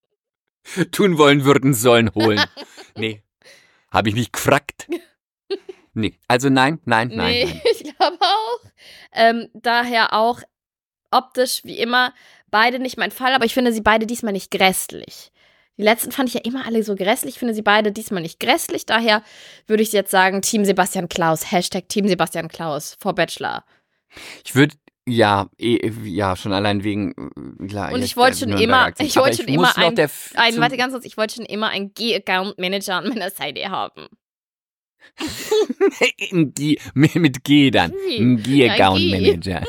tun 0.91 1.17
wollen 1.17 1.45
würden 1.45 1.73
sollen 1.73 2.13
holen. 2.15 2.43
Nee. 2.95 3.23
Habe 3.91 4.09
ich 4.09 4.15
mich 4.15 4.31
gefragt? 4.31 4.87
Nee. 5.93 6.19
Also 6.27 6.49
nein, 6.49 6.79
nein, 6.85 7.09
nein, 7.09 7.33
nee, 7.33 7.45
nein. 7.45 7.61
ich 7.71 7.83
glaube 7.83 8.17
auch. 8.21 8.59
Ähm, 9.13 9.49
daher 9.53 10.13
auch 10.13 10.41
optisch 11.11 11.61
wie 11.63 11.79
immer 11.79 12.13
beide 12.51 12.79
nicht 12.79 12.97
mein 12.97 13.11
Fall, 13.11 13.33
aber 13.33 13.45
ich 13.45 13.53
finde 13.53 13.73
sie 13.73 13.81
beide 13.81 14.05
diesmal 14.05 14.33
nicht 14.33 14.51
grässlich. 14.51 15.31
Die 15.77 15.83
letzten 15.83 16.11
fand 16.11 16.29
ich 16.29 16.35
ja 16.35 16.41
immer 16.43 16.65
alle 16.65 16.83
so 16.83 16.95
grässlich. 16.95 17.35
Ich 17.35 17.39
finde 17.39 17.53
sie 17.53 17.61
beide 17.61 17.91
diesmal 17.91 18.21
nicht 18.21 18.39
grässlich. 18.39 18.85
Daher 18.85 19.23
würde 19.67 19.83
ich 19.83 19.91
jetzt 19.91 20.11
sagen, 20.11 20.41
Team 20.41 20.65
Sebastian 20.65 21.07
Klaus. 21.07 21.51
Hashtag 21.51 21.87
Team 21.87 22.07
Sebastian 22.07 22.47
Klaus 22.47 22.95
vor 22.99 23.13
Bachelor. 23.13 23.63
Ich 24.45 24.55
würde 24.55 24.75
ja, 25.09 25.49
eh, 25.57 25.89
ja, 26.03 26.35
schon 26.35 26.51
allein 26.53 26.83
wegen. 26.83 27.11
äh, 27.61 27.67
Klar, 27.67 27.93
Und 27.93 28.03
ich 28.03 28.17
wollte 28.17 28.31
der 28.33 28.39
schon 28.39 28.49
Nürnberger 28.49 28.63
immer- 28.73 28.85
Akzent. 28.85 29.09
ich 29.09 29.15
wollte 29.15 29.37
schon 29.37 29.47
immer 29.47 29.77
ein- 29.77 29.97
Ein, 30.35 30.57
warte 30.57 30.77
ganz 30.77 30.93
kurz, 30.93 31.05
ich 31.05 31.15
wollte 31.17 31.35
schon 31.35 31.45
immer 31.45 31.69
einen 31.69 31.93
Key-Account-Manager 31.93 32.95
an 32.95 33.09
meiner 33.09 33.29
Seite 33.29 33.69
haben. 33.69 34.07
G, 36.53 36.77
mit 36.93 37.43
G 37.43 37.71
dann. 37.71 37.93
Ein 38.09 38.43
G 38.43 38.65
Ja, 38.65 38.73
Account 38.73 38.99
G. 38.99 39.11
Manager. 39.11 39.63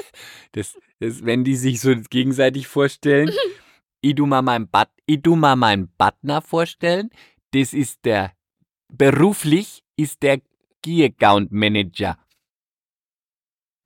Das, 0.52 0.76
das, 1.00 1.24
wenn 1.24 1.44
die 1.44 1.56
sich 1.56 1.80
so 1.80 1.94
gegenseitig 2.10 2.66
vorstellen, 2.66 3.30
ich 4.00 4.14
tu 4.16 4.26
mal 4.26 4.42
meinen 4.42 4.68
But, 4.68 4.88
ich 5.06 5.22
tu 5.22 5.36
mal 5.36 5.56
meinen 5.56 5.88
Butler 5.96 6.42
vorstellen, 6.42 7.10
das 7.52 7.72
ist 7.72 8.04
der, 8.04 8.32
beruflich 8.88 9.82
ist 9.96 10.22
der 10.22 10.40
Key 10.82 11.04
Account 11.04 11.52
Manager. 11.52 12.18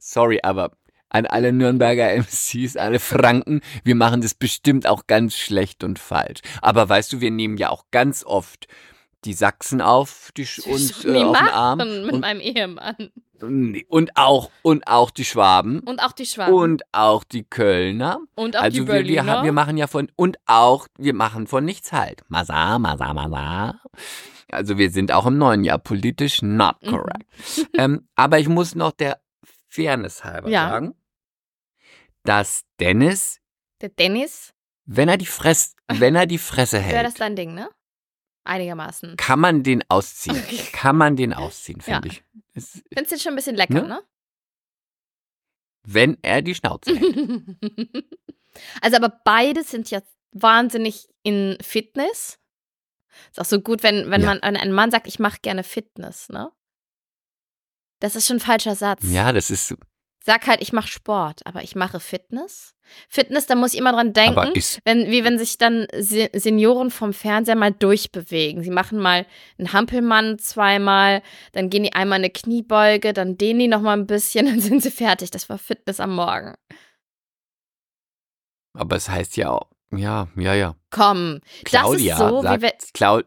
Sorry, 0.04 0.40
aber 0.42 0.72
an 1.10 1.26
alle 1.26 1.52
Nürnberger 1.52 2.12
MCs, 2.16 2.76
alle 2.76 2.98
Franken, 2.98 3.60
wir 3.84 3.94
machen 3.94 4.20
das 4.20 4.34
bestimmt 4.34 4.86
auch 4.86 5.06
ganz 5.06 5.36
schlecht 5.36 5.84
und 5.84 5.98
falsch. 5.98 6.40
Aber 6.60 6.88
weißt 6.88 7.12
du, 7.12 7.20
wir 7.20 7.30
nehmen 7.30 7.56
ja 7.56 7.70
auch 7.70 7.84
ganz 7.92 8.24
oft 8.24 8.66
die 9.24 9.34
Sachsen 9.34 9.80
auf 9.80 10.30
die, 10.36 10.44
Sch- 10.46 10.66
und 10.66 11.04
äh, 11.14 11.22
auf 11.22 11.38
den 11.38 11.48
Arm 11.48 11.78
mit 11.78 12.12
und, 12.14 12.20
meinem 12.20 12.40
Ehemann. 12.40 13.10
und 13.40 14.10
auch 14.16 14.50
und 14.62 14.88
auch 14.88 15.10
die 15.12 15.24
Schwaben 15.24 15.78
Und 15.80 16.02
auch 16.02 16.10
die 16.10 16.26
Schwaben. 16.26 16.52
und 16.54 16.82
auch 16.90 17.22
die 17.22 17.44
Kölner. 17.44 18.18
Und 18.34 18.56
auch 18.56 18.62
also 18.62 18.80
die 18.80 18.86
wir, 18.88 18.94
wir, 18.94 19.00
Berliner. 19.02 19.38
ha- 19.38 19.44
wir 19.44 19.52
machen 19.52 19.76
ja 19.76 19.86
von 19.86 20.10
und 20.16 20.38
auch 20.46 20.88
wir 20.98 21.14
machen 21.14 21.46
von 21.46 21.64
nichts 21.64 21.92
halt. 21.92 22.22
Masa, 22.28 22.80
masa, 22.80 23.14
masa. 23.14 23.80
Also 24.50 24.76
wir 24.76 24.90
sind 24.90 25.12
auch 25.12 25.26
im 25.26 25.38
neuen 25.38 25.62
Jahr 25.62 25.78
politisch 25.78 26.42
not 26.42 26.76
Mhm. 26.82 26.88
correct. 26.90 27.24
ähm, 27.78 28.08
aber 28.16 28.40
ich 28.40 28.48
muss 28.48 28.74
noch 28.74 28.90
der 28.90 29.18
Fairness 29.72 30.22
halber 30.24 30.48
Ja. 30.50 30.68
sagen, 30.68 30.94
dass 32.24 32.64
Dennis, 32.78 33.40
Der 33.80 33.88
Dennis, 33.88 34.52
wenn 34.85 35.08
er 35.08 35.16
die 35.16 35.26
Fresse, 35.26 35.74
wenn 35.88 36.14
er 36.14 36.26
die 36.26 36.38
Fresse 36.38 36.76
wäre 36.78 36.85
hält, 36.85 37.06
das 37.06 37.14
dein 37.14 37.37
Ding, 37.37 37.54
ne? 37.54 37.70
Einigermaßen. 38.44 39.16
kann 39.16 39.38
man 39.40 39.62
den 39.62 39.82
ausziehen. 39.88 40.37
Okay. 40.37 40.58
Kann 40.72 40.96
man 40.96 41.16
den 41.16 41.32
ausziehen, 41.32 41.78
Ja. 41.87 41.94
finde 41.94 42.08
ich. 42.08 42.24
Es, 42.54 42.82
Findest 42.92 43.12
du 43.12 43.18
schon 43.18 43.32
ein 43.32 43.37
bisschen 43.37 43.56
lecker, 43.56 43.74
Ne? 43.82 43.88
ne? 43.88 44.02
wenn 45.85 46.16
er 46.22 46.42
die 46.42 46.54
Schnauze 46.54 46.94
hält. 46.96 47.56
also, 48.82 48.96
aber 48.96 49.20
beide 49.24 49.64
sind 49.64 49.90
ja 49.90 50.00
wahnsinnig 50.32 51.08
in 51.22 51.56
Fitness. 51.61 52.38
Ist 53.30 53.40
auch 53.40 53.44
so 53.44 53.61
gut, 53.61 53.82
wenn, 53.82 54.11
wenn 54.11 54.20
Ja. 54.22 54.28
man 54.28 54.40
an 54.40 54.56
einen 54.56 54.72
Mann 54.72 54.90
sagt, 54.90 55.06
ich 55.08 55.18
mache 55.18 55.38
gerne 55.42 55.64
Fitness, 55.64 56.28
ne? 56.28 56.52
Das 58.02 58.16
ist 58.16 58.26
schon 58.26 58.38
ein 58.38 58.40
falscher 58.40 58.74
Satz. 58.74 59.02
Ja, 59.04 59.30
das 59.30 59.48
ist, 59.48 59.76
Sag 60.24 60.48
halt, 60.48 60.60
ich 60.60 60.72
mache 60.72 60.88
Sport, 60.88 61.46
aber 61.46 61.62
ich 61.62 61.76
mache 61.76 62.00
Fitness. 62.00 62.74
Fitness, 63.08 63.46
da 63.46 63.54
muss 63.54 63.74
ich 63.74 63.78
immer 63.78 63.92
dran 63.92 64.12
denken, 64.12 64.52
wenn, 64.84 65.08
wie 65.08 65.24
wenn 65.24 65.38
sich 65.38 65.56
dann 65.56 65.86
Se 65.96 66.30
Senioren 66.32 66.90
vom 66.90 67.12
Fernseher 67.12 67.54
mal 67.54 67.70
durchbewegen. 67.70 68.64
Sie 68.64 68.70
machen 68.70 68.98
mal 68.98 69.24
einen 69.56 69.72
Hampelmann 69.72 70.40
zweimal, 70.40 71.22
dann 71.52 71.70
gehen 71.70 71.84
die 71.84 71.92
einmal 71.92 72.18
eine 72.18 72.30
Kniebeuge, 72.30 73.12
dann 73.12 73.38
dehnen 73.38 73.60
die 73.60 73.68
noch 73.68 73.82
mal 73.82 73.96
ein 73.96 74.08
bisschen, 74.08 74.46
dann 74.46 74.60
sind 74.60 74.82
sie 74.82 74.90
fertig. 74.90 75.30
Das 75.30 75.48
war 75.48 75.58
Fitness 75.58 76.00
am 76.00 76.16
Morgen. 76.16 76.54
aber 78.74 78.96
es 78.96 79.08
heißt 79.08 79.36
ja 79.36 79.50
auch, 79.50 79.70
ja, 79.92 80.26
ja, 80.34 80.54
ja. 80.54 80.74
Komm, 80.90 81.38
Claudia 81.64 82.16
das 82.16 82.26
ist 82.26 82.30
so, 82.30 82.42
sagt, 82.42 82.58
wie 82.58 82.62
wir. 82.62 82.72
Clau 82.94 83.20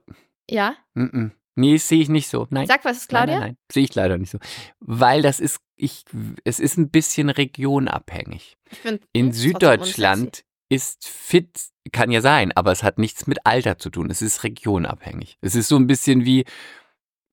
Ja, 0.50 0.76
Mm 0.94 1.06
-mm. 1.06 1.32
Nee, 1.56 1.78
sehe 1.78 2.02
ich 2.02 2.10
nicht 2.10 2.28
so. 2.28 2.48
Nein. 2.50 2.68
sag 2.68 2.84
was 2.84 2.98
ist 2.98 3.10
Claudia? 3.10 3.36
Nein, 3.36 3.40
nein, 3.40 3.50
nein. 3.50 3.58
Sehe 3.72 3.84
ich 3.84 3.96
leider 3.96 4.18
nicht 4.18 4.30
so. 4.30 4.40
Weil 4.80 5.22
das 5.22 5.40
ist, 5.40 5.60
ich, 5.76 6.04
es 6.44 6.60
ist 6.60 6.78
ein 6.78 6.90
bisschen 6.90 7.30
regionabhängig. 7.30 8.58
Ich 8.72 8.78
find, 8.80 9.02
In 9.14 9.28
hm, 9.28 9.32
trotzdem 9.32 9.52
Süddeutschland 9.52 10.46
ist 10.70 11.08
fit, 11.08 11.60
kann 11.92 12.12
ja 12.12 12.22
sein, 12.22 12.52
aber 12.52 12.72
es 12.72 12.84
hat 12.84 12.98
nichts 12.98 13.28
mit 13.28 13.46
Alter 13.46 13.78
zu 13.78 13.90
tun. 13.90 14.10
Es 14.10 14.22
ist 14.22 14.44
regionabhängig. 14.44 15.38
Es 15.42 15.56
ist 15.56 15.70
so 15.70 15.78
ein 15.78 15.88
bisschen 15.88 16.26
wie, 16.26 16.44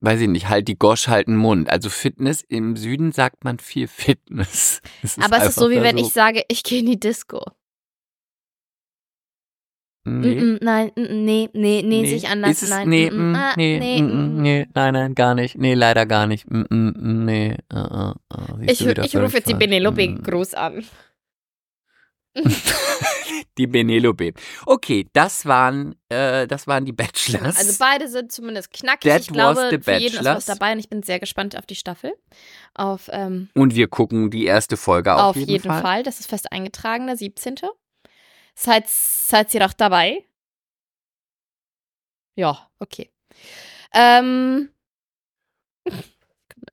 weiß 0.00 0.20
ich 0.20 0.28
nicht, 0.28 0.48
halt 0.48 0.68
die 0.68 0.78
Gosch, 0.78 1.08
halt 1.08 1.26
den 1.26 1.36
Mund. 1.36 1.68
Also 1.68 1.90
Fitness, 1.90 2.42
im 2.42 2.76
Süden 2.76 3.10
sagt 3.10 3.42
man 3.42 3.58
viel 3.58 3.88
Fitness. 3.88 4.82
Es 5.02 5.18
Aber 5.18 5.38
es 5.38 5.50
ist 5.50 5.54
so, 5.56 5.70
wie 5.70 5.76
da 5.76 5.82
wenn 5.82 5.98
ich 5.98 6.12
sage, 6.12 6.44
ich 6.48 6.62
gehe 6.62 6.80
in 6.80 6.86
die 6.86 7.00
Disco. 7.00 7.44
Nee. 10.04 10.34
Mm, 10.34 10.54
mm, 10.54 10.58
nein, 10.62 10.90
mm, 10.96 11.24
nee, 11.24 11.48
nee, 11.52 11.82
nee, 11.82 12.04
sehe 12.06 12.16
ich 12.16 12.28
anders. 12.28 12.60
Es, 12.62 12.70
nein, 12.70 12.88
nee, 12.88 13.08
mm, 13.08 13.34
ah, 13.36 13.52
nee, 13.56 13.78
nee, 13.78 14.00
nee, 14.00 14.66
nein, 14.74 14.94
nein, 14.94 15.14
gar 15.14 15.34
nicht. 15.36 15.56
Nee, 15.56 15.74
leider 15.74 16.06
gar 16.06 16.26
nicht. 16.26 16.44
Mm, 16.50 17.24
nee, 17.24 17.56
uh, 17.72 17.78
uh, 17.78 18.14
uh, 18.34 18.62
Ich, 18.62 18.80
ich 18.84 19.16
rufe 19.16 19.36
jetzt 19.36 19.46
die 19.48 19.52
falsch. 19.52 19.58
Benelope 19.58 20.08
Mm. 20.08 20.22
groß 20.22 20.54
an. 20.54 20.84
Die 23.58 23.66
Benelope. 23.66 24.32
Okay, 24.64 25.06
das 25.12 25.44
waren, 25.44 25.94
äh, 26.08 26.46
das 26.46 26.66
waren 26.66 26.86
die 26.86 26.92
Bachelors. 26.92 27.56
Also 27.58 27.74
beide 27.78 28.08
sind 28.08 28.32
zumindest 28.32 28.72
knackig. 28.72 29.10
That 29.10 29.20
ich 29.20 29.28
glaube, 29.28 29.60
was 29.60 29.70
the 29.70 29.78
für 29.78 29.96
jeden 29.98 30.20
ist 30.20 30.24
was 30.24 30.46
dabei 30.46 30.72
und 30.72 30.78
ich 30.78 30.88
bin 30.88 31.02
sehr 31.02 31.20
gespannt 31.20 31.56
auf 31.58 31.66
die 31.66 31.74
Staffel. 31.74 32.14
Auf, 32.74 33.10
ähm, 33.12 33.50
Und 33.54 33.74
wir 33.74 33.88
gucken 33.88 34.30
die 34.30 34.46
erste 34.46 34.78
Folge 34.78 35.14
auf, 35.14 35.20
auf 35.20 35.36
jeden, 35.36 35.62
Fall. 35.68 35.82
Fall. 35.82 36.02
Das 36.02 36.18
ist 36.20 36.28
fest 36.28 36.50
eingetragen, 36.50 37.06
der 37.06 37.16
17. 37.18 37.56
Seid, 38.54 38.88
seid 38.88 39.52
ihr 39.54 39.60
doch 39.60 39.72
dabei? 39.72 40.24
Ja, 42.36 42.68
okay. 42.78 43.10
Ähm. 43.92 44.70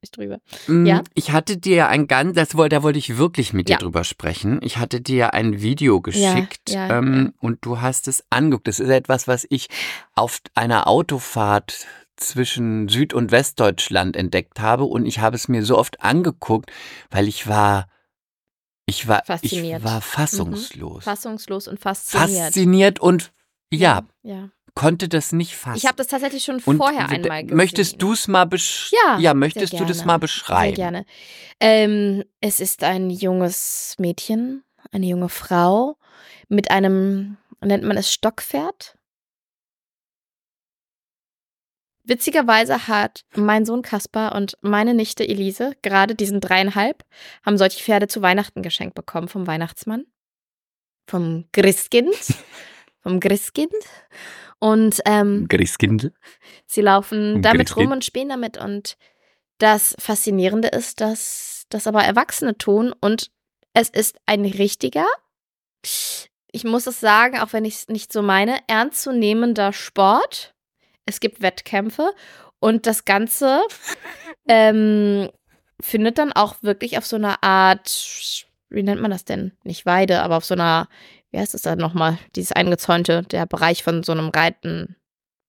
Nicht 0.02 0.15
drüber. 0.15 0.39
Mm, 0.68 0.86
Ja. 0.86 1.04
Ich 1.15 1.32
hatte 1.32 1.58
dir 1.58 1.88
ein 1.89 2.08
ganz, 2.08 2.36
das 2.36 2.56
wollte, 2.56 2.76
da 2.78 2.84
wollte 2.84 3.00
ich 3.00 3.18
wirklich 3.18 3.54
mit 3.54 3.68
dir 3.68 3.74
Ja. 3.74 3.78
drüber 3.80 4.04
sprechen. 4.04 4.60
Ich 4.62 4.78
hatte 4.78 5.02
dir 5.02 5.34
ein 5.34 5.62
Video 5.62 6.00
geschickt 6.00 6.70
ja, 6.70 6.98
ähm, 7.00 7.34
und 7.39 7.65
du 7.65 7.82
hast 7.82 8.08
es 8.08 8.24
angeguckt. 8.30 8.68
Das 8.68 8.80
ist 8.80 8.89
etwas, 8.89 9.28
was 9.28 9.46
ich 9.50 9.68
auf 10.15 10.42
einer 10.54 10.88
Autofahrt 10.88 11.86
zwischen 12.15 12.88
Süd- 12.88 13.13
und 13.13 13.32
Westdeutschland 13.32 14.15
entdeckt 14.15 14.60
habe 14.60 14.84
und 14.86 15.06
ich 15.06 15.20
habe 15.20 15.36
es 15.36 15.48
mir 15.48 15.65
so 15.65 15.78
oft 15.78 16.02
angeguckt, 16.02 16.72
weil 17.10 17.28
ich 17.28 17.48
war, 17.48 17.89
ich 18.89 19.08
war, 19.08 19.23
Fasziniert. 19.25 19.80
ich 19.80 19.86
war 19.86 20.02
fassungslos. 20.02 21.04
Fassungslos 21.04 21.67
und 21.67 21.80
fasziniert. 21.80 22.30
Fasziniert 22.45 22.99
und 22.99 23.32
ja, 23.71 24.02
Ja. 24.23 24.49
konnte 24.75 25.08
das 25.08 25.31
nicht 25.31 25.56
fassen. 25.56 25.77
Ich 25.77 25.85
habe 25.85 25.96
das 25.96 26.08
tatsächlich 26.08 26.44
schon 26.44 26.60
und 26.65 26.77
vorher 26.77 27.08
einmal 27.10 27.44
gesehen. 27.44 27.58
Möchtest 27.58 28.02
du 28.02 28.13
es 28.13 28.27
mal 28.27 28.46
besch 28.46 28.92
Ja, 29.06 29.17
ja, 29.19 29.33
möchtest 29.33 29.71
sehr 29.71 29.79
du 29.79 29.85
das 29.85 30.06
mal 30.06 30.17
beschreiben? 30.17 30.75
Sehr 30.75 30.92
gerne. 30.92 31.06
Ähm, 31.60 32.23
es 32.42 32.60
ist 32.60 32.83
ein 32.83 33.10
junges 33.10 33.96
Mädchen, 34.00 34.63
eine 34.92 35.06
junge 35.06 35.29
Frau 35.29 35.98
mit 36.48 36.71
einem, 36.71 37.37
nennt 37.62 37.83
man 37.83 37.98
es 37.98 38.12
Stockpferd? 38.13 38.96
Witzigerweise 42.10 42.87
hat 42.87 43.23
mein 43.35 43.65
Sohn 43.65 43.81
Kaspar 43.81 44.35
und 44.35 44.57
meine 44.62 44.93
Nichte 44.93 45.27
Elise, 45.27 45.73
gerade 45.81 46.15
diesen 46.15 46.41
dreieinhalb, 46.41 47.05
haben 47.45 47.57
solche 47.57 47.83
Pferde 47.83 48.07
zu 48.07 48.21
Weihnachten 48.21 48.63
geschenkt 48.63 48.95
bekommen 48.95 49.27
vom 49.27 49.47
Weihnachtsmann. 49.47 50.05
Vom 51.07 51.45
Christkind. 51.51 52.15
vom 53.01 53.19
Christkind. 53.19 53.73
Und 54.60 54.99
ähm, 55.05 55.47
Christkindl. 55.47 56.12
Sie 56.65 56.81
laufen 56.81 57.41
damit 57.41 57.67
Grizzly. 57.67 57.83
rum 57.83 57.91
und 57.93 58.03
spielen 58.03 58.29
damit. 58.29 58.57
Und 58.57 58.97
das 59.60 59.95
Faszinierende 59.99 60.67
ist, 60.69 61.01
dass 61.01 61.65
das 61.69 61.87
aber 61.87 62.03
Erwachsene 62.03 62.57
tun 62.57 62.93
und 62.99 63.31
es 63.73 63.89
ist 63.89 64.17
ein 64.25 64.43
richtiger 64.45 65.05
ich 66.51 66.63
muss 66.63 66.87
es 66.87 66.99
sagen, 66.99 67.39
auch 67.39 67.53
wenn 67.53 67.65
ich 67.65 67.75
es 67.75 67.87
nicht 67.89 68.12
so 68.12 68.21
meine, 68.21 68.60
ernstzunehmender 68.67 69.73
Sport. 69.73 70.55
Es 71.10 71.19
gibt 71.19 71.41
Wettkämpfe 71.41 72.12
und 72.60 72.85
das 72.85 73.03
Ganze 73.05 73.62
ähm, 74.47 75.29
findet 75.81 76.17
dann 76.17 76.31
auch 76.33 76.55
wirklich 76.62 76.97
auf 76.97 77.05
so 77.05 77.15
einer 77.15 77.43
Art, 77.43 78.45
wie 78.69 78.83
nennt 78.83 79.01
man 79.01 79.12
das 79.12 79.25
denn? 79.25 79.53
Nicht 79.63 79.85
Weide, 79.85 80.21
aber 80.21 80.37
auf 80.37 80.45
so 80.45 80.53
einer, 80.53 80.87
wie 81.31 81.39
heißt 81.39 81.53
das 81.53 81.63
dann 81.63 81.79
nochmal? 81.79 82.17
Dieses 82.35 82.51
eingezäunte, 82.51 83.23
der 83.23 83.45
Bereich 83.45 83.83
von 83.83 84.03
so 84.03 84.12
einem 84.12 84.29
Reiten. 84.29 84.95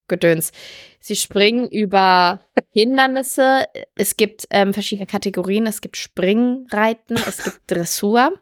Gedöns. 0.08 0.50
Sie 0.98 1.14
springen 1.14 1.68
über 1.68 2.40
Hindernisse. 2.72 3.66
Es 3.94 4.16
gibt 4.16 4.44
ähm, 4.50 4.74
verschiedene 4.74 5.06
Kategorien. 5.06 5.68
Es 5.68 5.80
gibt 5.80 5.96
Springreiten, 5.96 7.16
es 7.16 7.44
gibt 7.44 7.61
Dressur. 7.70 8.32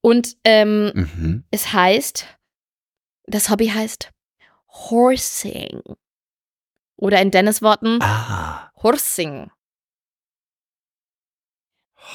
Und 0.00 0.36
ähm, 0.44 0.92
Mhm. 0.94 1.44
es 1.50 1.72
heißt, 1.72 2.26
das 3.26 3.50
Hobby 3.50 3.66
heißt 3.66 4.12
Horsing. 4.68 5.82
Oder 6.96 7.20
in 7.20 7.30
Dennis 7.30 7.62
Worten 7.62 7.98
Ah, 8.02 8.70
Horsing. 8.82 9.50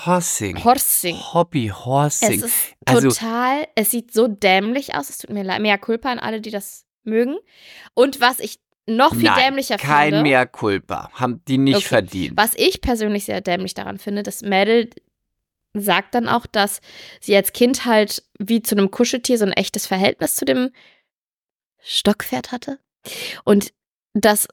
Horsing. 0.06 0.64
Horsing. 0.64 1.16
Hobby 1.34 1.68
Horsing. 1.68 2.32
Es 2.40 2.44
ist 2.44 2.76
Also- 2.86 3.10
total, 3.10 3.68
es 3.76 3.92
sieht 3.92 4.14
so 4.14 4.28
dämlich 4.28 4.96
aus. 4.96 5.10
Es 5.10 5.18
tut 5.20 5.30
mir 5.32 5.44
leid. 5.44 5.62
Mehr 5.62 5.78
Culpa 5.78 6.12
an 6.12 6.20
alle, 6.20 6.40
die 6.42 6.50
das 6.52 6.86
mögen. 7.04 7.38
Und 7.94 8.22
was 8.22 8.40
ich 8.40 8.60
noch 8.88 9.14
viel 9.14 9.24
Nein, 9.26 9.40
dämlicher 9.50 9.78
kein 9.78 10.12
finde. 10.12 10.24
mehr 10.24 10.46
Culpa. 10.48 11.12
Haben 11.14 11.44
die 11.48 11.58
nicht 11.58 11.76
Okay. 11.78 11.88
verdient. 11.88 12.38
Was 12.38 12.54
ich 12.56 12.82
persönlich 12.82 13.26
sehr 13.26 13.42
dämlich 13.42 13.74
daran 13.74 14.00
finde, 14.00 14.24
das 14.24 14.42
Mädel 14.42 14.90
sagt 15.74 16.16
dann 16.16 16.28
auch, 16.28 16.46
dass 16.46 16.82
sie 17.20 17.36
als 17.36 17.54
Kind 17.54 17.86
halt 17.86 18.24
wie 18.40 18.62
zu 18.62 18.76
einem 18.76 18.92
Kuscheltier 18.92 19.38
so 19.38 19.46
ein 19.46 19.54
echtes 19.54 19.88
Verhältnis 19.88 20.36
zu 20.36 20.46
dem 20.46 20.72
Stockpferd 21.80 22.52
hatte. 22.52 22.80
Und 23.46 23.74
dass 24.14 24.48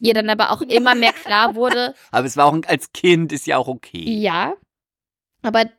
ihr 0.00 0.14
dann 0.14 0.30
aber 0.30 0.50
auch 0.50 0.62
immer 0.62 0.94
mehr 0.94 1.12
klar 1.12 1.54
wurde, 1.54 1.94
Aber 2.10 2.26
es 2.26 2.36
war 2.36 2.46
auch 2.46 2.58
als 2.66 2.92
Kind 2.92 3.32
ist 3.32 3.46
ja 3.46 3.58
auch 3.58 3.68
okay. 3.68 4.04
ja, 4.04 4.54
aber 5.42 5.70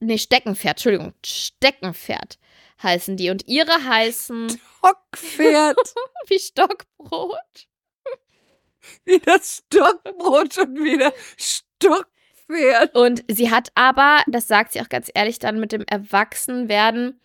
nee, 0.00 0.18
Steckenpferd, 0.18 0.78
Entschuldigung, 0.78 1.14
Steckenpferd 1.24 2.38
heißen 2.82 3.16
die. 3.16 3.30
Und 3.30 3.46
ihre 3.48 3.84
heißen 3.84 4.48
Stockpferd. 4.78 5.94
wie 6.28 6.38
Stockbrot. 6.38 7.68
wie 9.04 9.18
das 9.20 9.62
Stockbrot 9.64 10.54
schon 10.54 10.74
wieder. 10.76 11.12
Stockpferd. 11.36 12.94
Und 12.94 13.24
sie 13.28 13.50
hat 13.50 13.70
aber, 13.74 14.22
das 14.26 14.48
sagt 14.48 14.72
sie 14.72 14.80
auch 14.80 14.88
ganz 14.88 15.10
ehrlich, 15.14 15.38
dann 15.38 15.60
mit 15.60 15.72
dem 15.72 15.84
Erwachsenwerden 15.86 17.20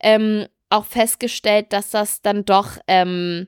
ähm, 0.00 0.46
auch 0.70 0.86
festgestellt, 0.86 1.72
dass 1.72 1.90
das 1.90 2.22
dann 2.22 2.44
doch 2.44 2.78
ähm, 2.86 3.46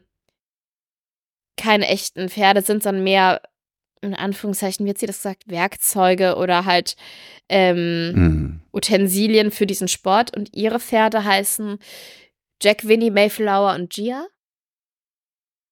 keine 1.56 1.86
echten 1.88 2.28
Pferde 2.28 2.62
sind, 2.62 2.82
sondern 2.82 3.04
mehr, 3.04 3.42
in 4.00 4.14
Anführungszeichen, 4.14 4.84
wie 4.84 4.90
hat 4.90 4.98
sie 4.98 5.06
das 5.06 5.18
gesagt, 5.18 5.44
Werkzeuge 5.46 6.36
oder 6.36 6.64
halt 6.64 6.96
ähm, 7.48 8.12
Hm. 8.14 8.60
Utensilien 8.72 9.50
für 9.50 9.66
diesen 9.66 9.88
Sport. 9.88 10.36
Und 10.36 10.54
ihre 10.54 10.80
Pferde 10.80 11.24
heißen 11.24 11.78
Jack, 12.62 12.86
Winnie, 12.86 13.10
Mayflower 13.10 13.74
und 13.74 13.92
Gia. 13.92 14.26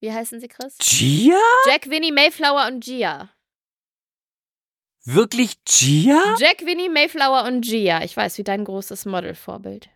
Wie 0.00 0.12
heißen 0.12 0.40
sie, 0.40 0.48
Chris? 0.48 0.76
Gia? 0.78 1.38
Jack, 1.68 1.88
Winnie, 1.88 2.12
Mayflower 2.12 2.66
und 2.66 2.84
Gia. 2.84 3.30
Wirklich 5.04 5.64
Gia? 5.64 6.36
Jack, 6.38 6.64
Winnie, 6.64 6.88
Mayflower 6.88 7.44
und 7.44 7.62
Gia. 7.62 8.02
Ich 8.02 8.16
weiß, 8.16 8.38
wie 8.38 8.44
dein 8.44 8.64
großes 8.64 9.04
Modelvorbild. 9.06 9.88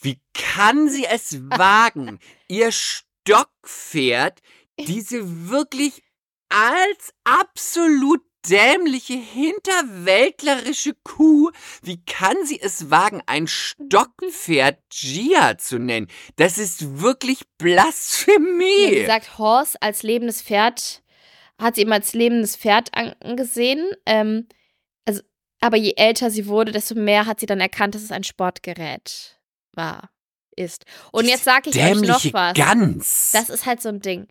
Wie 0.00 0.20
kann 0.32 0.88
sie 0.88 1.06
es 1.06 1.40
wagen, 1.50 2.18
ihr 2.48 2.70
Stockpferd, 3.26 4.40
diese 4.78 5.48
wirklich 5.48 6.02
als 6.50 7.14
absolut 7.24 8.20
dämliche, 8.48 9.14
hinterwäldlerische 9.14 10.94
Kuh, 11.02 11.50
wie 11.82 12.04
kann 12.04 12.36
sie 12.44 12.60
es 12.60 12.90
wagen, 12.90 13.22
ein 13.26 13.46
Stockpferd 13.46 14.78
Gia 14.90 15.56
zu 15.56 15.78
nennen? 15.78 16.08
Das 16.36 16.58
ist 16.58 17.00
wirklich 17.00 17.40
Blasphemie. 17.56 18.94
sie 18.94 19.06
sagt, 19.06 19.38
Horse 19.38 19.80
als 19.80 20.02
lebendes 20.02 20.42
Pferd 20.42 21.02
hat 21.58 21.76
sie 21.76 21.82
immer 21.82 21.94
als 21.94 22.12
lebendes 22.12 22.56
Pferd 22.56 22.90
angesehen. 22.92 23.90
Ähm, 24.04 24.48
also, 25.06 25.22
aber 25.60 25.78
je 25.78 25.94
älter 25.96 26.30
sie 26.30 26.46
wurde, 26.46 26.72
desto 26.72 26.94
mehr 26.94 27.24
hat 27.24 27.40
sie 27.40 27.46
dann 27.46 27.60
erkannt, 27.60 27.94
dass 27.94 28.02
es 28.02 28.12
ein 28.12 28.24
Sportgerät 28.24 29.40
war, 29.72 30.10
ist. 30.56 30.84
Und 31.12 31.26
jetzt 31.26 31.44
sage 31.44 31.70
ich 31.70 31.76
euch 31.76 32.00
noch 32.02 32.24
was. 32.32 32.54
Gans. 32.54 33.30
Das 33.32 33.48
ist 33.50 33.66
halt 33.66 33.82
so 33.82 33.88
ein 33.90 34.00
Ding. 34.00 34.26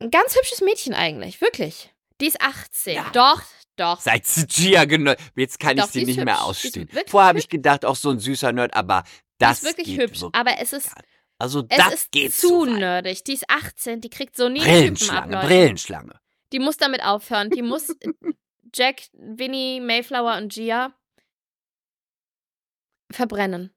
Ein 0.00 0.10
ganz 0.10 0.34
hübsches 0.36 0.60
Mädchen 0.60 0.94
eigentlich, 0.94 1.40
wirklich. 1.40 1.90
Die 2.20 2.26
ist 2.26 2.40
18. 2.40 2.94
Ja. 2.96 3.10
Doch, 3.12 3.42
doch. 3.76 4.00
Seit 4.00 4.24
Gia 4.48 4.84
genau. 4.84 5.14
Jetzt 5.36 5.58
kann 5.58 5.76
Doch, 5.76 5.86
ich 5.86 5.92
die 5.92 6.00
sie 6.00 6.04
nicht 6.06 6.16
hübsch. 6.18 6.24
mehr 6.24 6.36
Die 6.36 6.40
ausstehen. 6.40 6.88
Vorher 7.06 7.28
habe 7.28 7.38
ich 7.38 7.48
gedacht, 7.48 7.84
auch 7.84 7.96
so 7.96 8.10
ein 8.10 8.18
süßer 8.20 8.52
Nerd, 8.52 8.74
aber 8.74 9.02
Die 9.04 9.08
das 9.38 9.58
ist 9.58 9.64
wirklich 9.64 9.86
geht 9.88 10.00
hübsch. 10.00 10.20
wirklich 10.20 10.40
Aber 10.40 10.58
es 10.60 10.72
ist. 10.72 10.90
Also 11.38 11.64
es 11.68 11.76
das 11.76 11.94
ist 11.94 12.12
geht 12.12 12.32
zu 12.32 12.62
weit. 12.66 12.78
nerdig. 12.78 13.24
Die 13.24 13.32
ist 13.34 13.48
18, 13.50 14.00
die 14.00 14.10
kriegt 14.10 14.36
so 14.36 14.48
nie 14.48 14.60
Typen 14.60 14.70
ab, 14.70 14.76
Brillenschlange. 14.76 15.36
Brillenschlange. 15.46 16.20
Die 16.52 16.58
muss 16.60 16.76
damit 16.76 17.02
aufhören. 17.02 17.50
Die 17.50 17.62
muss 17.62 17.88
Jack, 18.74 19.02
Winnie, 19.12 19.80
Mayflower 19.80 20.36
und 20.36 20.52
Gia 20.52 20.94
verbrennen. 23.10 23.73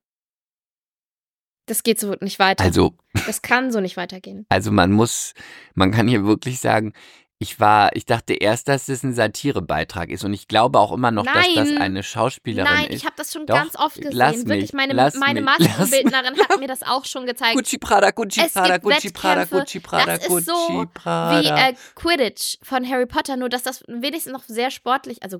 Das 1.67 1.83
geht 1.83 1.99
so 1.99 2.15
nicht 2.21 2.39
weiter. 2.39 2.63
Also, 2.63 2.93
das 3.27 3.41
kann 3.41 3.71
so 3.71 3.79
nicht 3.79 3.97
weitergehen. 3.97 4.45
also 4.49 4.71
man 4.71 4.91
muss, 4.91 5.33
man 5.75 5.91
kann 5.91 6.07
hier 6.07 6.25
wirklich 6.25 6.59
sagen, 6.59 6.93
ich 7.39 7.59
war, 7.59 7.95
ich 7.95 8.05
dachte 8.05 8.33
erst, 8.33 8.67
dass 8.67 8.89
es 8.89 9.03
ein 9.03 9.13
Satirebeitrag 9.13 10.09
ist 10.09 10.23
und 10.23 10.33
ich 10.33 10.47
glaube 10.47 10.79
auch 10.79 10.91
immer 10.91 11.11
noch, 11.11 11.23
dass 11.23 11.53
das 11.53 11.69
Nein. 11.69 11.77
eine 11.77 12.01
Schauspielerin 12.01 12.71
Nein, 12.71 12.87
ist. 12.87 12.95
ich 12.95 13.05
habe 13.05 13.13
das 13.15 13.31
schon 13.31 13.45
Doch, 13.45 13.55
ganz 13.55 13.75
oft 13.75 13.97
gesehen. 13.97 14.11
lass 14.13 14.37
Wirklich, 14.37 14.61
mich, 14.61 14.73
meine, 14.73 14.93
lass 14.93 15.15
meine 15.15 15.41
Maskenbildnerin 15.43 16.35
hat 16.39 16.59
mir 16.59 16.67
das 16.67 16.81
auch 16.81 17.05
schon 17.05 17.27
gezeigt. 17.27 17.55
Gucci 17.55 17.77
Prada, 17.77 18.09
Gucci 18.09 18.41
Es 18.43 18.53
Prada, 18.53 18.79
Gucci 18.79 19.11
Prada, 19.11 19.41
Wettkämpfe, 19.41 19.59
Gucci 19.59 19.79
Prada, 19.79 20.05
das 20.05 20.23
ist 20.23 20.29
Gucci 20.29 20.45
so 20.45 20.85
Prada. 20.95 21.41
Wie 21.41 21.47
äh, 21.47 21.75
Quidditch 21.93 22.57
von 22.63 22.89
Harry 22.89 23.05
Potter, 23.05 23.37
nur 23.37 23.49
dass 23.49 23.61
das 23.61 23.83
wenigstens 23.87 24.33
noch 24.33 24.43
sehr 24.43 24.71
sportlich, 24.71 25.21
also 25.21 25.39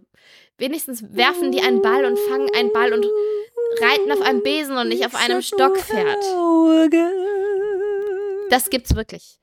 wenigstens 0.60 1.04
werfen 1.10 1.52
die 1.52 1.62
einen 1.62 1.82
Ball 1.82 2.06
und 2.06 2.20
fangen 2.30 2.50
einen 2.56 2.72
Ball 2.74 2.94
und 2.94 3.06
reiten 3.82 4.12
auf 4.12 4.22
einem 4.22 4.44
Besen 4.44 4.78
und 4.78 4.90
nicht 4.90 5.06
auf 5.06 5.16
einem 5.16 5.42
Stockpferd. 5.42 6.18
Das 8.50 8.70
gibt's 8.70 8.96
wirklich. 8.96 9.40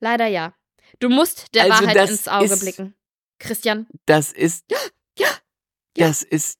Leider 0.00 0.26
ja. 0.26 0.54
Du 1.00 1.08
musst 1.08 1.54
der 1.54 1.64
Also 1.64 1.84
Wahrheit 1.84 2.10
ins 2.10 2.28
Auge 2.28 2.46
ist- 2.46 2.60
blicken. 2.60 2.94
Christian, 3.38 3.86
Das 4.06 4.32
ist. 4.32 4.64
Ja, 5.18 5.28
Das 5.94 6.22
ist. 6.22 6.58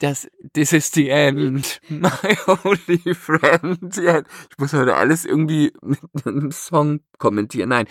Das. 0.00 0.28
This 0.52 0.72
is 0.72 0.90
the 0.92 1.08
end. 1.08 1.80
My 1.88 2.08
only 2.46 3.14
friend. 3.14 3.96
Ja, 3.96 4.20
ich 4.20 4.58
muss 4.58 4.72
heute 4.72 4.94
alles 4.96 5.24
irgendwie 5.24 5.72
mit 5.82 5.98
einem 6.24 6.50
Song 6.52 7.00
kommentieren. 7.18 7.70
Nein. 7.70 7.86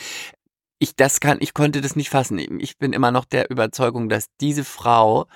Ich, 0.82 0.96
das 0.96 1.20
kann, 1.20 1.40
ich 1.42 1.54
konnte 1.54 1.82
das 1.82 1.98
nicht 1.98 2.10
fassen. 2.10 2.40
Ich 2.62 2.78
bin 2.78 2.94
immer 2.94 3.12
noch 3.12 3.26
der 3.26 3.50
Überzeugung, 3.50 4.08
dass 4.08 4.28
diese 4.40 4.64
Frau 4.64 5.28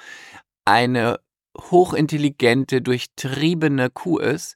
eine 0.63 1.19
hochintelligente, 1.57 2.81
durchtriebene 2.81 3.89
Kuh 3.89 4.17
ist, 4.17 4.55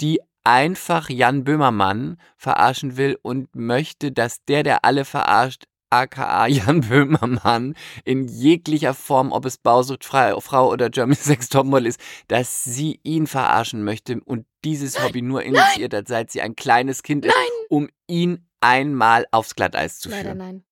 die 0.00 0.20
einfach 0.44 1.08
Jan 1.08 1.44
Böhmermann 1.44 2.18
verarschen 2.36 2.96
will 2.96 3.18
und 3.22 3.54
möchte, 3.54 4.12
dass 4.12 4.44
der, 4.44 4.62
der 4.62 4.84
alle 4.84 5.04
verarscht, 5.04 5.64
aka 5.90 6.46
Jan 6.48 6.80
Böhmermann, 6.80 7.74
in 8.04 8.26
jeglicher 8.26 8.94
Form, 8.94 9.30
ob 9.30 9.44
es 9.44 9.58
Bausucht, 9.58 10.04
Frau 10.04 10.70
oder 10.70 10.90
German 10.90 11.16
Sex 11.20 11.48
Topmodel 11.48 11.86
ist, 11.86 12.00
dass 12.28 12.64
sie 12.64 12.98
ihn 13.02 13.26
verarschen 13.26 13.84
möchte 13.84 14.20
und 14.24 14.46
dieses 14.64 15.02
Hobby 15.02 15.22
nur 15.22 15.42
initiiert 15.42 15.94
hat, 15.94 16.08
seit 16.08 16.30
sie 16.30 16.40
ein 16.40 16.56
kleines 16.56 17.02
Kind 17.02 17.26
ist, 17.26 17.34
um 17.68 17.88
ihn 18.08 18.46
einmal 18.60 19.26
aufs 19.30 19.54
Glatteis 19.54 19.98
zu 19.98 20.08
leider 20.08 20.22
führen. 20.22 20.38
nein. 20.38 20.64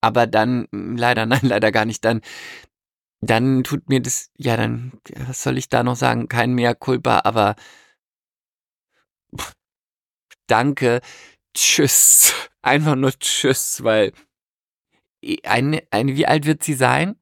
Aber 0.00 0.26
dann, 0.26 0.68
mh, 0.70 0.98
leider 0.98 1.26
nein, 1.26 1.40
leider 1.42 1.72
gar 1.72 1.84
nicht, 1.84 2.04
dann, 2.04 2.20
dann 3.20 3.64
tut 3.64 3.88
mir 3.88 4.00
das, 4.00 4.30
ja, 4.36 4.56
dann, 4.56 4.92
was 5.26 5.42
soll 5.42 5.58
ich 5.58 5.68
da 5.68 5.82
noch 5.82 5.96
sagen? 5.96 6.28
Kein 6.28 6.52
mehr 6.54 6.74
Culpa, 6.74 7.22
aber 7.24 7.56
pff, 9.36 9.52
danke, 10.46 11.00
tschüss. 11.54 12.32
Einfach 12.62 12.96
nur 12.96 13.12
tschüss, 13.18 13.82
weil 13.82 14.12
eine, 15.44 15.82
eine, 15.90 16.16
wie 16.16 16.26
alt 16.26 16.44
wird 16.44 16.62
sie 16.62 16.74
sein? 16.74 17.16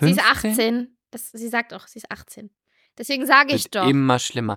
Sie 0.00 0.10
ist 0.10 0.20
15? 0.20 0.52
18. 0.52 0.98
Das, 1.10 1.30
sie 1.32 1.48
sagt 1.48 1.74
auch, 1.74 1.86
sie 1.86 1.98
ist 1.98 2.10
18. 2.10 2.50
Deswegen 2.96 3.26
sage 3.26 3.54
ich 3.54 3.70
doch, 3.70 3.86
immer 3.88 4.18
schlimmer. 4.18 4.56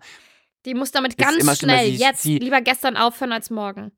die 0.65 0.73
muss 0.73 0.91
damit 0.91 1.17
ganz 1.17 1.57
schnell, 1.57 1.91
Sie- 1.91 1.97
jetzt, 1.97 2.21
sie- 2.23 2.37
lieber 2.37 2.61
gestern 2.61 2.95
aufhören 2.97 3.31
als 3.33 3.49
morgen. 3.49 3.91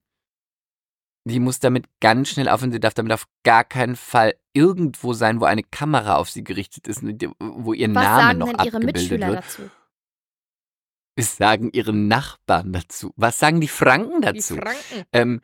Die 1.27 1.39
muss 1.39 1.59
damit 1.59 1.85
ganz 1.99 2.29
schnell 2.29 2.49
aufhören. 2.49 2.71
Sie 2.71 2.79
darf 2.79 2.93
damit 2.93 3.11
auf 3.13 3.27
gar 3.43 3.63
keinen 3.63 3.95
Fall 3.95 4.35
irgendwo 4.53 5.13
sein, 5.13 5.39
wo 5.41 5.45
eine 5.45 5.63
Kamera 5.63 6.15
auf 6.17 6.29
sie 6.29 6.43
gerichtet 6.43 6.87
ist, 6.87 7.01
wo 7.39 7.73
ihr 7.73 7.87
Was 7.93 8.03
Name 8.03 8.21
sagen 8.21 8.37
noch 8.39 8.47
denn 8.47 8.55
ihre 8.65 8.75
abgebildet 8.77 8.95
Mitschüler 9.01 9.27
wird. 9.27 9.37
dazu? 9.39 9.61
Was 11.15 11.37
sagen 11.37 11.69
ihre 11.73 11.93
Nachbarn 11.93 12.73
dazu? 12.73 13.11
Was 13.15 13.39
sagen 13.39 13.59
die 13.61 13.67
Franken 13.67 14.21
dazu? 14.21 14.55
Die 14.55 14.61
Franken. 14.61 15.05
ähm, 15.13 15.41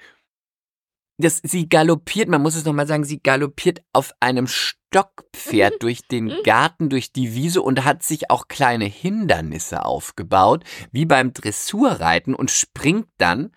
das, 1.18 1.42
sie 1.44 1.70
galoppiert, 1.70 2.28
man 2.28 2.42
muss 2.42 2.56
es 2.56 2.66
nochmal 2.66 2.88
sagen, 2.88 3.04
sie 3.04 3.22
galoppiert 3.22 3.82
auf 3.94 4.14
einem 4.20 4.48
Stockpferd 4.48 5.74
durch 5.84 6.08
den 6.08 6.26
Mhm. 6.26 6.44
Garten, 6.44 6.90
durch 6.90 7.12
die 7.12 7.34
Wiese 7.34 7.62
und 7.62 7.84
hat 7.86 8.04
sich 8.04 8.30
auch 8.32 8.48
kleine 8.48 8.86
Hindernisse 8.86 9.86
aufgebaut, 9.86 10.64
wie 10.92 11.06
beim 11.06 11.34
Dressurreiten 11.34 12.34
und 12.36 12.52
springt 12.52 13.08
dann 13.18 13.52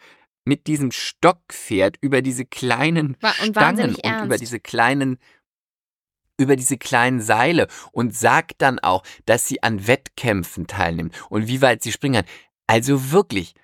mit 0.47 0.67
diesem 0.67 0.93
Stockpferd 0.93 1.99
über 2.01 2.23
diese 2.23 2.47
kleinen 2.47 3.17
und 3.43 3.51
Stangen 3.51 3.95
und 3.97 4.25
über 4.25 4.39
diese 4.39 4.61
kleinen 4.61 5.19
über 6.39 6.57
diese 6.57 6.77
kleinen 6.77 7.21
Seile 7.21 7.67
und 7.93 8.15
sagt 8.15 8.61
dann 8.61 8.79
auch, 8.79 9.03
dass 9.25 9.49
sie 9.49 9.63
an 9.63 9.87
Wettkämpfen 9.87 10.67
teilnimmt 10.67 11.15
und 11.31 11.47
wie 11.47 11.63
weit 11.63 11.83
sie 11.83 11.93
springen 11.93 12.25
kann. 12.25 12.35
Also 12.67 13.11
wirklich, 13.11 13.55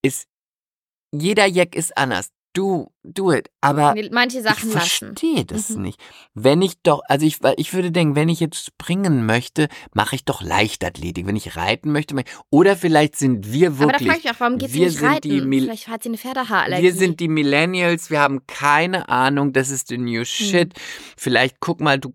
ist 0.00 0.26
jeder 1.12 1.46
Jack 1.46 1.74
ist 1.76 1.96
anders. 1.96 2.30
Du, 2.54 2.92
do 3.02 3.32
it. 3.32 3.50
Aber 3.60 3.94
Manche 4.12 4.38
ich 4.38 4.44
Sachen 4.44 4.70
lassen. 4.72 4.78
verstehe 5.10 5.44
das 5.44 5.70
Mhm. 5.70 5.82
nicht. 5.82 6.00
Wenn 6.34 6.62
ich 6.62 6.80
doch, 6.82 7.02
also 7.08 7.26
ich, 7.26 7.38
ich 7.56 7.74
würde 7.74 7.90
denken, 7.90 8.14
wenn 8.14 8.28
ich 8.28 8.38
jetzt 8.40 8.64
springen 8.64 9.26
möchte, 9.26 9.68
mache 9.92 10.14
ich 10.14 10.24
doch 10.24 10.40
Leichtathletik. 10.40 11.26
Wenn 11.26 11.34
ich 11.36 11.56
reiten 11.56 11.90
möchte, 11.90 12.16
ich, 12.18 12.24
oder 12.50 12.76
vielleicht 12.76 13.16
sind 13.16 13.52
wir 13.52 13.68
Aber 13.68 13.76
da 13.76 13.82
wirklich, 13.86 14.06
frage 14.08 14.18
ich 14.20 14.24
mich 14.24 14.32
auch, 14.34 14.40
warum 14.40 14.58
geht 14.58 14.70
sie 14.70 14.80
nicht 14.80 15.02
reiten? 15.02 15.52
Vielleicht 15.52 15.88
hat 15.88 16.02
sie 16.04 16.08
eine 16.10 16.18
Pferdehaarallergie. 16.18 16.82
wir 16.84 16.94
sind 16.94 17.18
die 17.20 17.28
Millennials, 17.28 18.10
wir 18.10 18.20
haben 18.20 18.46
keine 18.46 19.08
Ahnung, 19.08 19.52
das 19.52 19.68
ist 19.70 19.88
the 19.88 19.98
new 19.98 20.24
shit. 20.24 20.72
Vielleicht 21.16 21.56
guck 21.60 21.80
mal, 21.80 21.98
du 21.98 22.14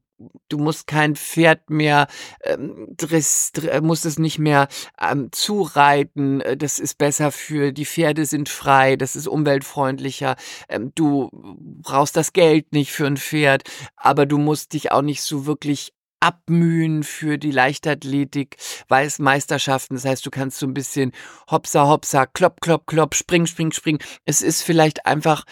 du 0.50 0.58
musst 0.58 0.88
kein 0.88 1.16
Pferd 1.16 1.70
mehr 1.70 2.08
ähm, 2.44 2.88
dress, 2.98 3.52
dr, 3.54 3.82
musst 3.82 4.06
es 4.06 4.20
nicht 4.20 4.40
mehr 4.40 4.68
ähm, 5.02 5.30
zureiten. 5.32 6.42
äh, 6.42 6.58
Das 6.58 6.80
ist 6.80 6.98
besser 6.98 7.32
für 7.32 7.72
die 7.72 7.86
Pferde 7.86 8.26
sind 8.26 8.50
frei, 8.50 8.96
das 8.96 9.16
ist 9.16 9.28
umweltfreundlicher. 9.28 10.36
Ähm, 10.68 10.92
du 10.96 11.30
brauchst 11.34 12.16
das 12.16 12.34
Geld 12.34 12.74
nicht 12.74 12.92
für 12.92 13.08
ein 13.08 13.18
Pferd, 13.18 13.64
aber 13.96 14.26
du 14.26 14.38
musst 14.38 14.74
dich 14.74 14.92
auch 14.92 15.02
nicht 15.02 15.22
so 15.22 15.46
wirklich 15.46 15.94
abmühen 16.20 17.04
für 17.04 17.38
die 17.38 17.52
Leichtathletik, 17.52 18.58
Weißmeisterschaften. 18.90 19.96
Das 19.96 20.06
heißt, 20.06 20.26
du 20.26 20.30
kannst 20.32 20.60
so 20.60 20.68
ein 20.68 20.74
bisschen 20.74 21.14
hopsa, 21.50 21.88
hopsa, 21.88 22.26
klopp, 22.26 22.62
klopp, 22.62 22.88
klopp, 22.88 23.16
spring, 23.16 23.46
spring, 23.46 23.72
spring. 23.72 24.00
Es 24.26 24.42
ist 24.42 24.62
vielleicht 24.62 25.06
einfach, 25.06 25.46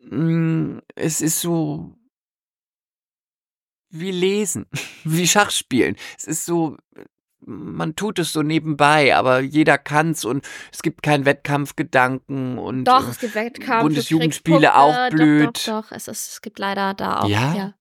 mh, 0.00 0.80
es 0.94 1.20
ist 1.20 1.40
so 1.40 1.94
wie 4.00 4.10
lesen, 4.10 4.66
wie 5.04 5.26
Schachspielen. 5.26 5.96
Es 6.18 6.24
ist 6.24 6.44
so, 6.44 6.76
man 7.40 7.94
tut 7.96 8.18
es 8.18 8.32
so 8.32 8.42
nebenbei, 8.42 9.14
aber 9.14 9.40
jeder 9.40 9.78
kann's 9.78 10.24
und 10.24 10.44
es 10.72 10.82
gibt 10.82 11.02
keinen 11.02 11.24
Wettkampfgedanken 11.24 12.58
und 12.58 12.84
Doch, 12.84 13.06
äh, 13.06 13.10
es 13.10 13.18
gibt 13.18 13.34
Wettkampf. 13.34 13.82
Bundesjugendspiele 13.82 14.76
auch 14.76 15.10
blöd. 15.10 15.46
Doch, 15.46 15.52
doch, 15.52 15.90
doch. 15.90 15.92
Es, 15.92 16.08
ist, 16.08 16.32
es 16.32 16.40
gibt 16.42 16.58
leider 16.58 16.94
da 16.94 17.20
auch. 17.20 17.28
Ja? 17.28 17.74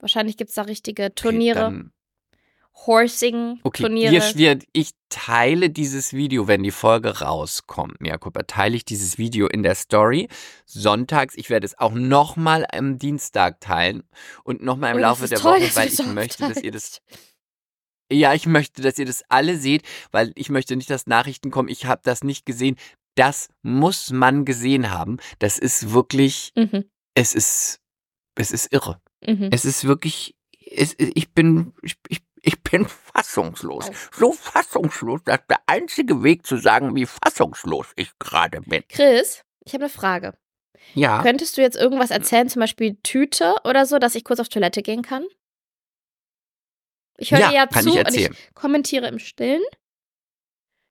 Wahrscheinlich 0.00 0.36
gibt 0.36 0.50
es 0.50 0.54
da 0.54 0.62
richtige 0.62 1.04
okay, 1.04 1.12
Turniere, 1.14 1.60
dann- 1.60 1.92
Horsing, 2.86 3.60
Okay, 3.64 3.82
Turniere. 3.82 4.12
wir, 4.12 4.22
wir, 4.34 4.58
ich 4.72 4.90
teile 5.08 5.70
dieses 5.70 6.12
Video, 6.12 6.46
wenn 6.48 6.62
die 6.62 6.70
Folge 6.70 7.20
rauskommt, 7.20 7.96
Jakob, 8.00 8.38
teile 8.46 8.76
ich 8.76 8.84
dieses 8.84 9.18
Video 9.18 9.46
in 9.46 9.62
der 9.62 9.74
Story. 9.74 10.28
Sonntags, 10.64 11.34
ich 11.36 11.50
werde 11.50 11.66
es 11.66 11.78
auch 11.78 11.92
nochmal 11.92 12.66
am 12.72 12.98
Dienstag 12.98 13.60
teilen 13.60 14.04
und 14.44 14.62
nochmal 14.62 14.92
im 14.92 14.98
Oh, 14.98 15.00
Laufe 15.00 15.28
der 15.28 15.38
toll, 15.38 15.60
Woche, 15.60 15.76
weil 15.76 15.88
ich 15.88 16.06
möchte, 16.06 16.48
dass 16.48 16.62
ihr 16.62 16.70
das. 16.70 17.00
Ja, 18.10 18.32
ich 18.32 18.46
möchte, 18.46 18.80
dass 18.80 18.98
ihr 18.98 19.04
das 19.06 19.22
alle 19.28 19.58
seht, 19.58 19.82
weil 20.12 20.32
ich 20.34 20.48
möchte 20.48 20.76
nicht, 20.76 20.88
dass 20.88 21.06
Nachrichten 21.06 21.50
kommen, 21.50 21.68
ich 21.68 21.84
habe 21.84 22.00
das 22.04 22.24
nicht 22.24 22.46
gesehen. 22.46 22.76
Das 23.16 23.48
muss 23.62 24.10
man 24.10 24.44
gesehen 24.44 24.90
haben. 24.90 25.18
Das 25.40 25.58
ist 25.58 25.92
wirklich, 25.92 26.52
Mhm, 26.56 26.84
es 27.14 27.34
ist, 27.34 27.80
es 28.36 28.50
ist 28.52 28.72
irre. 28.72 29.00
mhm. 29.26 29.48
Es 29.52 29.64
ist 29.64 29.84
wirklich, 29.84 30.36
es, 30.70 30.94
ich 30.98 31.32
bin, 31.34 31.74
ich, 31.82 31.96
ich, 32.08 32.20
ich 32.48 32.62
bin 32.62 32.86
fassungslos. 32.86 33.90
So 34.10 34.32
fassungslos, 34.32 35.20
dass 35.24 35.40
der 35.50 35.60
einzige 35.66 36.22
Weg 36.22 36.46
zu 36.46 36.56
sagen, 36.56 36.96
wie 36.96 37.04
fassungslos 37.04 37.88
ich 37.94 38.10
gerade 38.18 38.62
bin. 38.62 38.82
Chris, 38.88 39.42
ich 39.66 39.74
habe 39.74 39.84
eine 39.84 39.92
Frage. 39.92 40.32
Ja. 40.94 41.20
Könntest 41.22 41.58
du 41.58 41.60
jetzt 41.60 41.76
irgendwas 41.76 42.10
erzählen, 42.10 42.48
zum 42.48 42.60
Beispiel 42.60 42.96
Tüte 43.02 43.56
oder 43.64 43.84
so, 43.84 43.98
dass 43.98 44.14
ich 44.14 44.24
kurz 44.24 44.40
auf 44.40 44.48
Toilette 44.48 44.80
gehen 44.80 45.02
kann? 45.02 45.26
Ich 47.18 47.32
höre 47.32 47.40
Ja, 47.40 47.48
dir 47.50 47.54
ja 47.56 47.68
zu 47.68 47.90
ich 47.90 47.98
und 47.98 48.14
ich 48.16 48.54
kommentiere 48.54 49.08
im 49.08 49.18
Stillen. 49.18 49.62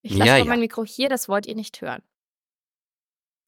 Ich 0.04 0.14
lasse 0.16 0.30
Ja, 0.30 0.38
ja. 0.38 0.46
mein 0.46 0.60
Mikro 0.60 0.86
hier, 0.86 1.10
das 1.10 1.28
wollt 1.28 1.48
ihr 1.48 1.56
nicht 1.56 1.82
hören. 1.82 2.04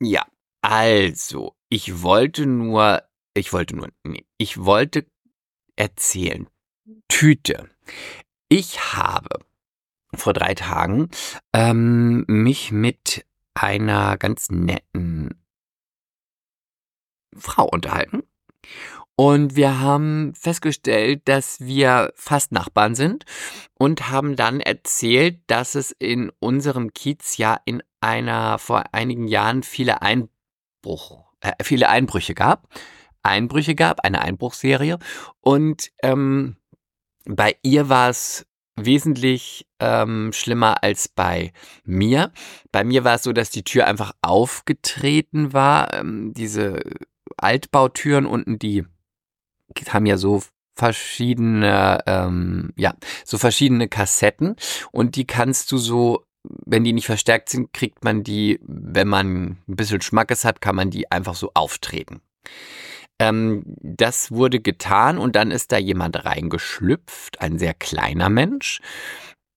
Ja, 0.01 0.25
also, 0.61 1.55
ich 1.69 2.01
wollte 2.01 2.47
nur, 2.47 3.03
ich 3.35 3.53
wollte 3.53 3.75
nur, 3.75 3.89
nee, 4.03 4.25
ich 4.39 4.57
wollte 4.65 5.05
erzählen. 5.75 6.49
Tüte. 7.07 7.69
Ich 8.49 8.93
habe 8.95 9.29
vor 10.13 10.33
drei 10.33 10.55
Tagen 10.55 11.09
ähm, 11.53 12.25
mich 12.27 12.71
mit 12.71 13.25
einer 13.53 14.17
ganz 14.17 14.49
netten 14.49 15.43
Frau 17.35 17.65
unterhalten. 17.65 18.23
Und 19.15 19.57
wir 19.57 19.81
haben 19.81 20.33
festgestellt, 20.33 21.23
dass 21.25 21.59
wir 21.59 22.13
fast 22.15 22.53
Nachbarn 22.53 22.95
sind 22.95 23.25
und 23.73 24.09
haben 24.09 24.37
dann 24.37 24.61
erzählt, 24.61 25.41
dass 25.47 25.75
es 25.75 25.91
in 25.91 26.31
unserem 26.39 26.93
Kiez 26.93 27.35
ja 27.35 27.59
in 27.65 27.83
einer 27.99 28.59
vor 28.59 28.85
einigen 28.93 29.27
Jahren 29.27 29.63
viele 29.63 30.01
Einbruch, 30.01 31.33
äh, 31.41 31.51
viele 31.61 31.89
Einbrüche 31.89 32.33
gab. 32.33 32.69
Einbrüche 33.21 33.75
gab, 33.75 34.05
eine 34.05 34.21
Einbruchserie. 34.21 34.99
Und 35.41 35.91
ähm, 36.01 36.55
bei 37.25 37.55
ihr 37.63 37.89
war 37.89 38.09
es 38.09 38.45
wesentlich 38.75 39.67
ähm, 39.79 40.31
schlimmer 40.33 40.83
als 40.83 41.07
bei 41.07 41.51
mir. 41.83 42.31
Bei 42.71 42.83
mir 42.83 43.03
war 43.03 43.15
es 43.15 43.23
so, 43.23 43.33
dass 43.33 43.49
die 43.49 43.63
Tür 43.63 43.87
einfach 43.87 44.13
aufgetreten 44.21 45.53
war. 45.53 45.93
Ähm, 45.93 46.33
diese 46.33 46.81
Altbautüren 47.37 48.25
unten, 48.25 48.59
die 48.59 48.85
haben 49.89 50.05
ja 50.05 50.17
so 50.17 50.41
verschiedene, 50.75 51.99
ähm, 52.05 52.71
ja, 52.77 52.95
so 53.25 53.37
verschiedene 53.37 53.89
Kassetten 53.89 54.55
und 54.91 55.15
die 55.15 55.27
kannst 55.27 55.71
du 55.71 55.77
so, 55.77 56.25
wenn 56.43 56.85
die 56.85 56.93
nicht 56.93 57.05
verstärkt 57.05 57.49
sind, 57.49 57.73
kriegt 57.73 58.03
man 58.03 58.23
die, 58.23 58.59
wenn 58.63 59.09
man 59.09 59.57
ein 59.67 59.75
bisschen 59.75 60.01
Schmackes 60.01 60.45
hat, 60.45 60.61
kann 60.61 60.75
man 60.75 60.89
die 60.89 61.11
einfach 61.11 61.35
so 61.35 61.51
auftreten. 61.53 62.21
Ähm, 63.19 63.63
das 63.65 64.31
wurde 64.31 64.61
getan 64.61 65.17
und 65.17 65.35
dann 65.35 65.51
ist 65.51 65.71
da 65.71 65.77
jemand 65.77 66.23
reingeschlüpft, 66.25 67.41
ein 67.41 67.59
sehr 67.59 67.73
kleiner 67.73 68.29
Mensch, 68.29 68.81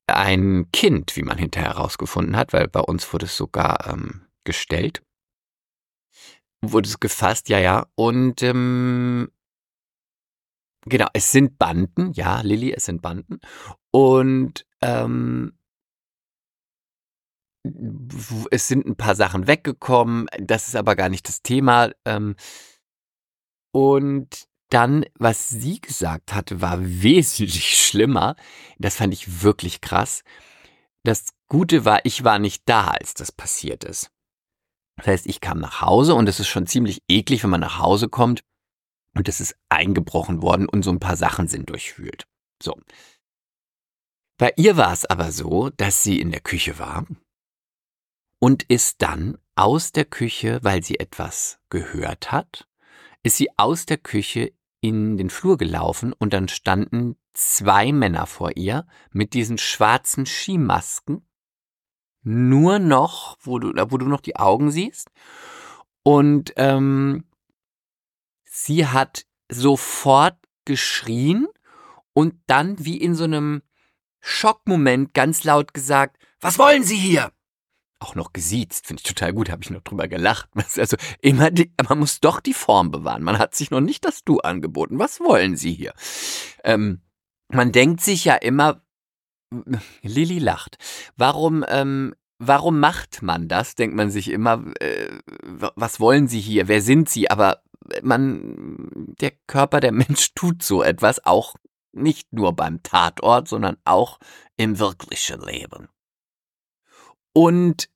ein 0.07 0.71
Kind, 0.73 1.17
wie 1.17 1.23
man 1.23 1.39
hinterher 1.39 1.75
herausgefunden 1.75 2.37
hat, 2.37 2.53
weil 2.53 2.69
bei 2.69 2.81
uns 2.81 3.13
wurde 3.13 3.27
es 3.27 3.37
sogar 3.37 3.87
ähm, 3.89 4.23
gestellt. 4.45 5.03
Wurde 6.65 6.89
es 6.89 7.01
gefasst, 7.01 7.49
ja, 7.49 7.59
ja. 7.59 7.87
Und 7.95 8.43
ähm, 8.43 9.31
genau, 10.85 11.07
es 11.13 11.33
sind 11.33 11.59
Banden, 11.59 12.13
ja, 12.13 12.41
Lilly, 12.41 12.73
es 12.73 12.85
sind 12.87 13.01
Banden. 13.01 13.41
Und 13.93 14.67
ähm, 14.81 15.53
es 18.51 18.67
sind 18.67 18.87
ein 18.87 18.97
paar 18.97 19.15
Sachen 19.15 19.47
weggekommen, 19.47 20.27
das 20.39 20.67
ist 20.67 20.75
aber 20.75 20.97
gar 20.97 21.09
nicht 21.09 21.29
das 21.29 21.43
Thema. 21.43 21.91
Ähm, 22.05 22.35
und 23.73 24.47
dann, 24.71 25.05
was 25.19 25.49
sie 25.49 25.81
gesagt 25.81 26.33
hatte, 26.33 26.61
war 26.61 26.79
wesentlich 26.81 27.77
schlimmer. 27.87 28.37
Das 28.79 28.97
fand 28.97 29.13
ich 29.13 29.43
wirklich 29.43 29.81
krass. 29.81 30.25
Das 31.05 31.35
Gute 31.49 31.85
war, 31.85 32.01
ich 32.05 32.25
war 32.25 32.39
nicht 32.39 32.63
da, 32.67 32.89
als 32.89 33.15
das 33.15 33.33
passiert 33.33 33.85
ist. 33.85 34.11
Das 34.97 35.07
heißt, 35.07 35.27
ich 35.27 35.41
kam 35.41 35.59
nach 35.59 35.81
Hause 35.81 36.15
und 36.15 36.29
es 36.29 36.41
ist 36.41 36.49
schon 36.49 36.67
ziemlich 36.67 37.03
eklig, 37.09 37.43
wenn 37.43 37.51
man 37.51 37.61
nach 37.61 37.79
Hause 37.79 38.09
kommt 38.09 38.45
und 39.15 39.29
es 39.29 39.41
ist 39.41 39.57
eingebrochen 39.69 40.43
worden 40.43 40.69
und 40.69 40.83
so 40.83 40.91
ein 40.91 41.01
paar 41.01 41.17
Sachen 41.17 41.49
sind 41.49 41.69
durchwühlt. 41.69 42.27
So. 42.63 42.79
Bei 44.39 44.53
ihr 44.57 44.77
war 44.77 44.93
es 44.93 45.05
aber 45.05 45.33
so, 45.33 45.71
dass 45.71 46.03
sie 46.03 46.21
in 46.21 46.31
der 46.31 46.41
Küche 46.41 46.79
war 46.79 47.07
und 48.39 48.63
ist 48.65 49.03
dann 49.03 49.39
aus 49.55 49.93
der 49.93 50.05
Küche, 50.05 50.61
weil 50.63 50.83
sie 50.83 50.99
etwas 50.99 51.59
gehört 51.69 52.33
hat, 52.33 52.67
ist 53.23 53.37
sie 53.37 53.51
aus 53.57 53.87
der 53.87 53.99
Küche 53.99 54.53
in 54.81 55.17
den 55.17 55.31
Flur 55.31 55.57
gelaufen 55.57 56.13
und 56.13 56.33
dann 56.33 56.49
standen 56.49 57.17
zwei 57.35 57.93
Männer 57.93 58.27
vor 58.27 58.57
ihr 58.57 58.87
mit 59.11 59.35
diesen 59.35 59.59
schwarzen 59.59 60.27
Skimasken. 60.27 61.27
Nur 62.23 62.79
noch, 62.79 63.37
wo 63.41 63.59
du, 63.59 63.73
wo 63.91 63.99
du 63.99 64.07
noch 64.07 64.21
die 64.21 64.37
Augen 64.37 64.71
siehst. 64.71 65.11
Und 66.03 66.53
ähm, 66.57 67.25
sie 68.45 68.87
hat 68.87 69.25
sofort 69.49 70.37
geschrien 70.65 71.47
und 72.13 72.35
dann 72.47 72.85
wie 72.85 72.97
in 72.97 73.15
so 73.15 73.25
einem 73.25 73.63
Schockmoment 74.21 75.15
ganz 75.15 75.45
laut 75.45 75.75
gesagt, 75.75 76.19
was 76.41 76.59
wollen 76.59 76.85
Sie 76.85 76.97
hier? 76.97 77.33
Auch 78.03 78.17
noch 78.17 78.33
gesiezt, 78.33 78.87
finde 78.87 79.01
ich 79.05 79.09
total 79.09 79.33
gut, 79.33 79.49
habe 79.49 79.63
ich 79.63 79.71
noch 79.71 79.83
drüber 79.83 80.09
gelacht. 80.09 80.51
Also 80.77 80.97
immer, 81.21 81.51
die, 81.51 81.73
man 81.89 81.99
muss 82.01 82.21
doch 82.21 82.41
die 82.41 82.55
Form 82.55 82.91
bewahren. 82.91 83.23
Man 83.23 83.39
hat 83.39 83.55
sich 83.55 83.71
noch 83.71 83.81
nicht 83.81 84.05
das 84.05 84.25
Du 84.25 84.41
angeboten. 84.41 84.99
Was 84.99 85.21
wollen 85.21 85.57
Sie 85.57 85.73
hier? 85.73 85.95
Ähm, 86.65 87.03
man 87.49 87.71
denkt 87.71 88.01
sich 88.01 88.25
ja 88.25 88.35
immer, 88.35 88.83
Lilly 90.03 90.39
lacht. 90.39 90.79
Warum, 91.17 91.65
ähm, 91.69 92.15
warum 92.39 92.81
macht 92.81 93.23
man 93.23 93.47
das? 93.47 93.77
Denkt 93.77 93.95
man 93.95 94.11
sich 94.11 94.31
immer, 94.31 94.65
äh, 94.81 95.09
was 95.77 96.01
wollen 96.01 96.27
Sie 96.27 96.41
hier? 96.41 96.67
Wer 96.67 96.83
sind 96.83 97.09
Sie? 97.09 97.31
Aber 97.31 97.63
man, 98.03 99.15
der 99.21 99.33
Körper, 99.47 99.81
der 99.81 99.93
Mensch 99.93 100.35
tut 100.35 100.63
so 100.63 100.83
etwas 100.83 101.25
auch 101.25 101.55
nicht 101.93 102.33
nur 102.33 102.55
beim 102.55 102.83
Tatort, 102.83 103.49
sondern 103.49 103.77
auch 103.85 104.19
im 104.57 104.79
wirklichen 104.79 105.41
Leben. 105.41 105.89
Und 107.35 107.89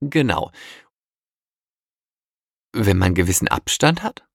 genau, 0.00 0.50
wenn 2.72 2.98
man 2.98 3.14
gewissen 3.14 3.48
Abstand 3.48 4.02
hat. 4.02 4.26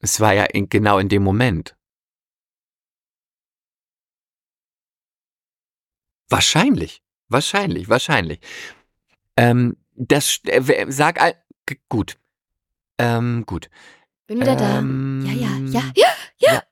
Es 0.00 0.20
war 0.20 0.32
ja 0.32 0.44
in, 0.44 0.68
genau 0.68 0.98
in 0.98 1.08
dem 1.08 1.22
Moment. 1.22 1.76
Wahrscheinlich, 6.28 7.02
wahrscheinlich, 7.28 7.88
wahrscheinlich. 7.88 8.40
Ähm, 9.36 9.76
das 9.94 10.40
äh, 10.44 10.86
sag 10.88 11.18
gut. 11.88 12.18
Ähm, 12.98 13.44
gut. 13.46 13.70
Bin 14.26 14.40
wieder 14.40 14.58
Ähm, 14.78 15.24
da. 15.24 15.32
Ja, 15.32 15.34
ja, 15.34 15.58
ja, 15.58 15.92
ja, 15.94 16.14
ja. 16.38 16.52
ja. 16.54 16.62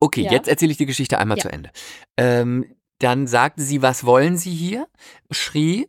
Okay, 0.00 0.22
Ja. 0.22 0.32
jetzt 0.32 0.48
erzähle 0.48 0.72
ich 0.72 0.78
die 0.78 0.86
Geschichte 0.86 1.18
einmal 1.18 1.38
zu 1.38 1.50
Ende. 1.50 1.70
Ähm, 2.16 2.76
dann 3.04 3.26
sagte 3.26 3.62
sie, 3.62 3.82
was 3.82 4.04
wollen 4.04 4.38
Sie 4.38 4.54
hier? 4.54 4.88
Schrie. 5.30 5.88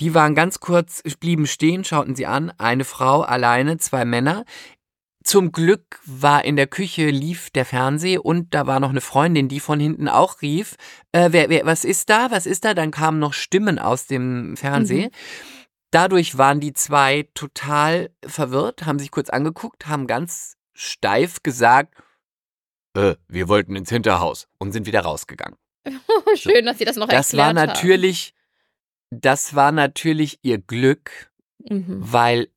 Die 0.00 0.14
waren 0.14 0.34
ganz 0.34 0.58
kurz, 0.60 1.02
blieben 1.20 1.46
stehen, 1.46 1.84
schauten 1.84 2.16
sie 2.16 2.26
an. 2.26 2.52
Eine 2.58 2.84
Frau 2.84 3.20
alleine, 3.22 3.78
zwei 3.78 4.04
Männer. 4.04 4.44
Zum 5.22 5.52
Glück 5.52 6.00
war 6.04 6.44
in 6.44 6.56
der 6.56 6.66
Küche 6.66 7.10
lief 7.10 7.50
der 7.50 7.64
Fernseher 7.64 8.24
und 8.24 8.54
da 8.54 8.66
war 8.66 8.80
noch 8.80 8.90
eine 8.90 9.00
Freundin, 9.00 9.48
die 9.48 9.60
von 9.60 9.78
hinten 9.78 10.08
auch 10.08 10.42
rief, 10.42 10.76
äh, 11.12 11.28
wer, 11.32 11.48
wer, 11.48 11.66
was 11.66 11.84
ist 11.84 12.08
da, 12.10 12.30
was 12.30 12.46
ist 12.46 12.64
da? 12.64 12.74
Dann 12.74 12.90
kamen 12.90 13.18
noch 13.18 13.34
Stimmen 13.34 13.78
aus 13.78 14.06
dem 14.06 14.56
Fernsehen. 14.56 15.10
Dadurch 15.90 16.38
waren 16.38 16.60
die 16.60 16.72
zwei 16.72 17.28
total 17.34 18.10
verwirrt, 18.26 18.84
haben 18.84 18.98
sich 18.98 19.10
kurz 19.10 19.30
angeguckt, 19.30 19.86
haben 19.86 20.06
ganz 20.06 20.56
steif 20.72 21.42
gesagt, 21.42 21.94
äh, 22.94 23.16
wir 23.28 23.48
wollten 23.48 23.76
ins 23.76 23.90
Hinterhaus 23.90 24.48
und 24.58 24.72
sind 24.72 24.86
wieder 24.86 25.00
rausgegangen. 25.00 25.56
Schön, 26.36 26.66
dass 26.66 26.78
Sie 26.78 26.84
das 26.84 26.96
noch 26.96 27.08
Das 27.08 27.36
war 27.36 27.48
erklärt 27.48 27.68
natürlich, 27.68 28.34
das 29.10 29.54
war 29.54 29.72
natürlich 29.72 30.38
ihr 30.42 30.58
Glück, 30.58 31.30
haben. 31.68 31.76
Mhm. 31.76 31.96
weil 32.00 32.48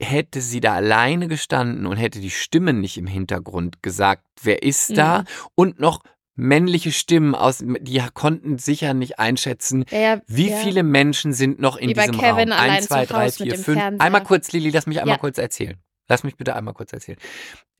hätte 0.00 0.40
sie 0.40 0.60
da 0.60 0.74
alleine 0.74 1.26
gestanden 1.28 1.86
und 1.86 1.96
hätte 1.96 2.20
die 2.20 2.30
Stimmen 2.30 2.80
nicht 2.80 2.98
im 2.98 3.06
Hintergrund 3.06 3.82
gesagt, 3.82 4.24
wer 4.42 4.62
ist 4.62 4.96
da? 4.96 5.20
Mhm. 5.20 5.24
Und 5.56 5.80
noch 5.80 6.02
männliche 6.36 6.92
Stimmen 6.92 7.34
aus, 7.34 7.64
die 7.64 8.00
konnten 8.14 8.58
sicher 8.58 8.94
nicht 8.94 9.18
einschätzen, 9.18 9.84
Ja, 9.90 9.98
ja, 9.98 10.22
wie 10.28 10.50
ja. 10.50 10.56
viele 10.58 10.84
Menschen 10.84 11.32
sind 11.32 11.58
noch 11.58 11.76
in 11.76 11.88
diesem 11.88 12.12
Kevin 12.16 12.52
Raum? 12.52 12.70
Eins, 12.70 12.86
zwei, 12.86 13.06
drei, 13.06 13.30
vier, 13.32 13.58
fünf. 13.58 13.78
Fernseher. 13.78 14.00
Einmal 14.00 14.22
kurz, 14.22 14.52
Lili, 14.52 14.70
lass 14.70 14.86
mich 14.86 15.00
einmal 15.00 15.18
kurz 15.18 15.36
erzählen. 15.38 15.78
Lass 16.08 16.22
mich 16.22 16.36
bitte 16.36 16.54
einmal 16.54 16.74
kurz 16.74 16.92
erzählen. 16.92 17.18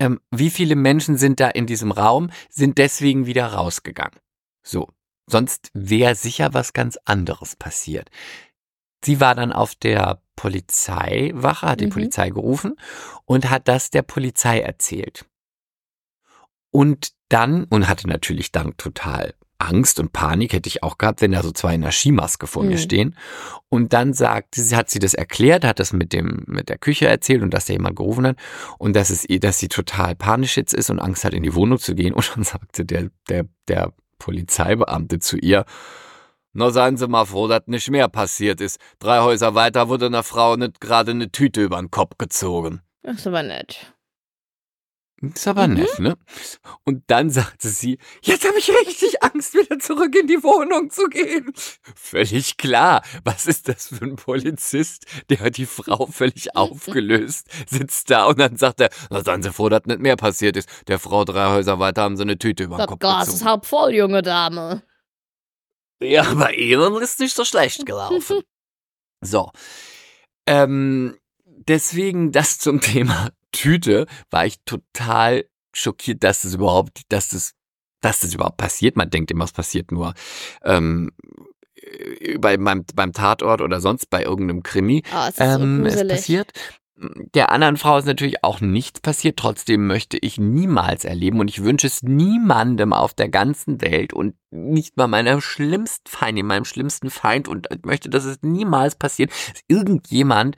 Ähm, 0.01 0.21
wie 0.31 0.51
viele 0.51 0.75
Menschen 0.75 1.17
sind 1.17 1.41
da 1.41 1.49
in 1.49 1.67
diesem 1.67 1.93
Raum, 1.93 2.31
sind 2.51 2.79
deswegen 2.79 3.27
wieder 3.27 3.47
rausgegangen? 3.47 4.19
So. 4.69 4.89
Sonst 5.31 5.71
wäre 5.75 6.15
sicher 6.15 6.55
was 6.55 6.73
ganz 6.73 6.99
anderes 7.05 7.57
passiert. 7.57 8.11
Sie 9.05 9.21
war 9.21 9.35
dann 9.35 9.53
auf 9.53 9.75
der 9.75 10.23
Polizeiwache, 10.37 11.67
hat 11.67 11.81
die 11.81 11.87
Mhm. 11.87 11.91
Polizei 11.91 12.31
gerufen 12.31 12.75
und 13.25 13.51
hat 13.51 13.69
das 13.69 13.91
der 13.91 14.03
Polizei 14.03 14.61
erzählt. 14.61 15.27
Und 16.71 17.13
dann, 17.29 17.65
und 17.65 17.89
hatte 17.89 18.09
natürlich 18.09 18.53
dann 18.53 18.77
total 18.77 19.35
Angst 19.61 19.99
und 19.99 20.13
Panik, 20.13 20.53
hätte 20.53 20.69
ich 20.69 20.83
auch 20.85 20.99
gehabt, 20.99 21.21
wenn 21.21 21.33
da 21.33 21.43
so 21.43 21.51
zwei 21.51 21.75
in 21.75 21.81
der 21.83 21.91
Skimaske 21.91 22.47
vor 22.47 22.63
mir 22.63 22.77
Mhm. 22.77 22.79
stehen. 22.79 23.17
Und 23.69 23.93
dann 23.93 24.13
sagt 24.15 24.55
sie, 24.55 24.77
hat 24.77 24.89
sie 24.89 25.01
das 25.01 25.15
erklärt, 25.15 25.65
hat 25.65 25.81
das 25.81 25.93
mit 25.93 26.13
dem, 26.13 26.45
mit 26.47 26.69
der 26.69 26.79
Küche 26.79 27.09
erzählt 27.09 27.43
und 27.43 27.53
dass 27.53 27.65
da 27.67 27.73
jemand 27.73 27.97
gerufen 27.97 28.27
hat 28.29 28.37
und 28.79 28.95
dass 28.95 29.11
es 29.11 29.25
ihr, 29.29 29.41
dass 29.41 29.59
sie 29.59 29.69
total 29.69 30.15
panisch 30.15 30.57
jetzt 30.57 30.75
ist 30.75 30.91
und 30.91 31.01
Angst 31.01 31.25
hat, 31.25 31.35
in 31.35 31.43
die 31.43 31.55
Wohnung 31.55 31.79
zu 31.79 31.95
gehen. 31.95 32.15
Und 32.15 32.31
dann 32.35 32.45
sagte 32.45 32.85
der, 32.85 33.11
der, 33.29 33.47
der 33.67 33.93
Polizeibeamte 34.19 35.19
zu 35.19 35.37
ihr, 35.37 35.65
na, 36.53 36.71
seien 36.71 36.97
Sie 36.97 37.07
mal 37.07 37.27
froh, 37.27 37.47
dass 37.47 37.67
nicht 37.67 37.91
mehr 37.91 38.09
passiert 38.09 38.61
ist. 38.61 38.81
Drei 38.99 39.21
Häuser 39.21 39.55
weiter 39.55 39.89
wurde 39.89 40.07
einer 40.07 40.23
Frau 40.23 40.57
nicht 40.57 40.81
gerade 40.81 41.13
eine 41.13 41.31
Tüte 41.31 41.63
über 41.63 41.77
den 41.77 41.91
Kopf 41.91 42.19
gezogen. 42.19 42.81
Das 43.03 43.17
ist 43.17 43.27
aber 43.27 43.43
nett. 43.43 43.93
Ist 45.21 45.49
aber 45.49 45.67
Mhm. 45.67 45.75
nett, 45.75 45.99
ne? 45.99 46.17
Und 46.85 47.03
dann 47.09 47.29
sagte 47.31 47.69
sie, 47.69 47.99
jetzt 48.23 48.47
habe 48.47 48.59
ich 48.59 48.71
richtig 48.71 49.21
Angst, 49.25 49.53
wieder 49.55 49.79
zurück 49.81 50.15
in 50.15 50.29
die 50.29 50.43
Wohnung 50.45 50.91
zu 50.91 51.09
gehen. 51.09 51.53
Völlig 51.97 52.57
klar. 52.57 53.03
Was 53.25 53.47
ist 53.47 53.69
das 53.69 53.89
für 53.89 54.05
ein 54.05 54.15
Polizist? 54.15 55.07
Der 55.29 55.41
hat 55.41 55.57
die 55.57 55.67
Frau 55.67 56.07
völlig 56.07 56.55
aufgelöst, 56.57 57.49
sitzt 57.69 58.11
da 58.11 58.27
und 58.27 58.39
dann 58.39 58.57
sagt 58.57 58.81
er, 58.81 58.91
na, 59.11 59.25
seien 59.25 59.43
Sie 59.43 59.53
froh, 59.53 59.69
dass 59.69 59.87
nicht 59.87 59.99
mehr 60.01 60.15
passiert 60.17 60.57
ist. 60.57 60.69
Der 60.87 61.01
Frau 61.01 61.25
drei 61.25 61.51
Häuser 61.51 61.81
weiter 61.81 62.03
haben 62.03 62.17
sie 62.17 62.23
eine 62.23 62.39
Tüte 62.39 62.63
über 62.65 62.77
den 62.77 62.87
Das 62.87 62.87
Kopf 62.87 63.23
ist 63.23 63.27
gezogen. 63.33 63.45
halb 63.51 63.67
voll, 63.67 63.95
junge 63.95 64.23
Dame. 64.23 64.83
Ja, 66.01 66.33
bei 66.35 66.53
Ihnen 66.55 66.95
ist 67.03 67.19
nicht 67.19 67.35
so 67.35 67.45
schlecht 67.45 67.85
gelaufen. 67.87 68.41
So. 69.21 69.51
Ähm, 70.47 71.19
deswegen 71.45 72.31
das 72.31 72.59
zum 72.61 72.81
Thema 72.81 73.31
Tüte 73.53 74.07
war 74.31 74.47
ich 74.47 74.57
total 74.65 75.45
schockiert, 75.73 76.25
dass 76.25 76.43
das 76.43 76.55
überhaupt, 76.55 77.03
dass 77.09 77.29
das, 77.29 77.55
dass 78.01 78.21
das 78.21 78.35
überhaupt 78.35 78.57
passiert. 78.57 78.97
Man 78.97 79.11
denkt 79.11 79.31
immer, 79.31 79.45
es 79.45 79.53
passiert 79.53 79.93
nur 79.93 80.15
ähm, 80.65 81.13
äh, 81.75 82.39
bei, 82.39 82.57
beim, 82.57 82.85
beim 82.95 83.13
Tatort 83.13 83.61
oder 83.61 83.81
sonst 83.81 84.11
bei 84.11 84.23
irgendeinem 84.25 84.63
Krimi. 84.63 85.03
Oh, 85.15 85.25
es 85.29 85.35
ist 85.35 85.41
Ähm, 85.41 85.77
so 85.79 85.83
gruselig. 85.91 86.17
passiert. 86.17 86.53
Der 87.35 87.53
anderen 87.53 87.77
Frau 87.77 87.97
ist 87.99 88.07
natürlich 88.07 88.43
auch 88.43 88.61
nichts 88.61 89.01
passiert. 89.01 89.37
Trotzdem 89.39 89.87
möchte 89.87 90.19
ich 90.19 90.37
niemals 90.39 91.05
erleben 91.05 91.39
und 91.39 91.49
ich 91.49 91.63
wünsche 91.63 91.87
es 91.87 92.03
niemandem 92.03 92.93
auf 92.93 93.15
der 93.15 93.29
ganzen 93.29 93.81
Welt 93.81 94.13
und 94.13 94.35
nicht 94.51 94.97
mal 94.97 95.07
meiner 95.07 95.41
schlimmsten 95.41 96.09
Feind, 96.11 96.43
meinem 96.43 96.65
schlimmsten 96.65 97.11
Feind 97.11 97.47
und 97.47 97.69
möchte, 97.87 98.11
dass 98.11 98.25
es 98.25 98.39
niemals 98.43 98.97
passiert, 98.97 99.31
dass 99.31 99.63
irgendjemand 99.69 100.57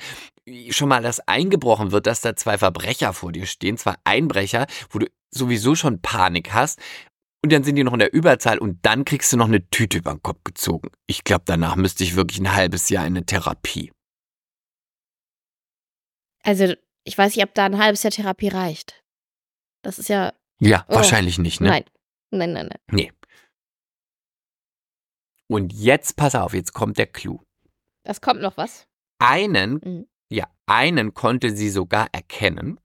schon 0.71 0.89
mal 0.89 1.03
das 1.03 1.21
eingebrochen 1.29 1.93
wird, 1.93 2.07
dass 2.07 2.21
da 2.21 2.35
zwei 2.37 2.59
Verbrecher 2.59 3.13
vor 3.13 3.33
dir 3.33 3.47
stehen, 3.47 3.77
zwei 3.77 3.95
Einbrecher, 4.05 4.67
wo 4.91 4.99
du 5.01 5.07
sowieso 5.31 5.75
schon 5.75 6.01
Panik 6.03 6.53
hast. 6.53 6.79
Und 7.43 7.53
dann 7.53 7.65
sind 7.65 7.77
die 7.77 7.85
noch 7.85 7.93
in 7.95 8.01
der 8.01 8.13
Überzahl 8.13 8.59
und 8.59 8.85
dann 8.85 9.05
kriegst 9.07 9.33
du 9.33 9.37
noch 9.39 9.47
eine 9.49 9.67
Tüte 9.71 9.99
über 9.99 10.13
den 10.13 10.23
Kopf 10.23 10.45
gezogen. 10.45 10.91
Ich 11.07 11.25
glaube, 11.25 11.45
danach 11.47 11.77
müsste 11.77 12.05
ich 12.05 12.15
wirklich 12.17 12.39
ein 12.41 12.53
halbes 12.55 12.89
Jahr 12.91 13.07
in 13.07 13.17
eine 13.17 13.25
Therapie. 13.25 13.93
Also, 16.43 16.75
ich 17.05 17.17
weiß 17.17 17.35
nicht, 17.37 17.45
ob 17.45 17.55
da 17.55 17.65
ein 17.67 17.79
halbes 17.79 18.03
Jahr 18.03 18.11
Therapie 18.11 18.49
reicht. 18.49 19.03
Das 19.83 19.99
ist 19.99 20.09
ja. 20.09 20.35
Ja, 20.61 20.85
Oh. 20.89 20.97
wahrscheinlich 20.97 21.39
nicht, 21.39 21.61
ne? 21.61 21.69
Nein. 21.69 21.85
Nein, 22.31 22.53
nein, 22.53 22.67
nein. 22.69 22.79
Nee. 22.91 23.13
Und 25.49 25.73
jetzt 25.73 26.17
pass 26.17 26.35
auf, 26.35 26.53
jetzt 26.55 26.73
kommt 26.75 26.99
der 26.99 27.07
Clou. 27.07 27.41
Das 28.05 28.21
kommt 28.21 28.41
noch 28.41 28.57
was. 28.57 28.87
Einen, 29.19 29.73
Mhm. 29.83 30.07
Ja, 30.31 30.47
einen 30.67 31.15
konnte 31.15 31.55
sie 31.57 31.71
sogar 31.71 32.09
erkennen. 32.13 32.81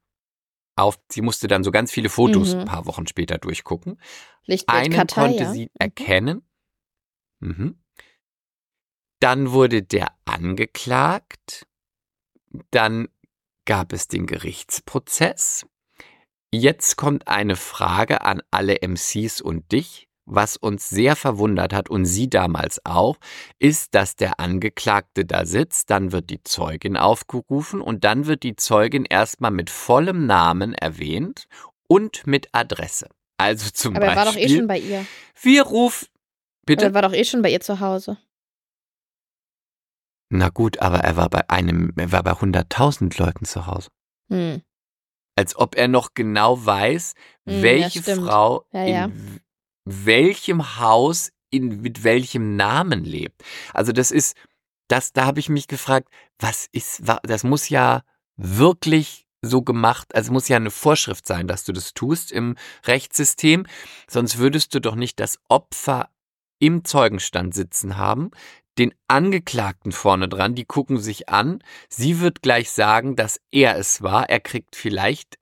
Auf, 0.77 0.99
sie 1.11 1.21
musste 1.21 1.47
dann 1.47 1.63
so 1.63 1.71
ganz 1.71 1.91
viele 1.91 2.09
Fotos 2.09 2.53
Mhm. 2.53 2.61
ein 2.61 2.65
paar 2.65 2.85
Wochen 2.85 3.07
später 3.07 3.37
durchgucken. 3.37 3.99
Lichtbild 4.45 4.77
Einen 4.77 4.93
Kartei, 4.93 5.21
konnte 5.21 5.43
ja. 5.43 5.53
sie 5.53 5.65
Mhm. 5.65 5.69
erkennen. 5.79 6.49
Mhm. 7.39 7.81
Dann 9.21 9.51
wurde 9.51 9.83
der 9.83 10.07
angeklagt. 10.25 11.65
Dann 12.71 13.07
gab 13.65 13.93
es 13.93 14.07
den 14.07 14.27
Gerichtsprozess. 14.27 15.65
Jetzt 16.53 16.95
kommt 16.97 17.27
eine 17.27 17.55
Frage 17.55 18.21
an 18.21 18.41
alle 18.51 18.81
MCs 18.81 19.41
und 19.41 19.71
dich. 19.71 20.07
Was 20.27 20.57
uns 20.57 20.89
sehr 20.89 21.15
verwundert 21.15 21.71
hat 21.73 21.89
und 21.89 22.05
Sie 22.05 22.29
damals 22.29 22.83
auch, 22.83 23.17
ist, 23.59 23.93
dass 23.93 24.15
der 24.15 24.39
Angeklagte 24.39 25.23
da 25.25 25.45
sitzt, 25.45 25.89
dann 25.91 26.11
wird 26.11 26.29
die 26.31 26.41
Zeugin 26.43 26.97
aufgerufen 26.97 27.79
und 27.79 28.03
dann 28.03 28.25
wird 28.25 28.41
die 28.43 28.55
Zeugin 28.55 29.05
erstmal 29.05 29.51
mit 29.51 29.69
vollem 29.69 30.25
Namen 30.25 30.73
erwähnt 30.73 31.45
und 31.87 32.25
mit 32.25 32.49
Adresse. 32.53 33.07
Also 33.37 33.69
zum 33.71 33.95
Aber 33.95 34.05
er 34.07 34.15
war 34.15 34.25
doch 34.25 34.33
Beispiel, 34.33 34.51
eh 34.51 34.57
schon 34.57 34.67
bei 34.67 34.79
ihr. 34.79 35.05
wir 35.41 35.63
rufen, 35.63 36.07
Aber 36.11 36.65
bitte? 36.65 36.85
er 36.85 36.93
war 36.95 37.01
doch 37.03 37.13
eh 37.13 37.23
schon 37.25 37.41
bei 37.43 37.51
ihr 37.51 37.61
zu 37.61 37.79
Hause. 37.79 38.17
Na 40.29 40.49
gut, 40.49 40.79
aber 40.79 40.99
er 40.99 41.17
war 41.17 41.29
bei 41.29 41.47
einem, 41.49 41.93
er 41.97 42.11
war 42.11 42.23
bei 42.23 42.31
100.000 42.31 43.19
Leuten 43.21 43.45
zu 43.45 43.67
Hause. 43.67 43.89
Hm. 44.31 44.61
Als 45.37 45.55
ob 45.55 45.75
er 45.75 45.87
noch 45.87 46.13
genau 46.13 46.65
weiß, 46.65 47.13
Hm, 47.47 47.61
welche. 47.61 48.01
Frau 48.01 48.65
Ja, 48.71 48.85
ja. 48.85 49.05
in 49.05 49.39
welchem 49.85 50.79
Haus 50.79 51.31
in, 51.49 51.81
mit 51.81 52.03
welchem 52.03 52.55
Namen 52.55 53.05
lebt. 53.05 53.43
Also 53.73 53.91
das 53.91 54.11
ist, 54.11 54.35
das, 54.87 55.13
da 55.13 55.25
habe 55.25 55.39
ich 55.39 55.49
mich 55.49 55.67
gefragt, 55.67 56.09
was 56.39 56.67
ist, 56.71 57.03
das 57.23 57.43
muss 57.43 57.69
ja 57.69 58.03
wirklich 58.35 59.25
so 59.41 59.61
gemacht, 59.61 60.13
also 60.15 60.31
muss 60.31 60.47
ja 60.47 60.57
eine 60.57 60.71
Vorschrift 60.71 61.25
sein, 61.25 61.47
dass 61.47 61.63
du 61.63 61.71
das 61.71 61.93
tust 61.93 62.31
im 62.31 62.55
Rechtssystem, 62.85 63.65
sonst 64.09 64.37
würdest 64.37 64.73
du 64.73 64.81
doch 64.81 64.95
nicht 64.95 65.19
das 65.19 65.39
Opfer 65.47 66.09
im 66.59 66.83
Zeugenstand 66.83 67.53
sitzen 67.53 67.97
haben, 67.97 68.31
den 68.77 68.93
Angeklagten 69.07 69.91
vorne 69.91 70.27
dran, 70.27 70.55
die 70.55 70.65
gucken 70.65 70.97
sich 70.97 71.29
an, 71.29 71.63
sie 71.89 72.19
wird 72.19 72.41
gleich 72.41 72.71
sagen, 72.71 73.15
dass 73.15 73.39
er 73.51 73.77
es 73.77 74.01
war, 74.01 74.29
er 74.29 74.39
kriegt 74.39 74.75
vielleicht 74.75 75.37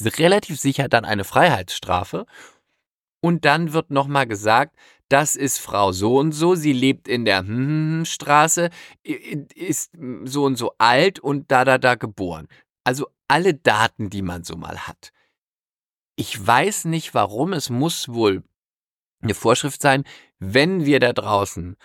relativ 0.00 0.58
sicher 0.60 0.88
dann 0.88 1.04
eine 1.04 1.24
Freiheitsstrafe 1.24 2.26
und 3.22 3.44
dann 3.44 3.72
wird 3.72 3.90
nochmal 3.90 4.26
gesagt, 4.26 4.76
das 5.08 5.36
ist 5.36 5.58
Frau 5.58 5.92
so 5.92 6.18
und 6.18 6.32
so, 6.32 6.54
sie 6.54 6.72
lebt 6.72 7.06
in 7.06 7.24
der 7.24 7.44
Straße, 8.04 8.70
ist 9.02 9.92
so 10.24 10.44
und 10.44 10.56
so 10.56 10.72
alt 10.78 11.20
und 11.20 11.50
da, 11.50 11.64
da, 11.64 11.78
da 11.78 11.94
geboren. 11.94 12.48
Also 12.84 13.08
alle 13.28 13.54
Daten, 13.54 14.10
die 14.10 14.22
man 14.22 14.44
so 14.44 14.56
mal 14.56 14.86
hat. 14.86 15.12
Ich 16.16 16.46
weiß 16.46 16.86
nicht 16.86 17.14
warum, 17.14 17.52
es 17.52 17.70
muss 17.70 18.08
wohl 18.08 18.42
eine 19.22 19.34
Vorschrift 19.34 19.80
sein, 19.80 20.04
wenn 20.38 20.84
wir 20.84 20.98
da 20.98 21.12
draußen 21.12 21.76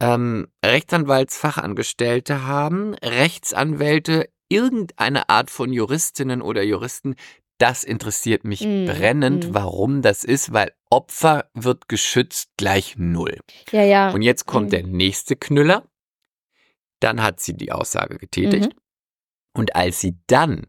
ähm, 0.00 0.48
Rechtsanwaltsfachangestellte 0.64 2.44
haben, 2.46 2.94
Rechtsanwälte, 2.94 4.28
irgendeine 4.48 5.28
Art 5.28 5.50
von 5.50 5.72
Juristinnen 5.72 6.42
oder 6.42 6.62
Juristen, 6.62 7.14
das 7.60 7.84
interessiert 7.84 8.44
mich 8.44 8.62
Mm, 8.62 8.86
brennend, 8.86 9.54
warum 9.54 10.02
das 10.02 10.24
ist, 10.24 10.52
weil 10.52 10.72
Opfer 10.90 11.48
wird 11.54 11.88
geschützt 11.88 12.50
gleich 12.56 12.96
null. 12.96 13.38
Ja, 13.70 13.82
ja. 13.82 14.10
Und 14.10 14.22
jetzt 14.22 14.46
kommt 14.46 14.68
Mm. 14.68 14.70
der 14.70 14.82
nächste 14.84 15.36
Knüller. 15.36 15.86
Dann 17.00 17.22
hat 17.22 17.40
sie 17.40 17.54
die 17.56 17.72
Aussage 17.72 18.18
getätigt. 18.18 18.74
Mhm. 18.74 18.80
Und 19.54 19.74
als 19.76 20.00
sie 20.00 20.18
dann 20.26 20.66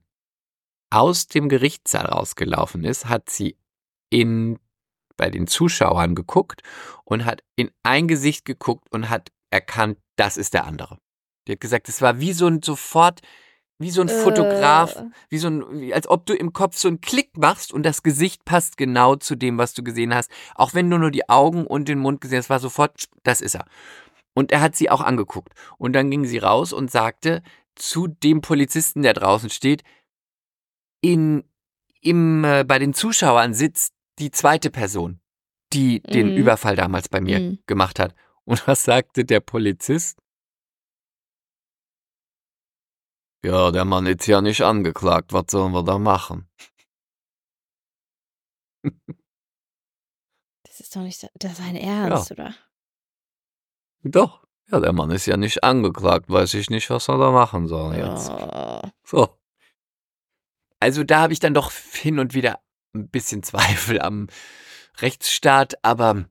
aus 0.90 1.28
dem 1.28 1.50
Gerichtssaal 1.50 2.06
rausgelaufen 2.06 2.84
ist, 2.84 3.06
hat 3.08 3.30
sie 3.30 3.58
in, 4.10 4.60
bei 5.18 5.30
den 5.30 5.48
Zuschauern 5.48 6.16
geguckt 6.16 6.62
und 7.04 7.26
hat 7.26 7.44
in 7.56 7.70
ein 7.84 8.08
Gesicht 8.08 8.46
geguckt 8.46 8.88
und 8.92 9.10
hat 9.10 9.32
erkannt, 9.50 9.98
das 10.16 10.38
ist 10.38 10.54
der 10.54 10.66
andere. 10.66 10.98
Die 11.48 11.54
hat 11.54 11.60
gesagt, 11.60 11.90
es 11.90 12.02
war 12.02 12.20
wie 12.20 12.34
so 12.34 12.48
ein 12.48 12.62
sofort, 12.62 13.22
wie 13.82 13.92
so 13.92 14.02
ein 14.02 14.10
Fotograf, 14.10 14.96
Äh, 14.96 15.04
wie 15.30 15.38
so 15.38 15.48
ein, 15.50 15.82
wie, 15.82 15.94
als 15.94 16.08
ob 16.08 16.26
du 16.26 16.34
im 16.34 16.54
Kopf 16.54 16.78
so 16.78 16.88
einen 16.88 17.02
Klick 17.02 17.38
machst 17.38 17.74
und 17.74 17.84
das 17.84 18.04
Gesicht 18.04 18.46
passt 18.46 18.78
genau 18.78 19.16
zu 19.16 19.36
dem, 19.36 19.58
was 19.58 19.74
du 19.74 19.84
gesehen 19.84 20.14
hast. 20.14 20.32
Auch 20.56 20.74
wenn 20.74 20.90
du 20.90 20.98
nur 20.98 21.12
die 21.12 21.28
Augen 21.30 21.66
und 21.66 21.88
den 21.90 22.00
Mund 22.00 22.22
gesehen 22.22 22.40
hast, 22.40 22.50
war 22.50 22.60
sofort, 22.60 23.08
das 23.24 23.42
ist 23.42 23.56
er. 23.56 23.66
Und 24.34 24.52
er 24.52 24.62
hat 24.62 24.76
sie 24.76 24.90
auch 24.90 25.02
angeguckt. 25.02 25.54
Und 25.78 25.94
dann 25.94 26.10
ging 26.10 26.26
sie 26.26 26.38
raus 26.38 26.72
und 26.74 26.90
sagte 26.92 27.42
zu 27.76 28.08
dem 28.08 28.42
Polizisten, 28.42 29.02
der 29.02 29.14
draußen 29.14 29.50
steht, 29.50 29.84
in, 31.02 31.44
im, 32.02 32.44
äh, 32.44 32.64
bei 32.64 32.80
den 32.80 32.94
Zuschauern 32.94 33.54
sitzt 33.54 33.94
die 34.20 34.32
zweite 34.32 34.70
Person, 34.70 35.20
die 35.74 36.02
den 36.02 36.32
Mhm. 36.32 36.38
Überfall 36.38 36.76
damals 36.76 37.10
bei 37.10 37.22
mir 37.22 37.40
Mhm. 37.40 37.60
gemacht 37.66 38.00
hat. 38.00 38.14
Und 38.46 38.66
was 38.68 38.84
sagte 38.84 39.26
der 39.26 39.40
Polizist? 39.40 40.20
Ja, 43.44 43.72
der 43.72 43.86
Mann 43.86 44.06
ist 44.06 44.28
ja 44.28 44.42
nicht 44.42 44.62
angeklagt. 44.62 45.34
Was 45.34 45.46
sollen 45.50 45.74
wir 45.74 45.84
da 45.84 45.98
machen? 45.98 46.48
Das 50.64 50.80
ist 50.80 50.96
doch 50.96 51.02
nicht 51.02 51.22
das 51.36 51.52
ist 51.52 51.58
sein 51.58 51.76
Ernst, 51.76 52.32
oder? 52.32 52.56
Doch. 54.04 54.48
Ja, 54.72 54.80
der 54.80 54.94
Mann 54.94 55.12
ist 55.12 55.26
ja 55.26 55.36
nicht 55.36 55.66
angeklagt. 55.66 56.30
Weiß 56.30 56.54
ich 56.54 56.70
nicht, 56.70 56.90
was 56.90 57.10
er 57.10 57.18
da 57.18 57.30
machen 57.30 57.68
soll 57.68 57.96
jetzt. 57.96 58.30
Oh. 58.30 58.82
So. 59.04 59.38
Also 60.80 61.04
da 61.04 61.22
habe 61.22 61.34
ich 61.34 61.40
dann 61.40 61.54
doch 61.54 61.72
hin 61.72 62.20
und 62.20 62.34
wieder 62.34 62.62
ein 62.96 63.10
bisschen 63.10 63.44
Zweifel 63.44 64.02
am 64.02 64.28
Rechtsstaat, 65.00 65.76
aber 65.84 66.26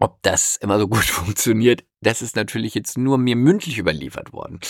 ob 0.00 0.22
das 0.22 0.56
immer 0.56 0.78
so 0.78 0.88
gut 0.88 1.04
funktioniert, 1.04 1.84
das 2.00 2.22
ist 2.22 2.36
natürlich 2.36 2.74
jetzt 2.74 2.96
nur 2.96 3.18
mir 3.18 3.36
mündlich 3.36 3.78
überliefert 3.78 4.32
worden. 4.32 4.60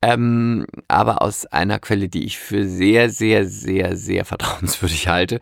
Ähm, 0.00 0.66
aber 0.88 1.22
aus 1.22 1.46
einer 1.46 1.78
Quelle, 1.78 2.08
die 2.08 2.24
ich 2.24 2.38
für 2.38 2.66
sehr, 2.66 3.10
sehr, 3.10 3.46
sehr, 3.46 3.96
sehr 3.96 4.24
vertrauenswürdig 4.24 5.08
halte. 5.08 5.40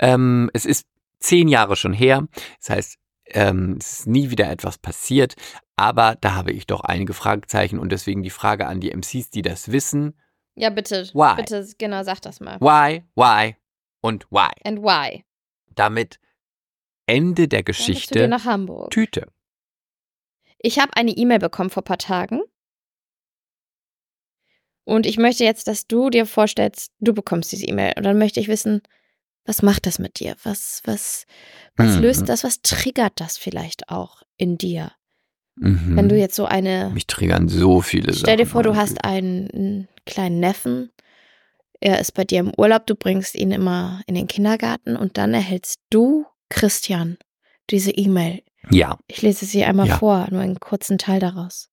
Ähm, 0.00 0.50
es 0.52 0.64
ist 0.64 0.86
zehn 1.20 1.48
Jahre 1.48 1.76
schon 1.76 1.92
her. 1.92 2.26
Das 2.58 2.70
heißt, 2.70 2.98
ähm, 3.26 3.76
es 3.80 4.00
ist 4.00 4.06
nie 4.06 4.30
wieder 4.30 4.50
etwas 4.50 4.78
passiert. 4.78 5.36
Aber 5.76 6.16
da 6.20 6.34
habe 6.34 6.52
ich 6.52 6.66
doch 6.66 6.82
einige 6.82 7.14
Fragezeichen 7.14 7.78
und 7.78 7.90
deswegen 7.90 8.22
die 8.22 8.30
Frage 8.30 8.66
an 8.66 8.80
die 8.80 8.90
MCs, 8.94 9.30
die 9.30 9.42
das 9.42 9.72
wissen. 9.72 10.14
Ja, 10.54 10.70
bitte. 10.70 11.08
Why? 11.14 11.34
Bitte, 11.36 11.66
genau, 11.78 12.04
sag 12.04 12.20
das 12.22 12.40
mal. 12.40 12.60
Why, 12.60 13.02
why 13.16 13.56
und 14.00 14.26
why. 14.30 14.50
And 14.64 14.82
why? 14.82 15.24
Damit 15.74 16.20
Ende 17.06 17.48
der 17.48 17.62
Geschichte 17.62 18.28
nach 18.28 18.44
Hamburg. 18.44 18.90
Tüte. 18.90 19.28
Ich 20.58 20.78
habe 20.78 20.96
eine 20.96 21.10
E-Mail 21.10 21.38
bekommen 21.38 21.70
vor 21.70 21.82
ein 21.82 21.86
paar 21.86 21.98
Tagen. 21.98 22.40
Und 24.84 25.06
ich 25.06 25.16
möchte 25.18 25.44
jetzt, 25.44 25.66
dass 25.66 25.86
du 25.86 26.10
dir 26.10 26.26
vorstellst, 26.26 26.92
du 27.00 27.14
bekommst 27.14 27.52
diese 27.52 27.66
E-Mail. 27.66 27.94
Und 27.96 28.02
dann 28.04 28.18
möchte 28.18 28.40
ich 28.40 28.48
wissen, 28.48 28.82
was 29.46 29.62
macht 29.62 29.86
das 29.86 29.98
mit 29.98 30.20
dir? 30.20 30.36
Was, 30.42 30.82
was, 30.84 31.26
was 31.76 31.96
Mhm. 31.96 32.02
löst 32.02 32.28
das? 32.28 32.44
Was 32.44 32.62
triggert 32.62 33.14
das 33.20 33.36
vielleicht 33.38 33.88
auch 33.88 34.22
in 34.36 34.56
dir? 34.58 34.92
Mhm. 35.56 35.96
Wenn 35.96 36.08
du 36.08 36.18
jetzt 36.18 36.34
so 36.34 36.46
eine. 36.46 36.90
Mich 36.90 37.06
triggern 37.06 37.48
so 37.48 37.80
viele 37.80 38.12
Sachen. 38.12 38.24
Stell 38.24 38.36
dir 38.38 38.46
vor, 38.46 38.62
du 38.62 38.76
hast 38.76 39.04
einen, 39.04 39.50
einen 39.50 39.88
kleinen 40.06 40.40
Neffen. 40.40 40.90
Er 41.80 42.00
ist 42.00 42.12
bei 42.12 42.24
dir 42.24 42.40
im 42.40 42.52
Urlaub, 42.56 42.86
du 42.86 42.94
bringst 42.94 43.34
ihn 43.34 43.52
immer 43.52 44.02
in 44.06 44.14
den 44.14 44.26
Kindergarten 44.26 44.96
und 44.96 45.18
dann 45.18 45.34
erhältst 45.34 45.80
du, 45.90 46.24
Christian, 46.54 47.18
diese 47.70 47.90
E-Mail. 47.90 48.44
Ja. 48.70 48.96
Ich 49.08 49.22
lese 49.22 49.44
sie 49.44 49.64
einmal 49.64 49.88
Ja. 49.88 49.98
vor, 49.98 50.28
nur 50.30 50.40
einen 50.40 50.60
kurzen 50.60 50.98
Teil 50.98 51.18
daraus. 51.18 51.68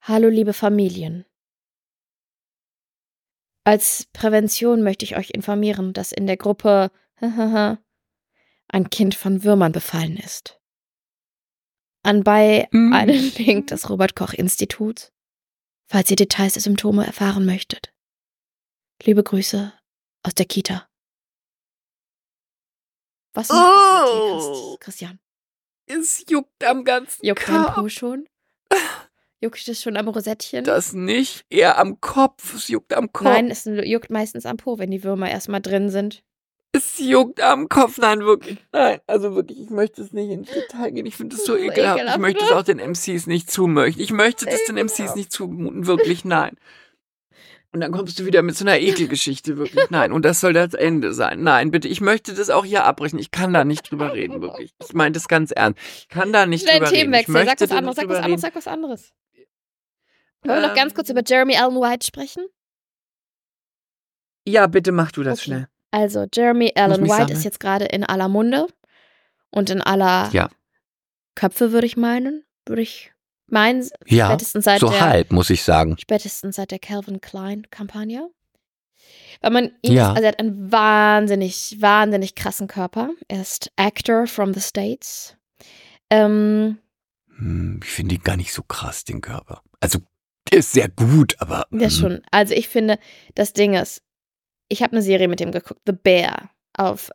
Hallo 0.00 0.28
liebe 0.28 0.52
Familien. 0.54 1.26
Als 3.64 4.06
Prävention 4.12 4.82
möchte 4.82 5.04
ich 5.04 5.16
euch 5.16 5.30
informieren, 5.30 5.92
dass 5.92 6.10
in 6.12 6.26
der 6.26 6.36
Gruppe 6.36 6.90
ein 8.68 8.90
Kind 8.90 9.14
von 9.14 9.44
Würmern 9.44 9.70
befallen 9.72 10.16
ist. 10.16 10.58
Anbei 12.02 12.68
Mhm. 12.72 12.92
einen 12.94 13.32
Link 13.34 13.66
des 13.68 13.88
Robert 13.90 14.16
Koch 14.16 14.32
Instituts, 14.32 15.12
falls 15.86 16.10
ihr 16.10 16.16
Details 16.16 16.54
der 16.54 16.62
Symptome 16.62 17.06
erfahren 17.06 17.44
möchtet. 17.44 17.94
Liebe 19.04 19.22
Grüße 19.22 19.72
aus 20.22 20.34
der 20.34 20.46
Kita. 20.46 20.88
Was 23.34 23.48
macht 23.48 23.58
das 23.60 24.04
mit 24.04 24.12
dir, 24.14 24.32
Oh. 24.32 24.76
Christ- 24.76 24.80
Christian? 24.80 25.18
Es 25.86 26.24
juckt 26.28 26.64
am 26.64 26.84
ganzen 26.84 27.24
Juckt 27.26 27.48
dein. 27.48 27.66
Po 27.74 27.88
schon? 27.88 28.26
Juckt 29.40 29.66
es 29.66 29.82
schon 29.82 29.96
am 29.96 30.06
Rosettchen? 30.08 30.64
Das 30.64 30.92
nicht, 30.92 31.44
eher 31.50 31.78
am 31.78 32.00
Kopf. 32.00 32.54
Es 32.54 32.68
juckt 32.68 32.92
am 32.94 33.12
Kopf. 33.12 33.24
Nein, 33.24 33.50
es 33.50 33.64
juckt 33.64 34.10
meistens 34.10 34.46
am 34.46 34.56
Po, 34.56 34.78
wenn 34.78 34.90
die 34.90 35.02
Würmer 35.02 35.28
erstmal 35.30 35.60
drin 35.60 35.90
sind. 35.90 36.22
Es 36.70 36.98
juckt 36.98 37.40
am 37.40 37.68
Kopf. 37.68 37.98
Nein, 37.98 38.20
wirklich. 38.20 38.58
Nein, 38.72 39.00
also 39.06 39.34
wirklich, 39.34 39.60
ich 39.60 39.70
möchte 39.70 40.00
es 40.02 40.12
nicht 40.12 40.30
ins 40.30 40.48
Detail 40.50 40.90
gehen. 40.92 41.04
Ich 41.06 41.16
finde 41.16 41.34
es 41.36 41.44
so 41.44 41.56
ekelhaft. 41.56 41.98
ekelhaft, 41.98 42.16
Ich 42.16 42.20
möchte 42.22 42.44
es 42.44 42.52
auch 42.52 42.62
den 42.62 42.78
MCs 42.78 43.26
nicht 43.26 43.50
zumöchten. 43.50 44.00
Ich 44.02 44.12
möchte 44.12 44.46
das 44.46 44.64
den 44.66 44.76
MCs 44.76 45.16
nicht 45.16 45.32
zumuten. 45.32 45.86
Wirklich, 45.86 46.24
nein. 46.24 46.56
Und 47.74 47.80
dann 47.80 47.90
kommst 47.90 48.18
du 48.18 48.26
wieder 48.26 48.42
mit 48.42 48.54
so 48.56 48.64
einer 48.64 48.78
Ekelgeschichte. 48.78 49.56
Wirklich, 49.56 49.88
nein. 49.90 50.12
Und 50.12 50.24
das 50.26 50.40
soll 50.40 50.52
das 50.52 50.74
Ende 50.74 51.14
sein. 51.14 51.42
Nein, 51.42 51.70
bitte. 51.70 51.88
Ich 51.88 52.02
möchte 52.02 52.34
das 52.34 52.50
auch 52.50 52.66
hier 52.66 52.84
abbrechen. 52.84 53.18
Ich 53.18 53.30
kann 53.30 53.54
da 53.54 53.64
nicht 53.64 53.90
drüber 53.90 54.12
reden, 54.12 54.42
wirklich. 54.42 54.74
Ich 54.82 54.92
meine 54.92 55.12
das 55.12 55.26
ganz 55.26 55.52
ernst. 55.52 55.80
Ich 55.96 56.08
kann 56.08 56.32
da 56.34 56.44
nicht 56.44 56.62
Schnell 56.64 56.80
drüber 56.80 56.90
reden. 56.90 56.94
Ich 57.14 57.26
Themenwechsel, 57.26 57.32
möchte 57.32 57.66
sag 57.66 57.70
was 57.70 57.76
anderes, 57.78 57.96
sag 57.96 58.08
was 58.08 58.16
anderes, 58.16 58.28
reden. 58.30 58.40
sag 58.40 58.54
was 58.56 58.66
anderes. 58.68 59.12
Wollen 60.44 60.60
wir 60.60 60.68
noch 60.68 60.74
ganz 60.74 60.94
kurz 60.94 61.08
Ähm, 61.08 61.16
über 61.16 61.22
Jeremy 61.26 61.56
Allen 61.56 61.76
White 61.76 62.06
sprechen? 62.06 62.44
Ja, 64.46 64.66
bitte 64.66 64.92
mach 64.92 65.12
du 65.12 65.22
das 65.22 65.38
Okay. 65.38 65.44
schnell. 65.44 65.68
Also, 65.92 66.26
Jeremy 66.34 66.72
Allen 66.74 67.02
White 67.02 67.08
sammeln. 67.14 67.36
ist 67.36 67.44
jetzt 67.44 67.60
gerade 67.60 67.84
in 67.86 68.04
aller 68.04 68.28
Munde 68.28 68.66
und 69.50 69.70
in 69.70 69.80
aller 69.80 70.30
Ja. 70.32 70.48
Köpfe, 71.34 71.72
würde 71.72 71.86
ich 71.86 71.96
meinen. 71.96 72.44
Würde 72.66 72.82
ich 72.82 73.11
meinen, 73.52 73.88
Ja, 74.06 74.26
spätestens 74.28 74.64
seit 74.64 74.80
so 74.80 74.88
der 74.88 75.00
halb, 75.00 75.32
muss 75.32 75.50
ich 75.50 75.62
sagen. 75.62 75.96
spätestens 75.98 76.56
seit 76.56 76.70
der 76.70 76.78
Calvin 76.78 77.20
Klein 77.20 77.66
Kampagne. 77.70 78.28
Weil 79.40 79.50
man 79.50 79.70
ihn, 79.82 79.92
Ja. 79.94 80.10
also 80.10 80.22
er 80.22 80.28
hat 80.28 80.38
einen 80.38 80.70
wahnsinnig, 80.70 81.76
wahnsinnig 81.80 82.34
krassen 82.34 82.68
Körper. 82.68 83.10
Er 83.28 83.40
ist 83.42 83.70
Actor 83.76 84.26
from 84.26 84.54
the 84.54 84.60
States. 84.60 85.36
Ähm, 86.10 86.78
Hm, 87.38 87.80
Ich 87.82 87.88
finde 87.90 88.14
ihn 88.16 88.22
gar 88.22 88.36
nicht 88.36 88.52
so 88.52 88.62
krass, 88.62 89.04
den 89.04 89.20
Körper. 89.20 89.62
Also, 89.80 89.98
der 90.50 90.58
ist 90.58 90.72
sehr 90.72 90.88
gut, 90.88 91.34
aber. 91.38 91.66
Ja, 91.72 91.88
hm, 91.88 91.90
schon. 91.90 92.22
Also 92.30 92.54
ich 92.54 92.68
finde, 92.68 92.98
das 93.34 93.52
Ding 93.52 93.74
ist, 93.74 94.02
ich 94.68 94.82
habe 94.82 94.92
eine 94.92 95.02
Serie 95.02 95.28
mit 95.28 95.40
dem 95.40 95.50
geguckt, 95.50 95.80
The 95.86 95.92
Bear 95.92 96.50
auf, 96.76 97.10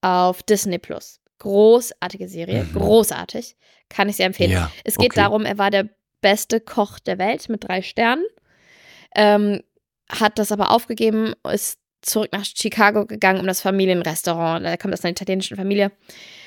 auf 0.00 0.42
Disney 0.42 0.78
Plus. 0.78 1.20
Großartige 1.38 2.28
Serie, 2.28 2.64
Mhm. 2.64 2.72
großartig. 2.74 3.56
Kann 3.88 4.08
ich 4.08 4.16
sehr 4.16 4.26
empfehlen. 4.26 4.50
Ja, 4.50 4.70
Es 4.84 4.96
geht 4.96 5.12
okay. 5.12 5.20
darum, 5.20 5.44
er 5.44 5.58
war 5.58 5.70
der 5.70 5.88
beste 6.20 6.60
Koch 6.60 6.98
der 6.98 7.18
Welt 7.18 7.48
mit 7.48 7.64
drei 7.64 7.80
Sternen. 7.82 8.24
Ähm, 9.14 9.62
hat 10.10 10.38
das 10.38 10.52
aber 10.52 10.70
aufgegeben, 10.72 11.34
ist 11.52 11.78
zurück 12.02 12.30
nach 12.32 12.44
Chicago 12.44 13.06
gegangen, 13.06 13.40
um 13.40 13.46
das 13.46 13.60
Familienrestaurant, 13.60 14.64
da 14.64 14.76
kommt 14.76 14.94
aus 14.94 15.04
einer 15.04 15.10
italienischen 15.12 15.56
Familie, 15.56 15.90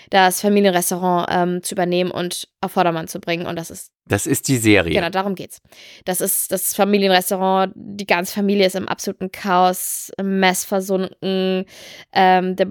das 0.10 0.42
Familienrestaurant 0.42 1.28
ähm, 1.32 1.64
zu 1.64 1.76
übernehmen 1.76 2.10
und 2.12 2.48
auf 2.62 2.72
Vordermann 2.74 3.08
zu 3.08 3.20
bringen. 3.20 3.46
Und 3.46 3.58
das 3.58 3.70
ist 3.70 3.92
Das 4.08 4.28
ist 4.28 4.48
die 4.48 4.58
Serie. 4.58 4.94
Genau, 4.94 5.10
darum 5.10 5.36
geht's. 5.36 5.62
Das 6.06 6.22
ist 6.22 6.52
das 6.52 6.74
Familienrestaurant. 6.76 7.74
Die 7.76 8.08
ganze 8.08 8.34
Familie 8.34 8.66
ist 8.66 8.76
im 8.76 8.88
absoluten 8.90 9.32
Chaos, 9.32 10.12
im 10.18 10.40
Mess 10.40 10.66
versunken. 10.66 11.66
Ähm, 12.14 12.56
der 12.56 12.68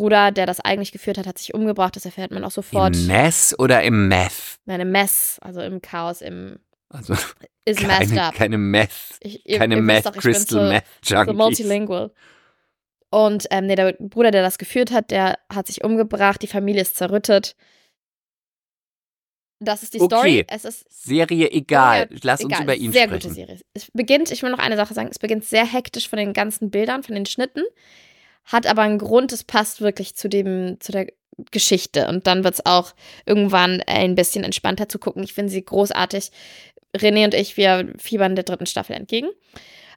Bruder, 0.00 0.32
der 0.32 0.46
das 0.46 0.60
eigentlich 0.60 0.92
geführt 0.92 1.18
hat, 1.18 1.26
hat 1.26 1.36
sich 1.38 1.52
umgebracht. 1.52 1.94
Das 1.94 2.06
erfährt 2.06 2.30
man 2.30 2.42
auch 2.44 2.50
sofort. 2.50 2.96
Im 2.96 3.06
Mess 3.06 3.54
oder 3.58 3.82
im 3.82 4.08
Meth? 4.08 4.58
Nein, 4.64 4.80
im 4.80 4.90
Mess, 4.90 5.38
also 5.42 5.60
im 5.60 5.82
Chaos, 5.82 6.22
im 6.22 6.58
Also 6.88 7.12
ist 7.66 7.82
messed 7.82 8.08
keine, 8.08 8.22
up. 8.24 8.34
keine 8.34 8.56
Meth. 8.58 8.90
Ich, 9.20 9.46
ihr- 9.46 9.58
Keine 9.58 9.76
ihr 9.76 9.82
Meth, 9.82 10.06
doch, 10.06 10.12
Crystal 10.16 10.64
so- 10.66 10.72
Meth 10.72 10.84
so 11.04 11.14
Junkies. 11.14 11.34
multilingual. 11.36 12.12
Und 13.10 13.46
ähm, 13.50 13.66
nee, 13.66 13.74
der 13.74 13.92
Bruder, 13.98 14.30
der 14.30 14.42
das 14.42 14.56
geführt 14.56 14.90
hat, 14.92 15.10
der 15.10 15.38
hat 15.52 15.66
sich 15.66 15.84
umgebracht. 15.84 16.40
Die 16.42 16.46
Familie 16.46 16.80
ist 16.82 16.96
zerrüttet. 16.96 17.56
Das 19.62 19.82
ist 19.82 19.92
die 19.92 19.98
Story. 19.98 20.40
Okay. 20.40 20.46
Es 20.48 20.64
ist 20.64 20.86
Serie 20.88 21.50
egal. 21.50 22.08
Ja, 22.10 22.18
Lass 22.22 22.42
uns 22.42 22.52
egal, 22.54 22.62
über 22.64 22.74
ihn 22.76 22.92
sehr 22.92 23.04
sprechen. 23.04 23.20
gute 23.28 23.34
Serie. 23.34 23.60
Es 23.74 23.90
beginnt, 23.92 24.30
ich 24.30 24.42
will 24.42 24.50
noch 24.50 24.58
eine 24.58 24.76
Sache 24.76 24.94
sagen, 24.94 25.08
es 25.10 25.18
beginnt 25.18 25.44
sehr 25.44 25.66
hektisch 25.66 26.08
von 26.08 26.18
den 26.18 26.32
ganzen 26.32 26.70
Bildern, 26.70 27.02
von 27.02 27.14
den 27.14 27.26
Schnitten, 27.26 27.62
hat 28.44 28.66
aber 28.66 28.82
einen 28.82 28.98
Grund, 28.98 29.32
es 29.32 29.44
passt 29.44 29.80
wirklich 29.80 30.16
zu 30.16 30.28
dem, 30.28 30.78
zu 30.80 30.92
der 30.92 31.06
Geschichte. 31.50 32.08
Und 32.08 32.26
dann 32.26 32.44
wird 32.44 32.54
es 32.54 32.66
auch 32.66 32.92
irgendwann 33.26 33.82
ein 33.86 34.14
bisschen 34.14 34.44
entspannter 34.44 34.88
zu 34.88 34.98
gucken. 34.98 35.22
Ich 35.22 35.32
finde 35.32 35.50
sie 35.50 35.64
großartig. 35.64 36.30
René 36.96 37.24
und 37.24 37.34
ich, 37.34 37.56
wir 37.56 37.94
fiebern 37.98 38.34
der 38.34 38.44
dritten 38.44 38.66
Staffel 38.66 38.96
entgegen. 38.96 39.28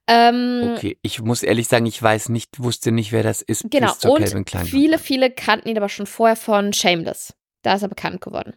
Ähm, 0.07 0.73
Okay, 0.75 0.97
ich 1.01 1.21
muss 1.21 1.43
ehrlich 1.43 1.67
sagen, 1.67 1.85
ich 1.85 2.01
weiß 2.01 2.29
nicht, 2.29 2.61
wusste 2.61 2.91
nicht, 2.91 3.11
wer 3.11 3.23
das 3.23 3.41
ist. 3.41 3.65
Genau, 3.71 3.93
und 4.03 4.19
Calvin 4.19 4.45
Klein 4.45 4.65
viele, 4.65 4.99
viele 4.99 5.31
kannten 5.31 5.69
ihn 5.69 5.77
aber 5.77 5.89
schon 5.89 6.05
vorher 6.05 6.35
von 6.35 6.73
Shameless. 6.73 7.33
Da 7.61 7.75
ist 7.75 7.81
er 7.81 7.87
bekannt 7.87 8.21
geworden. 8.21 8.53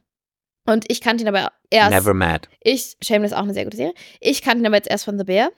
Und 0.67 0.85
ich 0.91 1.01
kannte 1.01 1.23
ihn 1.23 1.29
aber 1.29 1.53
erst. 1.71 1.93
Never 1.93 2.13
Mad. 2.13 2.49
Ich, 2.61 2.97
Shameless 3.01 3.33
auch 3.33 3.45
eine 3.45 3.55
sehr 3.55 3.65
gute 3.65 3.77
Serie. 3.77 3.95
Ich 4.21 4.43
kannte 4.43 4.63
ihn 4.63 4.67
aber 4.67 4.77
jetzt 4.77 4.91
erst 4.91 5.05
von 5.05 5.17
The 5.17 5.25
Bear. 5.25 5.51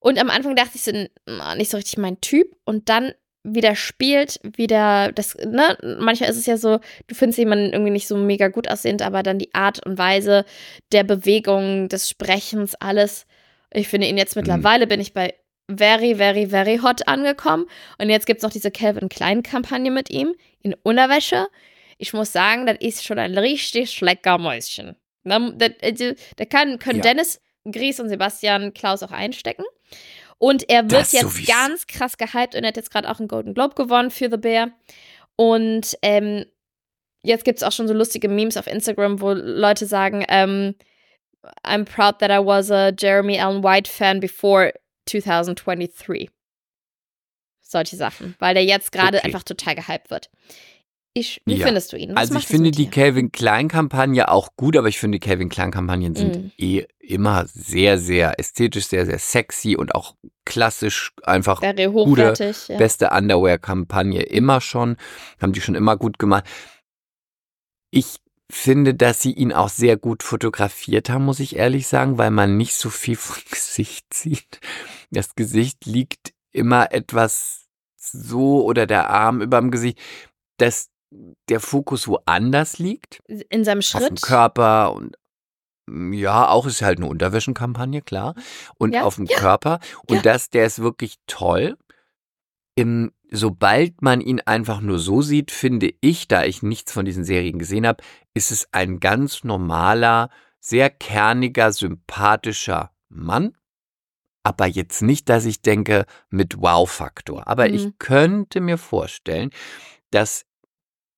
Und 0.00 0.18
am 0.18 0.28
Anfang 0.28 0.54
dachte 0.54 0.72
ich 0.74 0.82
so, 0.82 0.92
na, 1.24 1.54
nicht 1.54 1.70
so 1.70 1.78
richtig 1.78 1.96
mein 1.96 2.20
Typ. 2.20 2.54
Und 2.64 2.90
dann 2.90 3.12
wieder 3.44 3.76
spielt, 3.76 4.40
wieder 4.42 5.12
das, 5.12 5.36
ne, 5.36 5.76
manchmal 6.00 6.30
ist 6.30 6.38
es 6.38 6.46
ja 6.46 6.56
so, 6.56 6.80
du 7.06 7.14
findest 7.14 7.38
jemanden 7.38 7.72
irgendwie 7.72 7.92
nicht 7.92 8.08
so 8.08 8.16
mega 8.16 8.48
gut 8.48 8.68
aussehend, 8.68 9.02
aber 9.02 9.22
dann 9.22 9.38
die 9.38 9.54
Art 9.54 9.84
und 9.86 9.98
Weise 9.98 10.44
der 10.92 11.04
Bewegung, 11.04 11.88
des 11.88 12.08
Sprechens, 12.08 12.74
alles. 12.76 13.26
Ich 13.70 13.88
finde 13.88 14.06
ihn 14.06 14.16
jetzt 14.16 14.34
mittlerweile 14.34 14.86
bin 14.86 15.00
ich 15.00 15.12
bei 15.12 15.34
very, 15.70 16.14
very, 16.16 16.46
very 16.46 16.78
hot 16.78 17.06
angekommen. 17.06 17.66
Und 17.98 18.08
jetzt 18.10 18.26
gibt 18.26 18.38
es 18.38 18.42
noch 18.42 18.50
diese 18.50 18.70
Calvin 18.70 19.08
Klein-Kampagne 19.08 19.90
mit 19.90 20.10
ihm 20.10 20.34
in 20.62 20.74
Unterwäsche. 20.82 21.46
Ich 21.98 22.12
muss 22.12 22.32
sagen, 22.32 22.66
das 22.66 22.78
ist 22.80 23.04
schon 23.04 23.18
ein 23.18 23.36
richtig 23.36 23.90
schlecker 23.90 24.38
Mäuschen. 24.38 24.96
Da, 25.24 25.38
da, 25.38 25.68
also, 25.82 26.12
da 26.36 26.44
kann, 26.44 26.78
können 26.78 26.98
Ja. 26.98 27.04
Dennis, 27.04 27.40
Gries 27.70 28.00
und 28.00 28.08
Sebastian 28.08 28.74
Klaus 28.74 29.02
auch 29.02 29.12
einstecken. 29.12 29.64
Und 30.38 30.68
er 30.68 30.82
wird 30.82 30.92
Das 31.02 31.12
jetzt 31.12 31.22
sowieso. 31.22 31.52
ganz 31.52 31.86
krass 31.86 32.16
gehypt 32.18 32.54
und 32.54 32.62
er 32.64 32.68
hat 32.68 32.76
jetzt 32.76 32.90
gerade 32.90 33.10
auch 33.10 33.18
einen 33.18 33.28
Golden 33.28 33.54
Globe 33.54 33.74
gewonnen 33.74 34.10
für 34.10 34.30
The 34.30 34.36
Bear. 34.36 34.70
Und 35.36 35.96
ähm, 36.02 36.44
jetzt 37.22 37.44
gibt 37.44 37.58
es 37.58 37.62
auch 37.62 37.72
schon 37.72 37.88
so 37.88 37.94
lustige 37.94 38.28
Memes 38.28 38.56
auf 38.56 38.66
Instagram, 38.66 39.20
wo 39.20 39.32
Leute 39.32 39.86
sagen, 39.86 40.24
ähm, 40.28 40.74
I'm 41.64 41.84
proud 41.84 42.18
that 42.20 42.30
I 42.30 42.44
was 42.44 42.70
a 42.70 42.90
Jeremy 42.96 43.38
Allen 43.38 43.62
White 43.62 43.90
fan 43.90 44.20
before 44.20 44.72
2023. 45.06 46.30
Solche 47.60 47.96
Sachen, 47.96 48.34
weil 48.38 48.54
der 48.54 48.64
jetzt 48.64 48.92
gerade 48.92 49.18
Okay. 49.18 49.26
einfach 49.26 49.42
total 49.42 49.74
gehypt 49.74 50.10
wird. 50.10 50.30
Ich, 51.16 51.40
wie 51.46 51.54
Ja. 51.54 51.66
findest 51.66 51.92
du 51.92 51.96
ihn? 51.96 52.10
Was 52.10 52.16
Also 52.16 52.34
ich 52.38 52.46
finde 52.48 52.72
die? 52.72 52.90
Calvin 52.90 53.30
Klein 53.30 53.68
Kampagne 53.68 54.28
auch 54.28 54.56
gut, 54.56 54.76
aber 54.76 54.88
ich 54.88 54.98
finde 54.98 55.20
die 55.20 55.26
Calvin 55.26 55.48
Klein 55.48 55.70
Kampagnen 55.70 56.16
sind 56.16 56.36
Mhm. 56.36 56.52
eh 56.58 56.86
immer 56.98 57.46
sehr, 57.46 57.98
sehr 57.98 58.40
ästhetisch, 58.40 58.86
sehr, 58.88 59.06
sehr 59.06 59.20
sexy 59.20 59.76
und 59.76 59.94
auch 59.94 60.16
klassisch 60.44 61.12
einfach 61.22 61.62
hochwertig. 61.62 62.68
Ja. 62.68 62.78
beste 62.78 63.10
Underwear-Kampagne 63.10 64.22
immer 64.22 64.60
schon. 64.60 64.96
Haben 65.40 65.52
die 65.52 65.60
schon 65.60 65.76
immer 65.76 65.96
gut 65.96 66.18
gemacht. 66.18 66.44
Ich 67.92 68.16
finde, 68.50 68.94
dass 68.94 69.22
sie 69.22 69.32
ihn 69.32 69.52
auch 69.52 69.68
sehr 69.68 69.96
gut 69.96 70.24
fotografiert 70.24 71.10
haben, 71.10 71.24
muss 71.24 71.38
ich 71.38 71.54
ehrlich 71.54 71.86
sagen, 71.86 72.18
weil 72.18 72.32
man 72.32 72.56
nicht 72.56 72.74
so 72.74 72.90
viel 72.90 73.16
vom 73.16 73.40
Gesicht 73.50 74.12
sieht. 74.12 74.60
Das 75.12 75.36
Gesicht 75.36 75.86
liegt 75.86 76.34
immer 76.50 76.92
etwas 76.92 77.66
so 77.96 78.64
oder 78.64 78.86
der 78.86 79.10
Arm 79.10 79.40
überm 79.40 79.70
Gesicht, 79.70 79.98
dass 80.58 80.90
der 81.48 81.60
Fokus 81.60 82.08
woanders 82.08 82.78
liegt. 82.78 83.22
In 83.26 83.64
seinem 83.64 83.78
Auf 83.78 83.90
dem 83.90 84.00
Schritt. 84.16 84.22
Körper 84.22 84.92
und 84.92 85.16
mm, 85.86 86.12
ja, 86.12 86.48
auch 86.48 86.66
ist 86.66 86.82
halt 86.82 86.98
eine 86.98 87.06
Unterwäschenkampagne, 87.08 88.02
klar. 88.02 88.34
Und 88.78 88.94
Ja. 88.94 89.02
auf 89.02 89.16
dem 89.16 89.26
Körper. 89.26 89.80
Und 90.06 90.16
Ja. 90.16 90.22
das, 90.22 90.50
der 90.50 90.66
ist 90.66 90.80
wirklich 90.80 91.16
toll. 91.26 91.76
Im, 92.76 93.12
sobald 93.30 94.02
man 94.02 94.20
ihn 94.20 94.40
einfach 94.40 94.80
nur 94.80 94.98
so 94.98 95.22
sieht, 95.22 95.50
finde 95.52 95.94
ich, 96.00 96.26
da 96.26 96.44
ich 96.44 96.62
nichts 96.62 96.90
von 96.92 97.04
diesen 97.04 97.24
Serien 97.24 97.58
gesehen 97.58 97.86
habe, 97.86 98.02
ist 98.34 98.50
es 98.50 98.68
ein 98.72 98.98
ganz 98.98 99.44
normaler, 99.44 100.30
sehr 100.58 100.90
kerniger, 100.90 101.72
sympathischer 101.72 102.90
Mann. 103.08 103.56
Aber 104.42 104.66
jetzt 104.66 105.02
nicht, 105.02 105.28
dass 105.28 105.44
ich 105.44 105.62
denke, 105.62 106.04
mit 106.30 106.60
Wow-Faktor. 106.60 107.46
Aber 107.46 107.70
ich 107.70 107.86
Mhm. 107.86 107.94
könnte 107.98 108.60
mir 108.60 108.76
vorstellen, 108.78 109.50
dass 110.10 110.44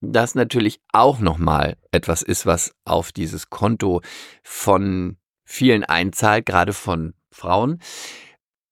das 0.00 0.34
natürlich 0.34 0.80
auch 0.92 1.18
nochmal 1.18 1.76
etwas 1.90 2.22
ist, 2.22 2.46
was 2.46 2.74
auf 2.84 3.12
dieses 3.12 3.50
Konto 3.50 4.02
von 4.42 5.16
vielen 5.44 5.84
einzahlt, 5.84 6.46
gerade 6.46 6.72
von 6.72 7.14
Frauen, 7.30 7.80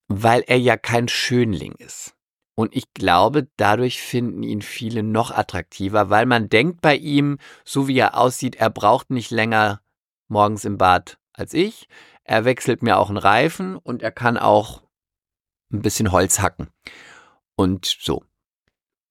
weil 0.08 0.42
er 0.46 0.58
ja 0.58 0.76
kein 0.76 1.08
Schönling 1.08 1.72
ist. 1.78 2.14
Und 2.56 2.76
ich 2.76 2.94
glaube, 2.94 3.48
dadurch 3.56 4.00
finden 4.00 4.42
ihn 4.42 4.62
viele 4.62 5.02
noch 5.02 5.32
attraktiver, 5.32 6.08
weil 6.10 6.26
man 6.26 6.48
denkt 6.48 6.80
bei 6.82 6.94
ihm, 6.96 7.38
so 7.64 7.88
wie 7.88 7.98
er 7.98 8.16
aussieht, 8.16 8.56
er 8.56 8.70
braucht 8.70 9.10
nicht 9.10 9.30
länger 9.30 9.80
morgens 10.28 10.64
im 10.64 10.78
Bad 10.78 11.18
als 11.32 11.52
ich. 11.52 11.88
Er 12.22 12.44
wechselt 12.44 12.82
mir 12.82 12.98
auch 12.98 13.08
einen 13.08 13.18
Reifen 13.18 13.76
und 13.76 14.02
er 14.02 14.12
kann 14.12 14.38
auch 14.38 14.82
ein 15.72 15.82
bisschen 15.82 16.12
Holz 16.12 16.40
hacken. 16.40 16.68
Und 17.56 17.86
so. 18.00 18.22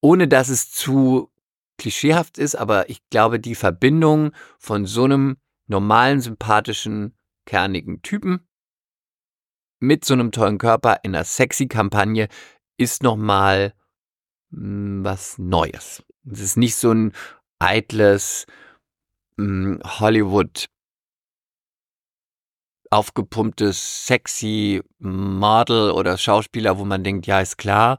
Ohne 0.00 0.26
dass 0.26 0.48
es 0.48 0.70
zu 0.70 1.30
klischeehaft 1.78 2.38
ist, 2.38 2.54
aber 2.54 2.88
ich 2.88 2.98
glaube, 3.10 3.40
die 3.40 3.54
Verbindung 3.54 4.32
von 4.58 4.86
so 4.86 5.04
einem 5.04 5.36
normalen, 5.66 6.20
sympathischen, 6.20 7.16
kernigen 7.46 8.02
Typen 8.02 8.46
mit 9.80 10.04
so 10.04 10.14
einem 10.14 10.32
tollen 10.32 10.58
Körper 10.58 11.00
in 11.02 11.14
einer 11.14 11.24
sexy 11.24 11.66
Kampagne 11.66 12.28
ist 12.76 13.02
nochmal 13.02 13.74
mm, 14.50 15.04
was 15.04 15.38
Neues. 15.38 16.02
Es 16.30 16.40
ist 16.40 16.56
nicht 16.56 16.76
so 16.76 16.92
ein 16.92 17.12
eitles 17.58 18.46
mm, 19.36 19.76
Hollywood 19.84 20.66
aufgepumptes, 22.90 24.06
sexy 24.06 24.82
Model 24.98 25.90
oder 25.90 26.16
Schauspieler, 26.16 26.78
wo 26.78 26.84
man 26.84 27.02
denkt, 27.02 27.26
ja, 27.26 27.40
ist 27.40 27.58
klar, 27.58 27.98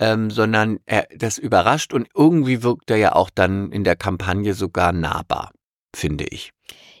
ähm, 0.00 0.30
sondern 0.30 0.80
er, 0.86 1.06
das 1.16 1.38
überrascht 1.38 1.92
und 1.92 2.08
irgendwie 2.16 2.62
wirkt 2.64 2.90
er 2.90 2.96
ja 2.96 3.14
auch 3.14 3.30
dann 3.30 3.70
in 3.70 3.84
der 3.84 3.94
Kampagne 3.96 4.54
sogar 4.54 4.92
nahbar, 4.92 5.52
finde 5.94 6.24
ich. 6.24 6.50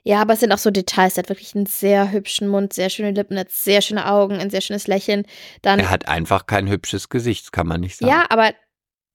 Ja, 0.04 0.22
aber 0.22 0.32
es 0.34 0.40
sind 0.40 0.52
auch 0.52 0.58
so 0.58 0.70
Details. 0.70 1.16
Er 1.16 1.22
hat 1.24 1.28
wirklich 1.28 1.54
einen 1.54 1.66
sehr 1.66 2.10
hübschen 2.12 2.48
Mund, 2.48 2.72
sehr 2.72 2.88
schöne 2.88 3.10
Lippen, 3.10 3.38
hat 3.38 3.50
sehr 3.50 3.82
schöne 3.82 4.06
Augen, 4.10 4.36
ein 4.38 4.48
sehr 4.50 4.60
schönes 4.62 4.86
Lächeln. 4.86 5.24
Dann, 5.62 5.78
Er 5.80 5.90
hat 5.90 6.08
einfach 6.08 6.46
kein 6.46 6.68
hübsches 6.68 7.08
Gesicht, 7.08 7.52
kann 7.52 7.66
man 7.66 7.80
nicht 7.80 7.96
sagen. 7.98 8.10
ja, 8.10 8.24
aber 8.30 8.52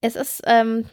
es 0.02 0.16
ist, 0.16 0.42
ähm, 0.46 0.86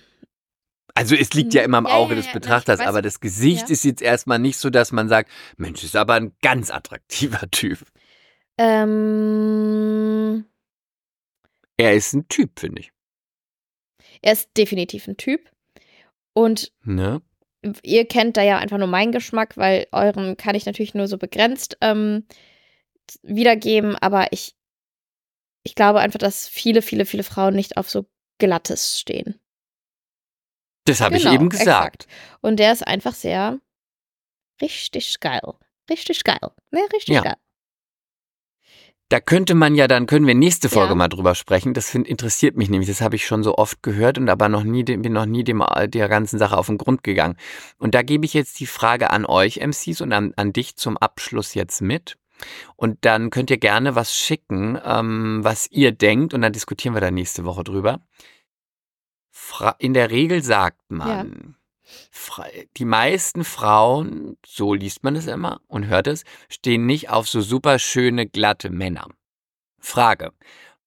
Also 0.95 1.15
es 1.15 1.35
liegt 1.35 1.53
ja 1.53 1.63
immer 1.63 1.77
im 1.79 1.87
Ja, 1.87 1.93
Auge 1.93 2.11
ja, 2.15 2.17
des 2.17 2.27
ja, 2.27 2.33
Betrachters, 2.33 2.81
weiß. 2.81 2.87
aber 2.87 3.03
das 3.03 3.21
Gesicht 3.21 3.69
ist 3.69 3.85
jetzt 3.85 4.01
erstmal 4.01 4.39
nicht 4.39 4.57
so, 4.59 4.71
dass 4.71 4.93
man 4.93 5.09
sagt, 5.11 5.31
Mensch, 5.59 5.85
ist 5.85 5.95
aber 5.97 6.15
ein 6.15 6.33
ganz 6.41 6.71
attraktiver 6.71 7.47
Typ. 7.51 7.79
ähm, 8.59 10.45
Er 11.83 11.95
ist 11.95 12.13
ein 12.15 12.29
Typ, 12.29 12.59
finde 12.61 12.81
ich. 12.81 12.93
er 14.23 14.33
ist 14.33 14.51
definitiv 14.57 15.09
ein 15.09 15.17
Typ. 15.17 15.51
Und 16.35 16.73
Ne? 16.85 17.21
ihr 17.83 18.07
kennt 18.07 18.37
da 18.37 18.43
ja 18.43 18.59
einfach 18.59 18.79
nur 18.79 18.89
meinen 18.89 19.13
Geschmack, 19.13 19.57
weil 19.57 19.87
euren 19.93 20.37
kann 20.37 20.55
ich 20.55 20.67
natürlich 20.67 20.95
nur 20.95 21.07
so 21.09 21.19
begrenzt 21.19 21.77
ähm, 21.81 22.27
wiedergeben, 23.23 23.97
aber 23.97 24.33
ich, 24.33 24.55
ich 25.65 25.75
glaube 25.75 26.01
einfach, 26.01 26.19
dass 26.19 26.49
viele, 26.49 26.83
viele, 26.83 27.05
viele 27.05 27.23
Frauen 27.23 27.55
nicht 27.55 27.77
auf 27.77 27.89
so 27.91 28.07
Glattes 28.39 28.99
stehen. 28.99 29.39
Das 30.87 31.01
habe 31.01 31.17
Genau, 31.17 31.31
ich 31.31 31.35
eben 31.35 31.49
gesagt. 31.49 32.05
exakt. 32.05 32.07
Und 32.41 32.57
der 32.59 32.73
ist 32.73 32.85
einfach 32.87 33.15
sehr 33.15 33.61
richtig 34.61 35.21
geil. 35.21 35.43
Richtig 35.91 36.25
geil. 36.25 36.41
Ne, 36.71 36.81
richtig 36.93 37.15
Ja. 37.15 37.23
geil. 37.23 37.37
Da 39.13 39.21
könnte 39.21 39.55
man 39.55 39.75
ja, 39.75 39.89
dann 39.89 40.07
können 40.07 40.27
wir 40.27 40.35
nächste 40.35 40.71
Folge 40.71 40.93
Ja. 40.93 40.95
mal 40.95 41.09
drüber 41.09 41.35
sprechen. 41.35 41.75
Das 41.75 41.91
find, 41.91 42.09
interessiert 42.09 42.57
mich 42.57 42.71
nämlich. 42.71 42.89
Das 42.89 43.03
habe 43.03 43.15
ich 43.15 43.27
schon 43.27 43.43
so 43.43 43.59
oft 43.59 43.83
gehört 43.83 44.17
und 44.17 44.31
aber 44.31 44.49
noch 44.49 44.65
nie, 44.65 44.85
bin 44.85 45.13
noch 45.13 45.27
nie 45.27 45.45
dem, 45.45 45.61
äh, 45.61 45.87
der 45.87 46.09
ganzen 46.09 46.39
Sache 46.39 46.57
auf 46.57 46.69
den 46.69 46.79
Grund 46.79 47.05
gegangen. 47.05 47.37
Und 47.77 47.95
da 47.95 48.01
gebe 48.01 48.25
ich 48.25 48.33
jetzt 48.33 48.59
die 48.59 48.65
Frage 48.65 49.11
an 49.11 49.27
euch, 49.27 49.59
MCs, 49.59 50.01
und 50.01 50.15
an, 50.15 50.33
an 50.37 50.55
dich 50.55 50.77
zum 50.77 50.97
Abschluss 50.97 51.53
jetzt 51.53 51.83
mit. 51.83 52.17
Und 52.75 53.05
dann 53.05 53.29
könnt 53.29 53.51
ihr 53.51 53.59
gerne 53.59 53.95
was 53.97 54.17
schicken, 54.17 54.79
ähm, 54.83 55.41
was 55.43 55.71
ihr 55.71 55.93
denkt, 55.93 56.33
und 56.33 56.41
dann 56.41 56.55
diskutieren 56.55 56.95
wir 56.95 57.03
da 57.03 57.11
nächste 57.11 57.45
Woche 57.45 57.65
drüber. 57.65 58.01
Fra 59.31 59.77
in 59.79 59.93
der 59.93 60.11
Regel 60.11 60.43
sagt 60.43 60.91
man, 60.91 61.33
Fra 61.33 61.62
die 62.77 62.85
meisten 62.85 63.45
Frauen, 63.45 64.37
so 64.47 64.75
liest 64.75 65.03
man 65.05 65.17
es 65.17 65.27
immer 65.27 65.61
und 65.67 65.87
hört 65.87 66.07
es, 66.07 66.25
stehen 66.49 66.87
nicht 66.87 67.11
auf 67.11 67.29
so 67.29 67.41
super 67.41 67.79
schöne, 67.79 68.27
glatte 68.27 68.71
Männer. 68.71 69.07
Frage. 69.79 70.33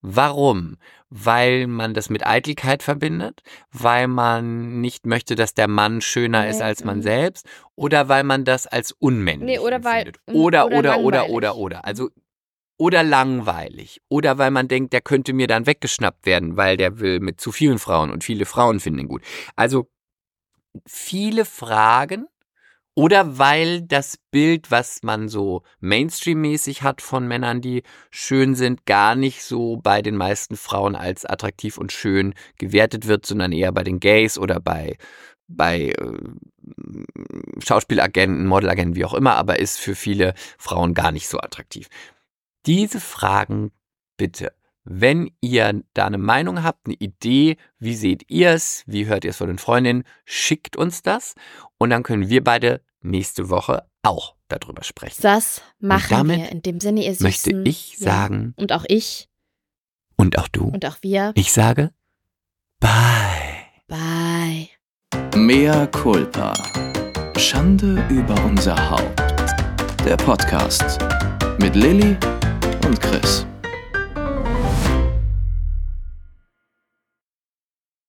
Warum? 0.02 0.78
Weil 1.10 1.66
man 1.68 1.94
das 1.94 2.10
mit 2.10 2.26
Eitelkeit 2.26 2.84
verbindet? 2.84 3.42
Weil 3.72 4.08
man 4.08 4.80
nicht 4.82 5.06
möchte, 5.06 5.36
dass 5.36 5.54
der 5.54 5.68
Mann 5.68 6.02
schöner 6.02 6.48
ist 6.48 6.58
Nee, 6.60 6.64
als 6.64 6.84
man 6.84 6.98
mhm. 6.98 7.02
selbst? 7.02 7.48
Oder 7.76 8.08
weil 8.08 8.24
man 8.24 8.46
das 8.46 8.68
als 8.68 8.92
unmännlich 8.92 9.58
Nee, 9.58 9.60
oder 9.60 9.84
weil- 9.84 10.08
empfindet? 10.08 10.22
Oder, 10.28 10.68
oder 10.68 10.78
oder, 10.78 11.00
oder, 11.00 11.18
langweilig. 11.20 11.32
oder, 11.36 11.56
oder. 11.58 11.86
Also, 11.86 12.10
oder 12.78 13.04
langweilig. 13.04 14.02
Oder 14.10 14.38
weil 14.38 14.52
man 14.52 14.68
denkt, 14.68 14.94
der 14.94 15.02
könnte 15.02 15.34
mir 15.34 15.48
dann 15.48 15.66
weggeschnappt 15.66 16.26
werden, 16.26 16.58
weil 16.58 16.78
der 16.78 17.00
will 17.00 17.20
mit 17.20 17.40
zu 17.42 17.52
vielen 17.52 17.80
Frauen 17.80 18.12
und 18.12 18.24
viele 18.24 18.46
Frauen 18.46 18.80
finden 18.80 19.00
ihn 19.00 19.08
gut. 19.08 19.24
Also, 19.56 19.88
viele 20.86 21.46
Fragen 21.46 22.28
oder 22.96 23.38
weil 23.38 23.82
das 23.82 24.18
Bild, 24.32 24.72
was 24.72 25.04
man 25.04 25.28
so 25.28 25.64
Mainstream-mäßig 25.82 26.82
hat 26.82 27.02
von 27.02 27.28
Männern, 27.28 27.60
die 27.60 27.84
schön 28.10 28.56
sind, 28.56 28.86
gar 28.86 29.16
nicht 29.16 29.44
so 29.44 29.76
bei 29.78 30.02
den 30.02 30.16
meisten 30.16 30.56
Frauen 30.56 30.96
als 30.96 31.26
attraktiv 31.26 31.78
und 31.78 31.92
schön 31.92 32.34
gewertet 32.58 33.06
wird, 33.08 33.26
sondern 33.26 33.52
eher 33.52 33.74
bei 33.74 33.84
den 33.84 34.00
Gays 34.00 34.38
oder 34.38 34.62
bei, 34.62 34.98
bei 35.48 35.90
äh, 35.90 36.18
Schauspielagenten, 37.62 38.48
Modelagenten, 38.48 38.96
wie 38.96 39.06
auch 39.06 39.14
immer, 39.14 39.36
aber 39.36 39.60
ist 39.60 39.78
für 39.78 39.96
viele 39.96 40.34
Frauen 40.58 40.94
gar 40.94 41.12
nicht 41.12 41.28
so 41.28 41.38
attraktiv. 41.40 41.90
Diese 42.66 43.02
Fragen 43.02 43.72
bitte 44.16 44.54
wenn 44.86 45.32
ihr 45.42 45.84
da 45.94 46.06
eine 46.06 46.18
Meinung 46.20 46.64
habt, 46.64 46.86
eine 46.86 46.96
Idee, 46.96 47.58
wie 47.80 47.96
seht 47.96 48.24
ihr 48.30 48.52
es, 48.52 48.84
wie 48.86 49.08
hört 49.08 49.24
ihr 49.26 49.32
es 49.32 49.38
von 49.38 49.48
den 49.48 49.58
Freundinnen, 49.58 50.04
schickt 50.26 50.78
uns 50.78 51.02
das 51.02 51.34
und 51.78 51.90
dann 51.90 52.04
können 52.04 52.30
wir 52.30 52.44
beide 52.44 52.82
nächste 53.02 53.50
Woche 53.50 53.84
auch 54.04 54.36
darüber 54.48 54.84
sprechen. 54.84 55.22
Das 55.24 55.62
machen 55.80 56.06
damit 56.10 56.38
wir. 56.40 56.52
In 56.52 56.62
dem 56.62 56.80
Sinne, 56.80 57.04
ihr 57.04 57.12
Süßen. 57.16 57.24
Möchte 57.24 57.70
ich 57.70 57.98
Ja. 57.98 58.12
sagen 58.12 58.54
Und 58.58 58.72
auch 58.72 58.86
ich 58.88 59.28
und 60.16 60.38
auch 60.38 60.48
du, 60.48 60.66
und 60.66 60.86
auch 60.86 60.98
wir. 61.02 61.32
ich 61.36 61.52
sage 61.52 61.92
Bye. 62.80 62.90
Bye. 63.88 64.70
Mea 65.36 65.88
culpa. 65.88 66.54
Schande 67.38 68.06
über 68.10 68.36
unser 68.46 68.76
Haupt. 68.90 69.20
Der 70.06 70.18
Podcast 70.18 71.00
mit 71.60 71.76
Lilly 71.76 72.16
und 72.86 73.00
Chris. 73.02 73.46